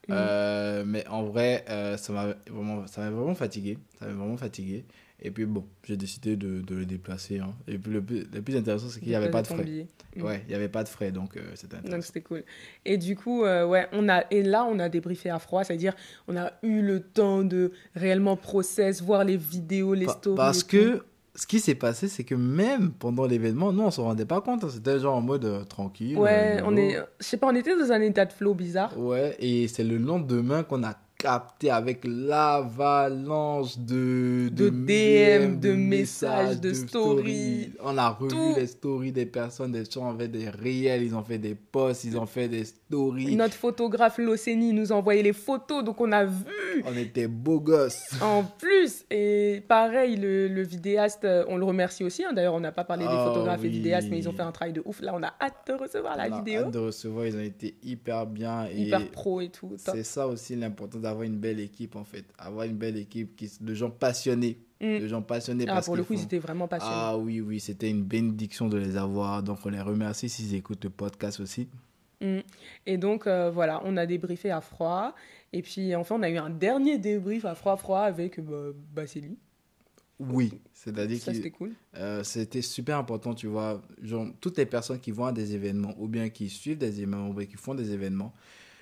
Mm. 0.08 0.12
Euh, 0.12 0.84
mais 0.86 1.08
en 1.08 1.24
vrai, 1.24 1.64
euh, 1.70 1.98
ça 1.98 2.14
m'a 2.14 2.36
vraiment, 2.50 2.88
ça 2.88 3.10
vraiment 3.10 3.36
fatigué. 3.36 3.78
Ça 4.00 4.08
m'a 4.08 4.14
vraiment 4.14 4.38
fatigué. 4.38 4.86
Et 5.26 5.32
puis 5.32 5.46
bon, 5.46 5.66
j'ai 5.86 5.96
décidé 5.96 6.36
de, 6.36 6.60
de, 6.62 6.76
le 6.76 6.86
déplacer. 6.86 7.40
Hein. 7.40 7.54
Et 7.68 7.78
puis 7.78 7.94
le 7.94 8.02
plus, 8.02 8.26
le 8.34 8.42
plus 8.42 8.58
intéressant, 8.58 8.90
c'est 8.90 9.00
qu'il 9.00 9.10
n'y 9.10 9.16
avait 9.16 9.32
pas 9.32 9.42
de 9.42 9.48
frais. 9.48 9.88
Mm. 10.16 10.22
Ouais, 10.22 10.42
il 10.46 10.50
n'y 10.50 10.56
avait 10.56 10.70
pas 10.70 10.84
de 10.84 10.90
frais, 10.90 11.12
donc 11.12 11.38
euh, 11.38 11.42
c'était 11.56 11.76
intéressant. 11.76 11.98
Donc 11.98 12.06
c'était 12.06 12.22
cool. 12.22 12.44
Et 12.84 12.98
du 12.98 13.16
coup, 13.16 13.44
ouais, 13.44 13.88
on 13.94 14.10
a, 14.10 14.24
et 14.32 14.44
là, 14.44 14.66
on 14.66 14.80
a 14.80 14.90
débriefé 14.90 15.30
à 15.30 15.40
froid, 15.40 15.64
c'est-à-dire 15.64 15.96
on 16.28 16.36
a 16.36 16.52
eu 16.64 16.82
le 16.82 17.02
temps 17.02 17.44
de 17.44 17.72
réellement 17.96 18.36
process, 18.36 19.02
voir 19.02 19.24
les 19.24 19.38
vidéos, 19.38 19.94
les 19.94 20.08
stories. 20.08 20.36
Parce 20.36 20.64
que 20.64 21.04
ce 21.36 21.48
qui 21.48 21.60
s'est 21.60 21.76
passé, 21.76 22.08
c'est 22.08 22.24
que 22.24 22.36
même 22.36 22.92
pendant 22.92 23.26
l'événement, 23.26 23.74
nous, 23.74 23.84
on 23.84 23.92
se 23.92 24.02
rendait 24.02 24.26
pas 24.26 24.42
compte. 24.42 24.64
Hein. 24.64 24.70
C'était 24.72 25.00
genre 25.00 25.16
en 25.16 25.22
mode 25.22 25.46
euh, 25.46 25.64
tranquille. 25.64 26.18
Ouais, 26.18 26.62
on 26.64 26.78
est. 26.78 26.98
Je 27.20 27.26
sais 27.26 27.38
pas, 27.38 27.48
on 27.48 27.56
était 27.56 27.76
dans 27.76 27.92
un 27.92 28.02
état 28.02 28.26
de 28.26 28.34
flow 28.34 28.54
bizarre. 28.54 28.98
Ouais, 29.00 29.36
et 29.40 29.68
c'est 29.68 29.84
le 29.84 29.98
lendemain 29.98 30.64
qu'on 30.64 30.84
a 30.84 30.96
capté 31.24 31.70
avec 31.70 32.04
l'avalanche 32.04 33.78
de, 33.78 34.50
de, 34.52 34.68
DM, 34.68 35.58
de, 35.58 35.72
messages, 35.72 36.60
de, 36.60 36.74
stories. 36.74 37.72
On 37.82 37.98
a 37.98 38.10
revu 38.10 38.56
les 38.58 38.68
stories 38.68 39.14
des 39.14 39.26
personnes, 39.26 39.72
des 39.72 39.86
gens 39.90 40.14
ont 40.14 40.18
fait 40.18 40.28
des 40.28 40.50
réels, 40.50 41.02
ils 41.02 41.16
ont 41.16 41.24
fait 41.24 41.38
des 41.38 41.56
posts, 41.56 42.04
ils 42.04 42.18
ont 42.18 42.26
fait 42.26 42.50
des 42.50 42.66
stories. 42.66 43.38
Notre 43.38 43.54
photographe 43.54 44.18
Loceni 44.18 44.74
nous 44.74 44.92
a 44.92 44.96
envoyé 44.96 45.24
les 45.24 45.32
photos, 45.32 45.82
donc 45.82 46.02
on 46.02 46.12
a 46.12 46.26
vu. 46.26 46.84
On 46.86 46.98
était 46.98 47.28
beaux 47.28 47.62
gosses. 47.62 48.04
En 48.22 48.44
plus, 48.44 49.06
et 49.10 49.64
pareil, 49.66 50.18
le, 50.18 50.50
le 50.50 50.62
vidéaste, 50.62 51.26
on 51.48 51.56
le 51.56 51.64
remercie 51.64 52.04
aussi. 52.04 52.26
Hein. 52.26 52.34
D'ailleurs, 52.34 52.56
on 52.56 52.60
n'a 52.60 52.74
pas 52.74 52.84
parlé 52.84 53.06
des 53.06 53.14
ah 53.14 53.28
photographes 53.30 53.64
et 53.64 53.70
vidéastes, 53.70 54.10
mais 54.10 54.18
ils 54.18 54.28
ont 54.28 54.34
fait 54.34 54.42
un 54.42 54.52
travail 54.52 54.74
de 54.74 54.82
ouf. 54.84 55.00
Là, 55.00 55.14
on 55.16 55.24
a 55.24 55.34
hâte 55.40 55.68
de 55.68 55.74
recevoir 55.74 56.18
la 56.18 56.28
vidéo. 56.28 56.64
On 56.64 56.64
a 56.64 56.68
hâte 56.68 56.74
de 56.74 56.80
recevoir, 56.80 57.28
ils 57.28 57.38
ont 57.38 57.40
été 57.40 57.78
hyper 57.82 58.26
bien. 58.26 58.68
Hyper 58.68 59.10
pro 59.12 59.40
et 59.40 59.48
tout. 59.48 59.72
C'est 59.78 60.04
ça 60.04 60.28
aussi 60.28 60.58
l'important 60.58 61.00
d'avoir 61.00 61.13
avoir 61.14 61.24
une 61.24 61.38
belle 61.38 61.60
équipe, 61.60 61.96
en 61.96 62.04
fait. 62.04 62.26
Avoir 62.38 62.66
une 62.66 62.78
belle 62.78 62.98
équipe 62.98 63.36
qui, 63.36 63.52
de 63.60 63.74
gens 63.74 63.90
passionnés. 63.90 64.60
Mm. 64.82 65.00
De 65.00 65.08
gens 65.08 65.22
passionnés. 65.22 65.66
Ah, 65.68 65.82
pour 65.82 65.96
le 65.96 66.04
coup, 66.04 66.16
c'était 66.18 66.40
vraiment 66.40 66.68
passionnés. 66.68 66.96
Ah 66.96 67.18
oui, 67.18 67.42
oui, 67.42 67.60
c'était 67.60 67.90
une 67.90 68.04
bénédiction 68.04 68.68
de 68.68 68.78
les 68.78 68.98
avoir. 68.98 69.42
Donc, 69.44 69.60
on 69.66 69.70
les 69.70 69.82
remercie 69.82 70.30
s'ils 70.30 70.54
écoutent 70.56 70.84
le 70.84 70.90
podcast 70.90 71.40
aussi. 71.40 71.70
Mm. 72.22 72.40
Et 72.86 72.98
donc, 72.98 73.28
euh, 73.28 73.50
voilà, 73.50 73.82
on 73.86 73.98
a 73.98 74.06
débriefé 74.06 74.52
à 74.52 74.62
froid. 74.62 75.16
Et 75.52 75.62
puis, 75.62 75.96
enfin, 75.96 76.16
on 76.20 76.24
a 76.24 76.30
eu 76.30 76.38
un 76.38 76.50
dernier 76.50 76.98
débrief 76.98 77.46
à 77.46 77.56
froid, 77.56 77.78
froid 77.78 78.02
avec 78.02 78.40
bah, 78.40 78.72
Bassili. 78.94 79.38
Oui, 80.20 80.54
c'est-à-dire 80.74 81.24
que 81.24 81.34
c'était 81.34 81.52
cool. 81.52 81.72
Euh, 81.96 82.24
c'était 82.24 82.62
super 82.62 82.98
important, 82.98 83.34
tu 83.34 83.48
vois. 83.48 83.82
Genre, 84.02 84.28
toutes 84.40 84.58
les 84.58 84.66
personnes 84.66 85.00
qui 85.00 85.12
vont 85.12 85.26
à 85.26 85.32
des 85.32 85.54
événements 85.54 85.94
ou 85.98 86.08
bien 86.08 86.30
qui 86.30 86.50
suivent 86.50 86.78
des 86.78 87.02
événements 87.02 87.30
ou 87.30 87.36
qui 87.36 87.56
font 87.56 87.76
des 87.76 87.92
événements, 87.92 88.34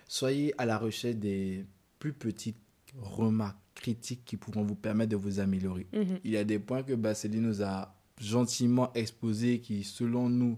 soyez 0.08 0.54
à 0.58 0.66
la 0.66 0.78
recherche 0.78 1.16
des 1.16 1.66
plus 2.02 2.14
petites 2.14 2.58
remarques 3.00 3.58
critiques 3.76 4.24
qui 4.26 4.36
pourront 4.36 4.64
vous 4.64 4.76
permettre 4.76 5.12
de 5.12 5.16
vous 5.16 5.40
améliorer. 5.40 5.86
Mhm. 5.94 6.20
Il 6.24 6.32
y 6.32 6.38
a 6.38 6.44
des 6.44 6.58
points 6.58 6.82
que 6.82 6.94
Basseli 6.94 7.40
nous 7.40 7.62
a 7.62 7.94
gentiment 8.20 8.92
exposés 8.96 9.60
qui, 9.60 9.84
selon 9.84 10.28
nous, 10.28 10.58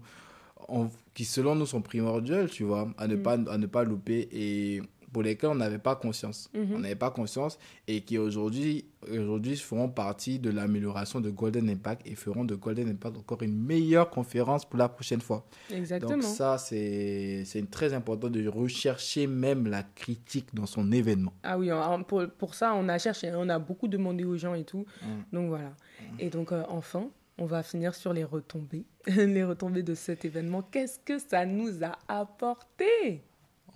qui 1.12 1.26
selon 1.26 1.54
nous 1.54 1.66
sont 1.66 1.82
primordiaux, 1.82 2.46
tu 2.48 2.64
vois, 2.64 2.90
à 2.96 3.06
ne, 3.06 3.16
mhm. 3.16 3.22
pas, 3.22 3.32
à 3.50 3.58
ne 3.58 3.66
pas 3.66 3.84
louper. 3.84 4.26
Et 4.32 4.82
pour 5.14 5.22
lesquels 5.22 5.50
on 5.50 5.54
n'avait 5.54 5.78
pas 5.78 5.94
conscience. 5.94 6.50
Mhm. 6.52 6.74
On 6.74 6.78
n'avait 6.80 6.96
pas 6.96 7.10
conscience 7.10 7.56
et 7.86 8.00
qui 8.00 8.18
aujourd'hui 8.18 8.84
aujourd'hui 9.10 9.56
feront 9.56 9.88
partie 9.88 10.38
de 10.38 10.50
l'amélioration 10.50 11.20
de 11.20 11.30
Golden 11.30 11.70
Impact 11.70 12.02
et 12.06 12.16
feront 12.16 12.44
de 12.44 12.54
Golden 12.54 12.88
Impact 12.88 13.18
encore 13.18 13.42
une 13.42 13.56
meilleure 13.56 14.10
conférence 14.10 14.64
pour 14.64 14.78
la 14.78 14.88
prochaine 14.88 15.20
fois. 15.20 15.46
Exactement. 15.70 16.14
Donc 16.14 16.22
ça, 16.24 16.58
c'est 16.58 17.44
très 17.70 17.94
important 17.94 18.28
de 18.28 18.46
rechercher 18.48 19.26
même 19.26 19.68
la 19.68 19.84
critique 19.84 20.52
dans 20.52 20.66
son 20.66 20.90
événement. 20.90 21.32
Ah 21.44 21.58
oui, 21.58 21.70
pour, 22.08 22.26
pour 22.36 22.54
ça, 22.54 22.74
on 22.74 22.88
a 22.88 22.98
cherché, 22.98 23.30
on 23.34 23.48
a 23.48 23.58
beaucoup 23.58 23.86
demandé 23.86 24.24
aux 24.24 24.36
gens 24.36 24.54
et 24.54 24.64
tout. 24.64 24.84
Mmh. 25.02 25.06
Donc 25.32 25.48
voilà. 25.48 25.68
Mmh. 25.68 26.04
Et 26.18 26.30
donc 26.30 26.50
euh, 26.50 26.64
enfin, 26.68 27.08
on 27.38 27.46
va 27.46 27.62
finir 27.62 27.94
sur 27.94 28.12
les 28.12 28.24
retombées. 28.24 28.84
les 29.06 29.44
retombées 29.44 29.84
de 29.84 29.94
cet 29.94 30.24
événement. 30.24 30.62
Qu'est-ce 30.62 30.98
que 30.98 31.18
ça 31.18 31.46
nous 31.46 31.84
a 31.84 31.96
apporté? 32.08 33.22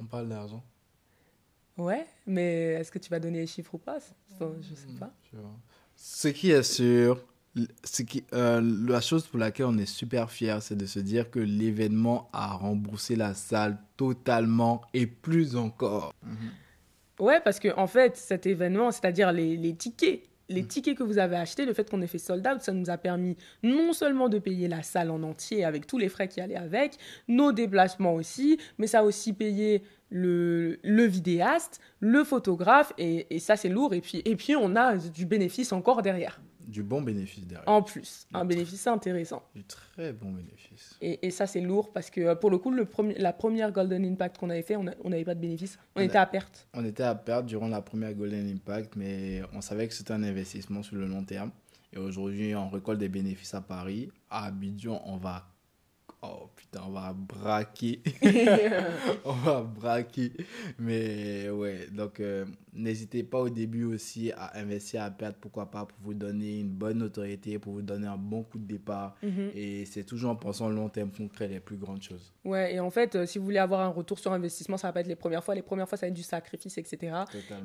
On 0.01 0.05
parle 0.05 0.29
d'argent. 0.29 0.65
Ouais, 1.79 2.07
mais 2.27 2.73
est-ce 2.75 2.91
que 2.91 2.99
tu 2.99 3.09
vas 3.09 3.21
donner 3.21 3.39
les 3.41 3.47
chiffres 3.47 3.75
ou 3.75 3.79
pas? 3.79 3.99
Je 4.01 4.75
sais 4.75 4.99
pas. 4.99 5.13
Ce 5.97 6.29
qui 6.29 6.51
est 6.51 6.63
sûr, 6.63 7.25
ce 7.85 8.03
qui, 8.03 8.25
euh, 8.33 8.61
la 8.89 9.01
chose 9.01 9.27
pour 9.27 9.39
laquelle 9.39 9.67
on 9.67 9.79
est 9.79 9.87
super 9.87 10.31
fier, 10.31 10.61
c'est 10.63 10.77
de 10.77 10.87
se 10.87 10.99
dire 10.99 11.31
que 11.31 11.39
l'événement 11.39 12.29
a 12.33 12.55
remboursé 12.55 13.17
la 13.17 13.35
salle 13.35 13.79
totalement 13.97 14.83
et 14.93 15.07
plus 15.07 15.57
encore. 15.57 16.13
Mhm. 16.23 16.51
Ouais, 17.21 17.41
parce 17.41 17.59
que 17.59 17.75
en 17.77 17.87
fait, 17.87 18.17
cet 18.17 18.47
événement, 18.47 18.91
c'est-à-dire 18.91 19.33
les, 19.33 19.57
les 19.57 19.75
tickets, 19.75 20.28
les 20.49 20.65
tickets 20.65 20.97
que 20.97 21.03
vous 21.03 21.19
avez 21.19 21.37
achetés, 21.37 21.67
le 21.67 21.75
fait 21.75 21.89
qu'on 21.91 22.01
ait 22.03 22.07
fait 22.07 22.19
sold 22.19 22.47
out, 22.47 22.61
ça 22.61 22.73
nous 22.73 22.91
a 22.91 22.97
permis 22.97 23.37
non 23.63 23.93
seulement 23.93 24.29
de 24.29 24.39
payer 24.39 24.69
la 24.69 24.83
salle 24.83 25.11
en 25.11 25.23
entier 25.23 25.65
avec 25.65 25.87
tous 25.87 25.99
les 25.99 26.09
frais 26.09 26.29
qui 26.29 26.41
allaient 26.41 26.57
avec, 26.57 26.97
nos 27.29 27.53
déplacements 27.53 28.15
aussi, 28.15 28.59
mais 28.79 28.87
ça 28.87 29.01
a 29.01 29.03
aussi 29.03 29.33
payé 29.33 29.83
le, 30.11 30.79
le 30.83 31.05
vidéaste, 31.05 31.81
le 32.01 32.25
photographe, 32.25 32.93
et, 32.99 33.27
et 33.35 33.39
ça 33.39 33.57
c'est 33.57 33.69
lourd. 33.69 33.93
Et 33.95 34.01
puis, 34.01 34.23
et 34.25 34.37
puis 34.37 34.57
on 34.57 34.75
a 34.77 34.97
du 34.97 35.27
bénéfice 35.27 35.73
encore 35.73 36.03
derrière. 36.03 36.41
Du 36.69 36.83
bon 36.83 37.01
bénéfice 37.01 37.47
derrière. 37.47 37.67
En 37.67 37.83
plus, 37.83 38.27
un 38.33 38.45
bénéfice 38.45 38.87
intéressant. 38.87 39.43
Du 39.55 39.65
très 39.65 40.13
bon 40.13 40.31
bénéfice. 40.33 40.99
Et, 41.01 41.27
et 41.27 41.31
ça 41.31 41.47
c'est 41.47 41.63
lourd 41.63 41.93
parce 41.93 42.11
que 42.11 42.35
pour 42.35 42.51
le 42.51 42.59
coup, 42.59 42.71
le 42.71 42.85
premier, 42.85 43.15
la 43.15 43.33
première 43.33 43.73
Golden 43.73 44.05
Impact 44.05 44.37
qu'on 44.37 44.51
avait 44.51 44.63
fait, 44.63 44.77
on 44.77 44.85
n'avait 44.85 45.25
pas 45.25 45.35
de 45.35 45.41
bénéfice. 45.41 45.79
On, 45.97 46.03
était 46.03 46.19
à 46.19 46.27
perte. 46.27 46.69
On 46.75 46.85
était 46.85 47.03
à 47.03 47.15
perte 47.15 47.47
durant 47.47 47.69
la 47.69 47.81
première 47.81 48.13
Golden 48.15 48.47
Impact, 48.47 48.97
mais 48.97 49.41
on 49.55 49.63
savait 49.63 49.89
que 49.89 49.95
c'était 49.95 50.13
un 50.13 50.23
investissement 50.23 50.83
sur 50.83 50.97
le 50.97 51.07
long 51.07 51.25
terme. 51.25 51.51
Et 51.93 51.99
aujourd'hui, 51.99 52.55
on 52.55 52.69
récolte 52.69 52.99
des 52.99 53.09
bénéfices 53.09 53.55
à 53.55 53.63
Paris. 53.63 54.11
À 54.31 54.45
Abidjan, 54.47 55.03
on 55.07 55.17
va 55.17 55.49
oh 56.23 56.51
putain, 56.57 56.81
on 56.87 56.91
va 56.91 57.13
braquer. 57.13 58.01
on 59.25 59.33
va 59.33 59.63
braquer. 59.63 60.33
Mais 60.79 61.49
ouais, 61.51 61.87
donc 61.93 62.21
euh, 62.21 62.45
n'hésitez 62.73 63.23
pas 63.23 63.39
au 63.39 63.49
début 63.49 63.85
aussi 63.85 64.33
à 64.33 64.59
investir 64.59 65.03
à 65.03 65.11
perte, 65.11 65.37
pourquoi 65.41 65.71
pas, 65.71 65.85
pour 65.85 65.99
vous 66.03 66.15
donner 66.15 66.61
une 66.61 66.71
bonne 66.71 66.99
notoriété, 66.99 67.59
pour 67.59 67.75
vous 67.75 67.83
donner 67.83 68.07
un 68.07 68.17
bon 68.17 68.43
coup 68.43 68.59
de 68.59 68.67
départ. 68.67 69.17
Mhm. 69.23 69.51
Et 69.55 69.85
c'est 69.85 70.05
toujours 70.05 70.31
en 70.31 70.37
pensant 70.37 70.69
long 70.69 70.89
terme 70.89 71.11
qu'on 71.11 71.29
crée 71.29 71.49
les 71.49 71.61
plus 71.61 71.77
grandes 71.77 72.03
choses. 72.03 72.33
Ouais, 72.45 72.75
et 72.75 72.81
en 72.81 72.91
fait, 72.91 73.15
euh, 73.15 73.27
si 73.27 73.39
vous 73.39 73.45
voulez 73.45 73.59
avoir 73.59 73.81
un 73.81 73.89
retour 73.89 74.19
sur 74.19 74.33
investissement, 74.33 74.77
ça 74.77 74.89
va 74.89 74.93
pas 74.93 75.01
être 75.01 75.07
les 75.07 75.17
premières 75.17 75.45
fois. 75.45 75.55
Les 75.55 75.63
premières 75.63 75.89
fois, 75.89 75.99
ça 75.99 76.07
va 76.07 76.09
être 76.09 76.15
du 76.15 76.23
sacrifice, 76.23 76.79
etc. 76.79 77.13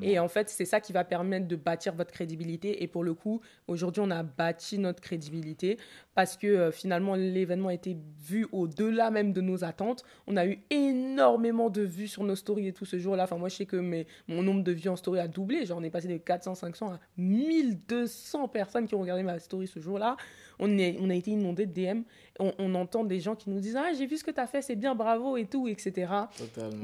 Et 0.01 0.19
en 0.19 0.27
fait, 0.27 0.49
c'est 0.49 0.65
ça 0.65 0.79
qui 0.79 0.93
va 0.93 1.03
permettre 1.03 1.47
de 1.47 1.55
bâtir 1.55 1.95
votre 1.95 2.11
crédibilité. 2.11 2.83
Et 2.83 2.87
pour 2.87 3.03
le 3.03 3.13
coup, 3.13 3.41
aujourd'hui, 3.67 4.01
on 4.05 4.11
a 4.11 4.23
bâti 4.23 4.77
notre 4.77 5.01
crédibilité 5.01 5.77
parce 6.15 6.37
que 6.37 6.47
euh, 6.47 6.71
finalement, 6.71 7.15
l'événement 7.15 7.69
a 7.69 7.73
été 7.73 7.97
vu 8.19 8.42
au-delà 8.51 9.11
même 9.11 9.33
de 9.33 9.41
nos 9.41 9.63
attentes. 9.63 10.03
On 10.27 10.37
a 10.37 10.45
eu 10.45 10.59
énormément 10.69 11.69
de 11.69 11.81
vues 11.81 12.07
sur 12.07 12.23
nos 12.23 12.35
stories 12.35 12.67
et 12.67 12.73
tout 12.73 12.85
ce 12.85 12.97
jour-là. 12.97 13.23
Enfin, 13.23 13.37
moi, 13.37 13.49
je 13.49 13.55
sais 13.55 13.65
que 13.65 13.75
mes, 13.75 14.07
mon 14.27 14.43
nombre 14.43 14.63
de 14.63 14.71
vues 14.71 14.89
en 14.89 14.95
story 14.95 15.19
a 15.19 15.27
doublé. 15.27 15.65
Genre, 15.65 15.77
on 15.77 15.83
est 15.83 15.89
passé 15.89 16.07
de 16.07 16.17
400, 16.17 16.55
500 16.55 16.93
à 16.93 16.99
1200 17.17 18.47
personnes 18.47 18.87
qui 18.87 18.95
ont 18.95 19.01
regardé 19.01 19.23
ma 19.23 19.39
story 19.39 19.67
ce 19.67 19.79
jour-là. 19.79 20.17
On, 20.59 20.77
est, 20.77 20.97
on 20.99 21.09
a 21.09 21.15
été 21.15 21.31
inondé 21.31 21.65
de 21.65 21.73
DM. 21.73 22.01
On, 22.39 22.75
entend 22.75 23.03
des 23.03 23.19
gens 23.19 23.35
qui 23.35 23.49
nous 23.49 23.59
disent 23.59 23.75
Ah, 23.75 23.91
j'ai 23.97 24.05
vu 24.05 24.17
ce 24.17 24.23
que 24.23 24.31
tu 24.31 24.39
as 24.39 24.47
fait, 24.47 24.61
c'est 24.61 24.75
bien, 24.75 24.95
bravo 24.95 25.37
et 25.37 25.45
tout, 25.45 25.67
etc. 25.67 26.11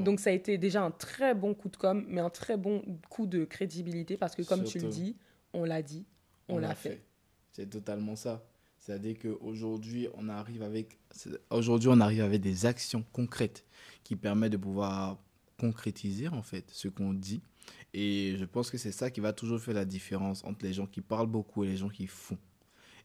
Donc, 0.00 0.20
ça 0.20 0.30
a 0.30 0.32
été 0.32 0.58
déjà 0.58 0.82
un 0.82 0.90
très 0.90 1.34
bon 1.34 1.54
coup 1.54 1.68
de 1.68 1.76
com, 1.76 2.04
mais 2.08 2.20
un 2.20 2.30
très 2.30 2.56
bon 2.56 2.82
coup 3.08 3.26
de 3.26 3.44
crédibilité 3.44 4.16
parce 4.16 4.34
que, 4.34 4.42
comme 4.42 4.64
tu 4.64 4.78
le 4.78 4.88
dis, 4.88 5.16
on 5.52 5.64
l'a 5.64 5.82
dit, 5.82 6.06
on, 6.48 6.58
l'a 6.58 6.74
fait. 6.74 7.02
C'est 7.50 7.68
totalement 7.68 8.16
ça. 8.16 8.44
C'est-à-dire 8.80 9.16
qu'aujourd'hui, 9.18 10.08
on 10.14 10.28
arrive 10.28 10.62
avec 10.62 10.98
aujourd'hui, 11.50 11.90
on 11.92 12.00
arrive 12.00 12.22
avec 12.22 12.40
des 12.40 12.64
actions 12.64 13.04
concrètes 13.12 13.66
qui 14.02 14.16
permettent 14.16 14.52
de 14.52 14.56
pouvoir 14.56 15.18
concrétiser 15.58 16.28
en 16.28 16.42
fait 16.42 16.64
ce 16.72 16.88
qu'on 16.88 17.12
dit. 17.12 17.42
Et 17.92 18.36
je 18.38 18.44
pense 18.46 18.70
que 18.70 18.78
c'est 18.78 18.92
ça 18.92 19.10
qui 19.10 19.20
va 19.20 19.34
toujours 19.34 19.60
faire 19.60 19.74
la 19.74 19.84
différence 19.84 20.42
entre 20.44 20.64
les 20.64 20.72
gens 20.72 20.86
qui 20.86 21.02
parlent 21.02 21.26
beaucoup 21.26 21.62
et 21.62 21.68
les 21.68 21.76
gens 21.76 21.90
qui 21.90 22.06
font. 22.06 22.38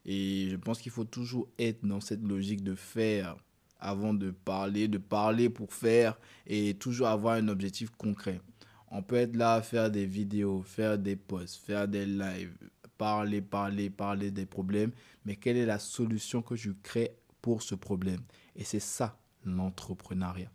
Et 0.06 0.48
je 0.50 0.56
pense 0.56 0.80
qu'il 0.80 0.92
faut 0.92 1.04
toujours 1.04 1.46
être 1.58 1.84
dans 1.84 2.00
cette 2.00 2.22
logique 2.22 2.62
de 2.62 2.74
faire 2.74 3.36
avant 3.78 4.14
de 4.14 4.30
parler, 4.30 4.88
de 4.88 4.98
parler 4.98 5.50
pour 5.50 5.74
faire 5.74 6.18
et 6.46 6.74
toujours 6.74 7.08
avoir 7.08 7.34
un 7.34 7.48
objectif 7.48 7.90
concret. 7.90 8.40
On 8.90 9.02
peut 9.02 9.16
être 9.16 9.36
là 9.36 9.54
à 9.54 9.62
faire 9.62 9.90
des 9.90 10.06
vidéos, 10.06 10.62
faire 10.62 10.96
des 10.96 11.16
posts, 11.16 11.56
faire 11.56 11.86
des 11.86 12.06
lives, 12.06 12.56
parler, 12.98 13.40
parler, 13.42 13.90
parler 13.90 14.30
des 14.30 14.46
problèmes, 14.46 14.92
mais 15.24 15.36
quelle 15.36 15.56
est 15.56 15.66
la 15.66 15.78
solution 15.78 16.42
que 16.42 16.56
je 16.56 16.70
crée 16.82 17.16
pour 17.42 17.62
ce 17.62 17.74
problème? 17.74 18.20
Et 18.54 18.64
c'est 18.64 18.80
ça 18.80 19.18
l'entrepreneuriat. 19.44 20.50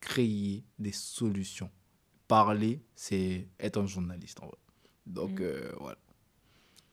Créer 0.00 0.64
des 0.78 0.92
solutions. 0.92 1.70
Parler, 2.28 2.80
c'est 2.94 3.48
être 3.60 3.78
un 3.80 3.86
journaliste 3.86 4.40
en 4.42 4.46
vrai. 4.46 4.58
Donc 5.06 5.40
Mm. 5.40 5.42
euh, 5.42 5.72
voilà. 5.80 5.98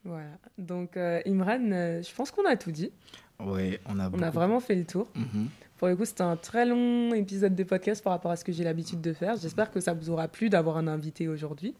Voilà. 0.06 0.38
Donc, 0.58 0.97
euh, 0.97 1.22
Imran, 1.26 1.72
euh, 1.72 2.01
je 2.04 2.14
pense 2.14 2.30
qu'on 2.30 2.45
a 2.45 2.58
tout 2.58 2.72
dit. 2.72 2.91
Ouais, 3.39 3.80
on 3.86 3.97
a 3.99 4.10
On 4.10 4.22
a 4.22 4.30
vraiment 4.32 4.60
fait 4.60 4.76
le 4.76 4.84
tour. 4.86 5.08
Mhm. 5.16 5.47
Pour 5.78 5.88
le 5.88 5.95
coup, 5.95 6.04
c'était 6.06 6.24
un 6.24 6.36
très 6.36 6.66
long 6.66 7.14
épisode 7.14 7.56
de 7.56 7.64
podcast 7.64 8.04
par 8.04 8.12
rapport 8.12 8.32
à 8.32 8.36
ce 8.36 8.43
que 8.43 8.51
j'ai 8.51 8.64
l'habitude 8.66 8.99
de 9.01 9.14
faire. 9.14 9.38
J'espère 9.38 9.72
que 9.72 9.80
ça 9.80 9.93
vous 9.93 10.10
aura 10.10 10.28
plu 10.28 10.49
d'avoir 10.49 10.76
un 10.78 10.88
invité 10.88 11.28
aujourd'hui. 11.30 11.74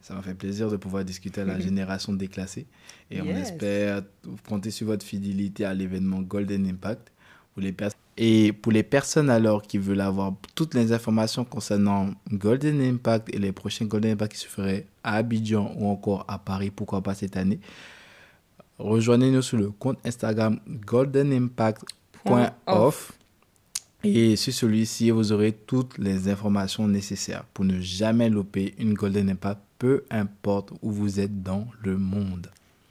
Ça 0.00 0.14
m'a 0.14 0.22
fait 0.22 0.34
plaisir 0.34 0.70
de 0.70 0.76
pouvoir 0.76 1.04
discuter 1.04 1.40
à 1.40 1.44
la 1.44 1.58
génération 1.60 2.12
déclassée. 2.12 2.66
Et 3.10 3.20
on 3.20 3.26
espère 3.26 4.02
compter 4.48 4.70
sur 4.70 4.86
votre 4.86 5.04
fidélité 5.04 5.64
à 5.64 5.74
l'événement 5.74 6.20
Golden 6.20 6.66
Impact. 6.66 7.12
Pour 7.54 7.62
les 7.62 7.72
et 8.18 8.52
pour 8.52 8.72
les 8.72 8.82
personnes 8.82 9.28
alors 9.28 9.60
qui 9.62 9.76
veulent 9.78 10.00
avoir 10.00 10.32
toutes 10.54 10.74
les 10.74 10.92
informations 10.92 11.44
concernant 11.44 12.14
Golden 12.32 12.80
Impact 12.80 13.34
et 13.34 13.38
les 13.38 13.52
prochains 13.52 13.84
Golden 13.84 14.12
Impact 14.12 14.32
qui 14.32 14.38
se 14.38 14.48
feraient 14.48 14.86
à 15.04 15.16
Abidjan 15.16 15.74
ou 15.76 15.86
encore 15.88 16.24
à 16.26 16.38
Paris, 16.38 16.70
pourquoi 16.70 17.02
pas 17.02 17.14
cette 17.14 17.36
année, 17.36 17.60
rejoignez-nous 18.78 19.42
sur 19.42 19.58
le 19.58 19.70
compte 19.70 19.98
Instagram 20.04 20.58
goldenimpact.off. 20.66 23.12
Et 24.04 24.36
sur 24.36 24.52
celui-ci, 24.52 25.10
vous 25.10 25.32
aurez 25.32 25.52
toutes 25.52 25.96
les 25.98 26.28
informations 26.28 26.86
nécessaires 26.86 27.44
pour 27.52 27.64
ne 27.64 27.80
jamais 27.80 28.30
louper 28.30 28.76
une 28.78 28.94
Golden 28.94 29.30
Impact, 29.30 29.60
peu 29.78 30.04
importe 30.10 30.72
où 30.82 30.90
vous 30.90 31.20
êtes 31.20 31.42
dans 31.42 31.66
le 31.82 31.96
monde. 31.96 32.48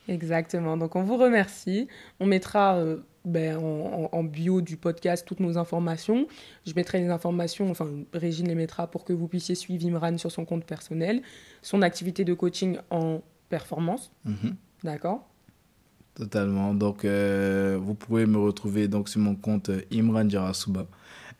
Exactement. 0.08 0.78
Donc, 0.78 0.96
on 0.96 1.04
vous 1.04 1.18
remercie. 1.18 1.88
On 2.20 2.26
mettra 2.26 2.76
euh, 2.76 2.98
ben, 3.26 3.58
en, 3.58 4.24
bio 4.24 4.62
du 4.62 4.78
podcast 4.78 5.26
toutes 5.28 5.40
nos 5.40 5.58
informations. 5.58 6.28
Je 6.66 6.74
mettrai 6.76 7.00
les 7.00 7.10
informations, 7.10 7.70
enfin, 7.72 7.88
Régine 8.14 8.48
les 8.48 8.56
mettra 8.56 8.88
pour 8.88 9.04
que 9.04 9.14
vous 9.14 9.28
puissiez 9.28 9.56
suivre 9.56 9.86
Imran 9.86 10.18
sur 10.18 10.32
son 10.32 10.46
compte 10.46 10.66
personnel, 10.66 11.22
son 11.62 11.82
activité 11.82 12.24
de 12.24 12.34
coaching 12.34 12.78
en 12.92 13.22
performance. 13.50 14.12
Mhm. 14.26 14.56
D'accord? 14.84 15.28
Totalement. 16.14 16.74
Donc, 16.74 17.04
euh, 17.04 17.78
vous 17.82 17.96
pouvez 17.96 18.26
me 18.26 18.38
retrouver 18.38 18.88
donc 18.88 19.10
sur 19.10 19.20
mon 19.20 19.36
compte 19.36 19.70
euh, 19.70 19.82
Imran 19.92 20.30
Jarasuba. 20.30 20.88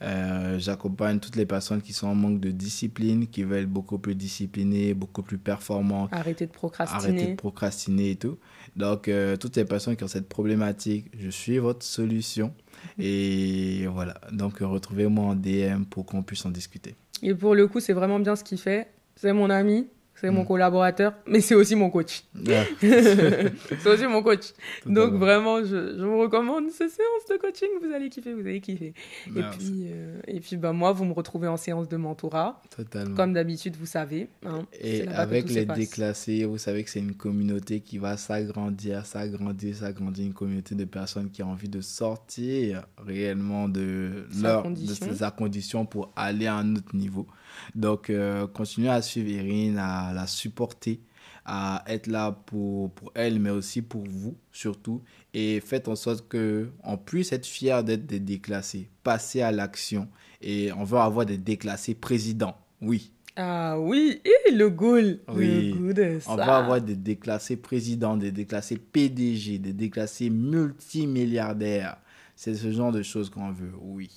Euh, 0.02 0.60
J'accompagne 0.60 1.20
toutes 1.20 1.36
les 1.36 1.46
personnes 1.46 1.82
qui 1.82 1.94
sont 1.94 2.08
en 2.08 2.16
manque 2.16 2.40
de 2.40 2.52
discipline, 2.52 3.28
qui 3.28 3.44
veulent 3.44 3.64
être 3.64 3.70
beaucoup 3.70 3.98
plus 3.98 4.16
disciplinées, 4.16 4.94
beaucoup 4.94 5.22
plus 5.24 5.38
performantes, 5.38 6.10
Arrêtez 6.12 6.46
de 6.46 6.52
arrêter 6.52 6.54
procrastiner. 6.54 7.28
de 7.32 7.36
procrastiner 7.36 8.10
et 8.12 8.16
tout. 8.16 8.38
Donc, 8.76 9.08
euh, 9.08 9.38
toutes 9.38 9.56
les 9.56 9.66
personnes 9.66 9.96
qui 9.96 10.04
ont 10.04 10.08
cette 10.10 10.28
problématique, 10.28 11.10
je 11.18 11.30
suis 11.30 11.58
votre 11.60 11.86
solution. 11.86 12.54
Et 13.00 13.88
voilà. 13.88 14.20
Donc, 14.32 14.60
retrouvez-moi 14.60 15.26
en 15.26 15.36
DM 15.36 15.84
pour 15.90 16.06
qu'on 16.06 16.24
puisse 16.24 16.46
en 16.46 16.50
discuter. 16.52 16.96
Et 17.24 17.34
pour 17.34 17.56
le 17.56 17.68
coup, 17.68 17.80
c'est 17.80 17.94
vraiment 17.94 18.20
bien 18.20 18.36
ce 18.36 18.44
qu'il 18.44 18.58
fait. 18.58 18.90
C'est 19.16 19.32
mon 19.34 19.50
ami, 19.50 19.88
c'est 20.16 20.32
mon 20.32 20.44
Mm. 20.44 20.48
collaborateur, 20.48 21.14
mais 21.28 21.42
c'est 21.42 21.56
aussi 21.56 21.76
mon 21.76 21.90
coach. 21.90 22.24
C'est 22.82 23.88
aussi 23.88 24.08
mon 24.08 24.22
coach. 24.24 24.54
Donc 24.86 25.14
vraiment, 25.14 25.64
je, 25.64 25.96
je 25.98 26.04
vous 26.04 26.20
recommande 26.20 26.70
ces 26.70 26.90
séances 26.90 27.26
de 27.30 27.38
coaching. 27.38 27.68
Vous 27.82 27.92
allez 27.94 28.10
kiffer, 28.10 28.34
vous 28.34 28.42
allez 28.42 28.62
kiffer. 28.62 28.94
Et 29.28 29.42
puis, 29.58 29.88
euh, 29.92 30.20
et 30.28 30.40
puis 30.40 30.58
bah, 30.58 30.72
moi, 30.74 30.92
vous 30.92 31.06
me 31.06 31.14
retrouvez 31.14 31.48
en 31.48 31.58
séance 31.58 31.88
de 31.90 31.98
mentorat. 31.98 32.62
Totalement. 32.76 33.16
Comme 33.16 33.34
d'habitude, 33.34 33.76
vous 33.78 33.86
savez. 33.86 34.28
hein, 34.46 34.66
Et 34.80 35.08
avec 35.08 35.50
les 35.50 35.66
déclassés, 35.66 36.46
vous 36.46 36.58
savez 36.58 36.84
que 36.84 36.90
c'est 36.90 37.00
une 37.00 37.16
communauté 37.16 37.80
qui 37.82 37.98
va 37.98 38.18
s'agrandir, 38.18 39.06
s'agrandir, 39.06 39.76
s'agrandir, 39.76 40.26
une 40.26 40.34
communauté 40.34 40.76
de 40.76 40.86
personnes 40.86 41.30
qui 41.30 41.44
ont 41.44 41.52
envie 41.52 41.70
de 41.70 41.82
sortir 41.82 42.86
réellement 43.06 43.68
de, 43.70 44.26
leur, 44.42 44.60
de 44.60 44.64
condition. 44.68 45.14
sa 45.14 45.32
condition 45.32 45.86
pour 45.86 46.12
aller 46.16 46.48
à 46.48 46.56
un 46.56 46.76
autre 46.76 46.96
niveau. 46.96 47.28
Donc, 47.74 48.10
euh, 48.10 48.48
continuez 48.48 48.90
à 48.90 49.02
suivre 49.02 49.30
Erin, 49.30 49.78
à 49.78 50.14
la 50.14 50.28
supporter, 50.28 51.00
à 51.46 51.84
être 51.88 52.08
là 52.08 52.32
pour, 52.32 52.92
pour 52.92 53.12
elle, 53.16 53.40
mais 53.40 53.52
aussi 53.52 53.82
pour 53.82 54.04
vous, 54.08 54.36
surtout. 54.52 55.02
Et 55.34 55.60
faites 55.60 55.88
en 55.88 55.96
sorte 55.96 56.28
que 56.28 56.70
on 56.84 56.98
puisse 56.98 57.32
être 57.32 57.46
fier 57.46 57.84
d'être 57.84 58.06
des 58.06 58.20
déclassés, 58.20 58.90
passer 59.04 59.42
à 59.42 59.52
l'action. 59.52 60.08
Et 60.42 60.72
on 60.74 60.84
veut 60.84 60.98
avoir 60.98 61.26
des 61.26 61.38
déclassés 61.38 61.96
présidents. 61.96 62.58
Oui. 62.82 63.12
Ah 63.38 63.78
oui, 63.80 64.22
et 64.24 64.52
le 64.52 64.70
goal. 64.70 65.20
Oui. 65.28 65.74
Le 65.74 65.94
de 65.94 66.20
ça. 66.20 66.32
On 66.32 66.36
va 66.36 66.58
avoir 66.58 66.82
des 66.82 66.96
déclassés 66.96 67.58
présidents, 67.58 68.16
des 68.16 68.32
déclassés 68.32 68.78
PDG, 68.78 69.60
des 69.60 69.74
déclassés 69.74 70.30
multimilliardaires. 70.30 71.98
C'est 72.38 72.56
ce 72.56 72.72
genre 72.72 72.92
de 72.92 73.02
choses 73.02 73.30
qu'on 73.30 73.52
veut, 73.52 73.74
oui. 73.82 74.10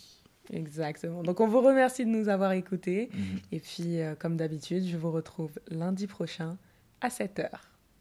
Exactement. 0.52 1.22
Donc 1.22 1.40
on 1.40 1.46
vous 1.48 1.60
remercie 1.60 2.04
de 2.04 2.10
nous 2.10 2.28
avoir 2.28 2.52
écoutés. 2.52 3.10
Mhm. 3.12 3.38
Et 3.52 3.60
puis, 3.60 4.00
euh, 4.00 4.14
comme 4.14 4.36
d'habitude, 4.36 4.86
je 4.86 4.96
vous 4.96 5.10
retrouve 5.10 5.52
lundi 5.70 6.06
prochain 6.06 6.56
à 7.00 7.08
7h. 7.08 7.50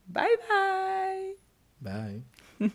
Bye 0.08 0.26
bye 0.50 1.36
Bye. 1.82 2.22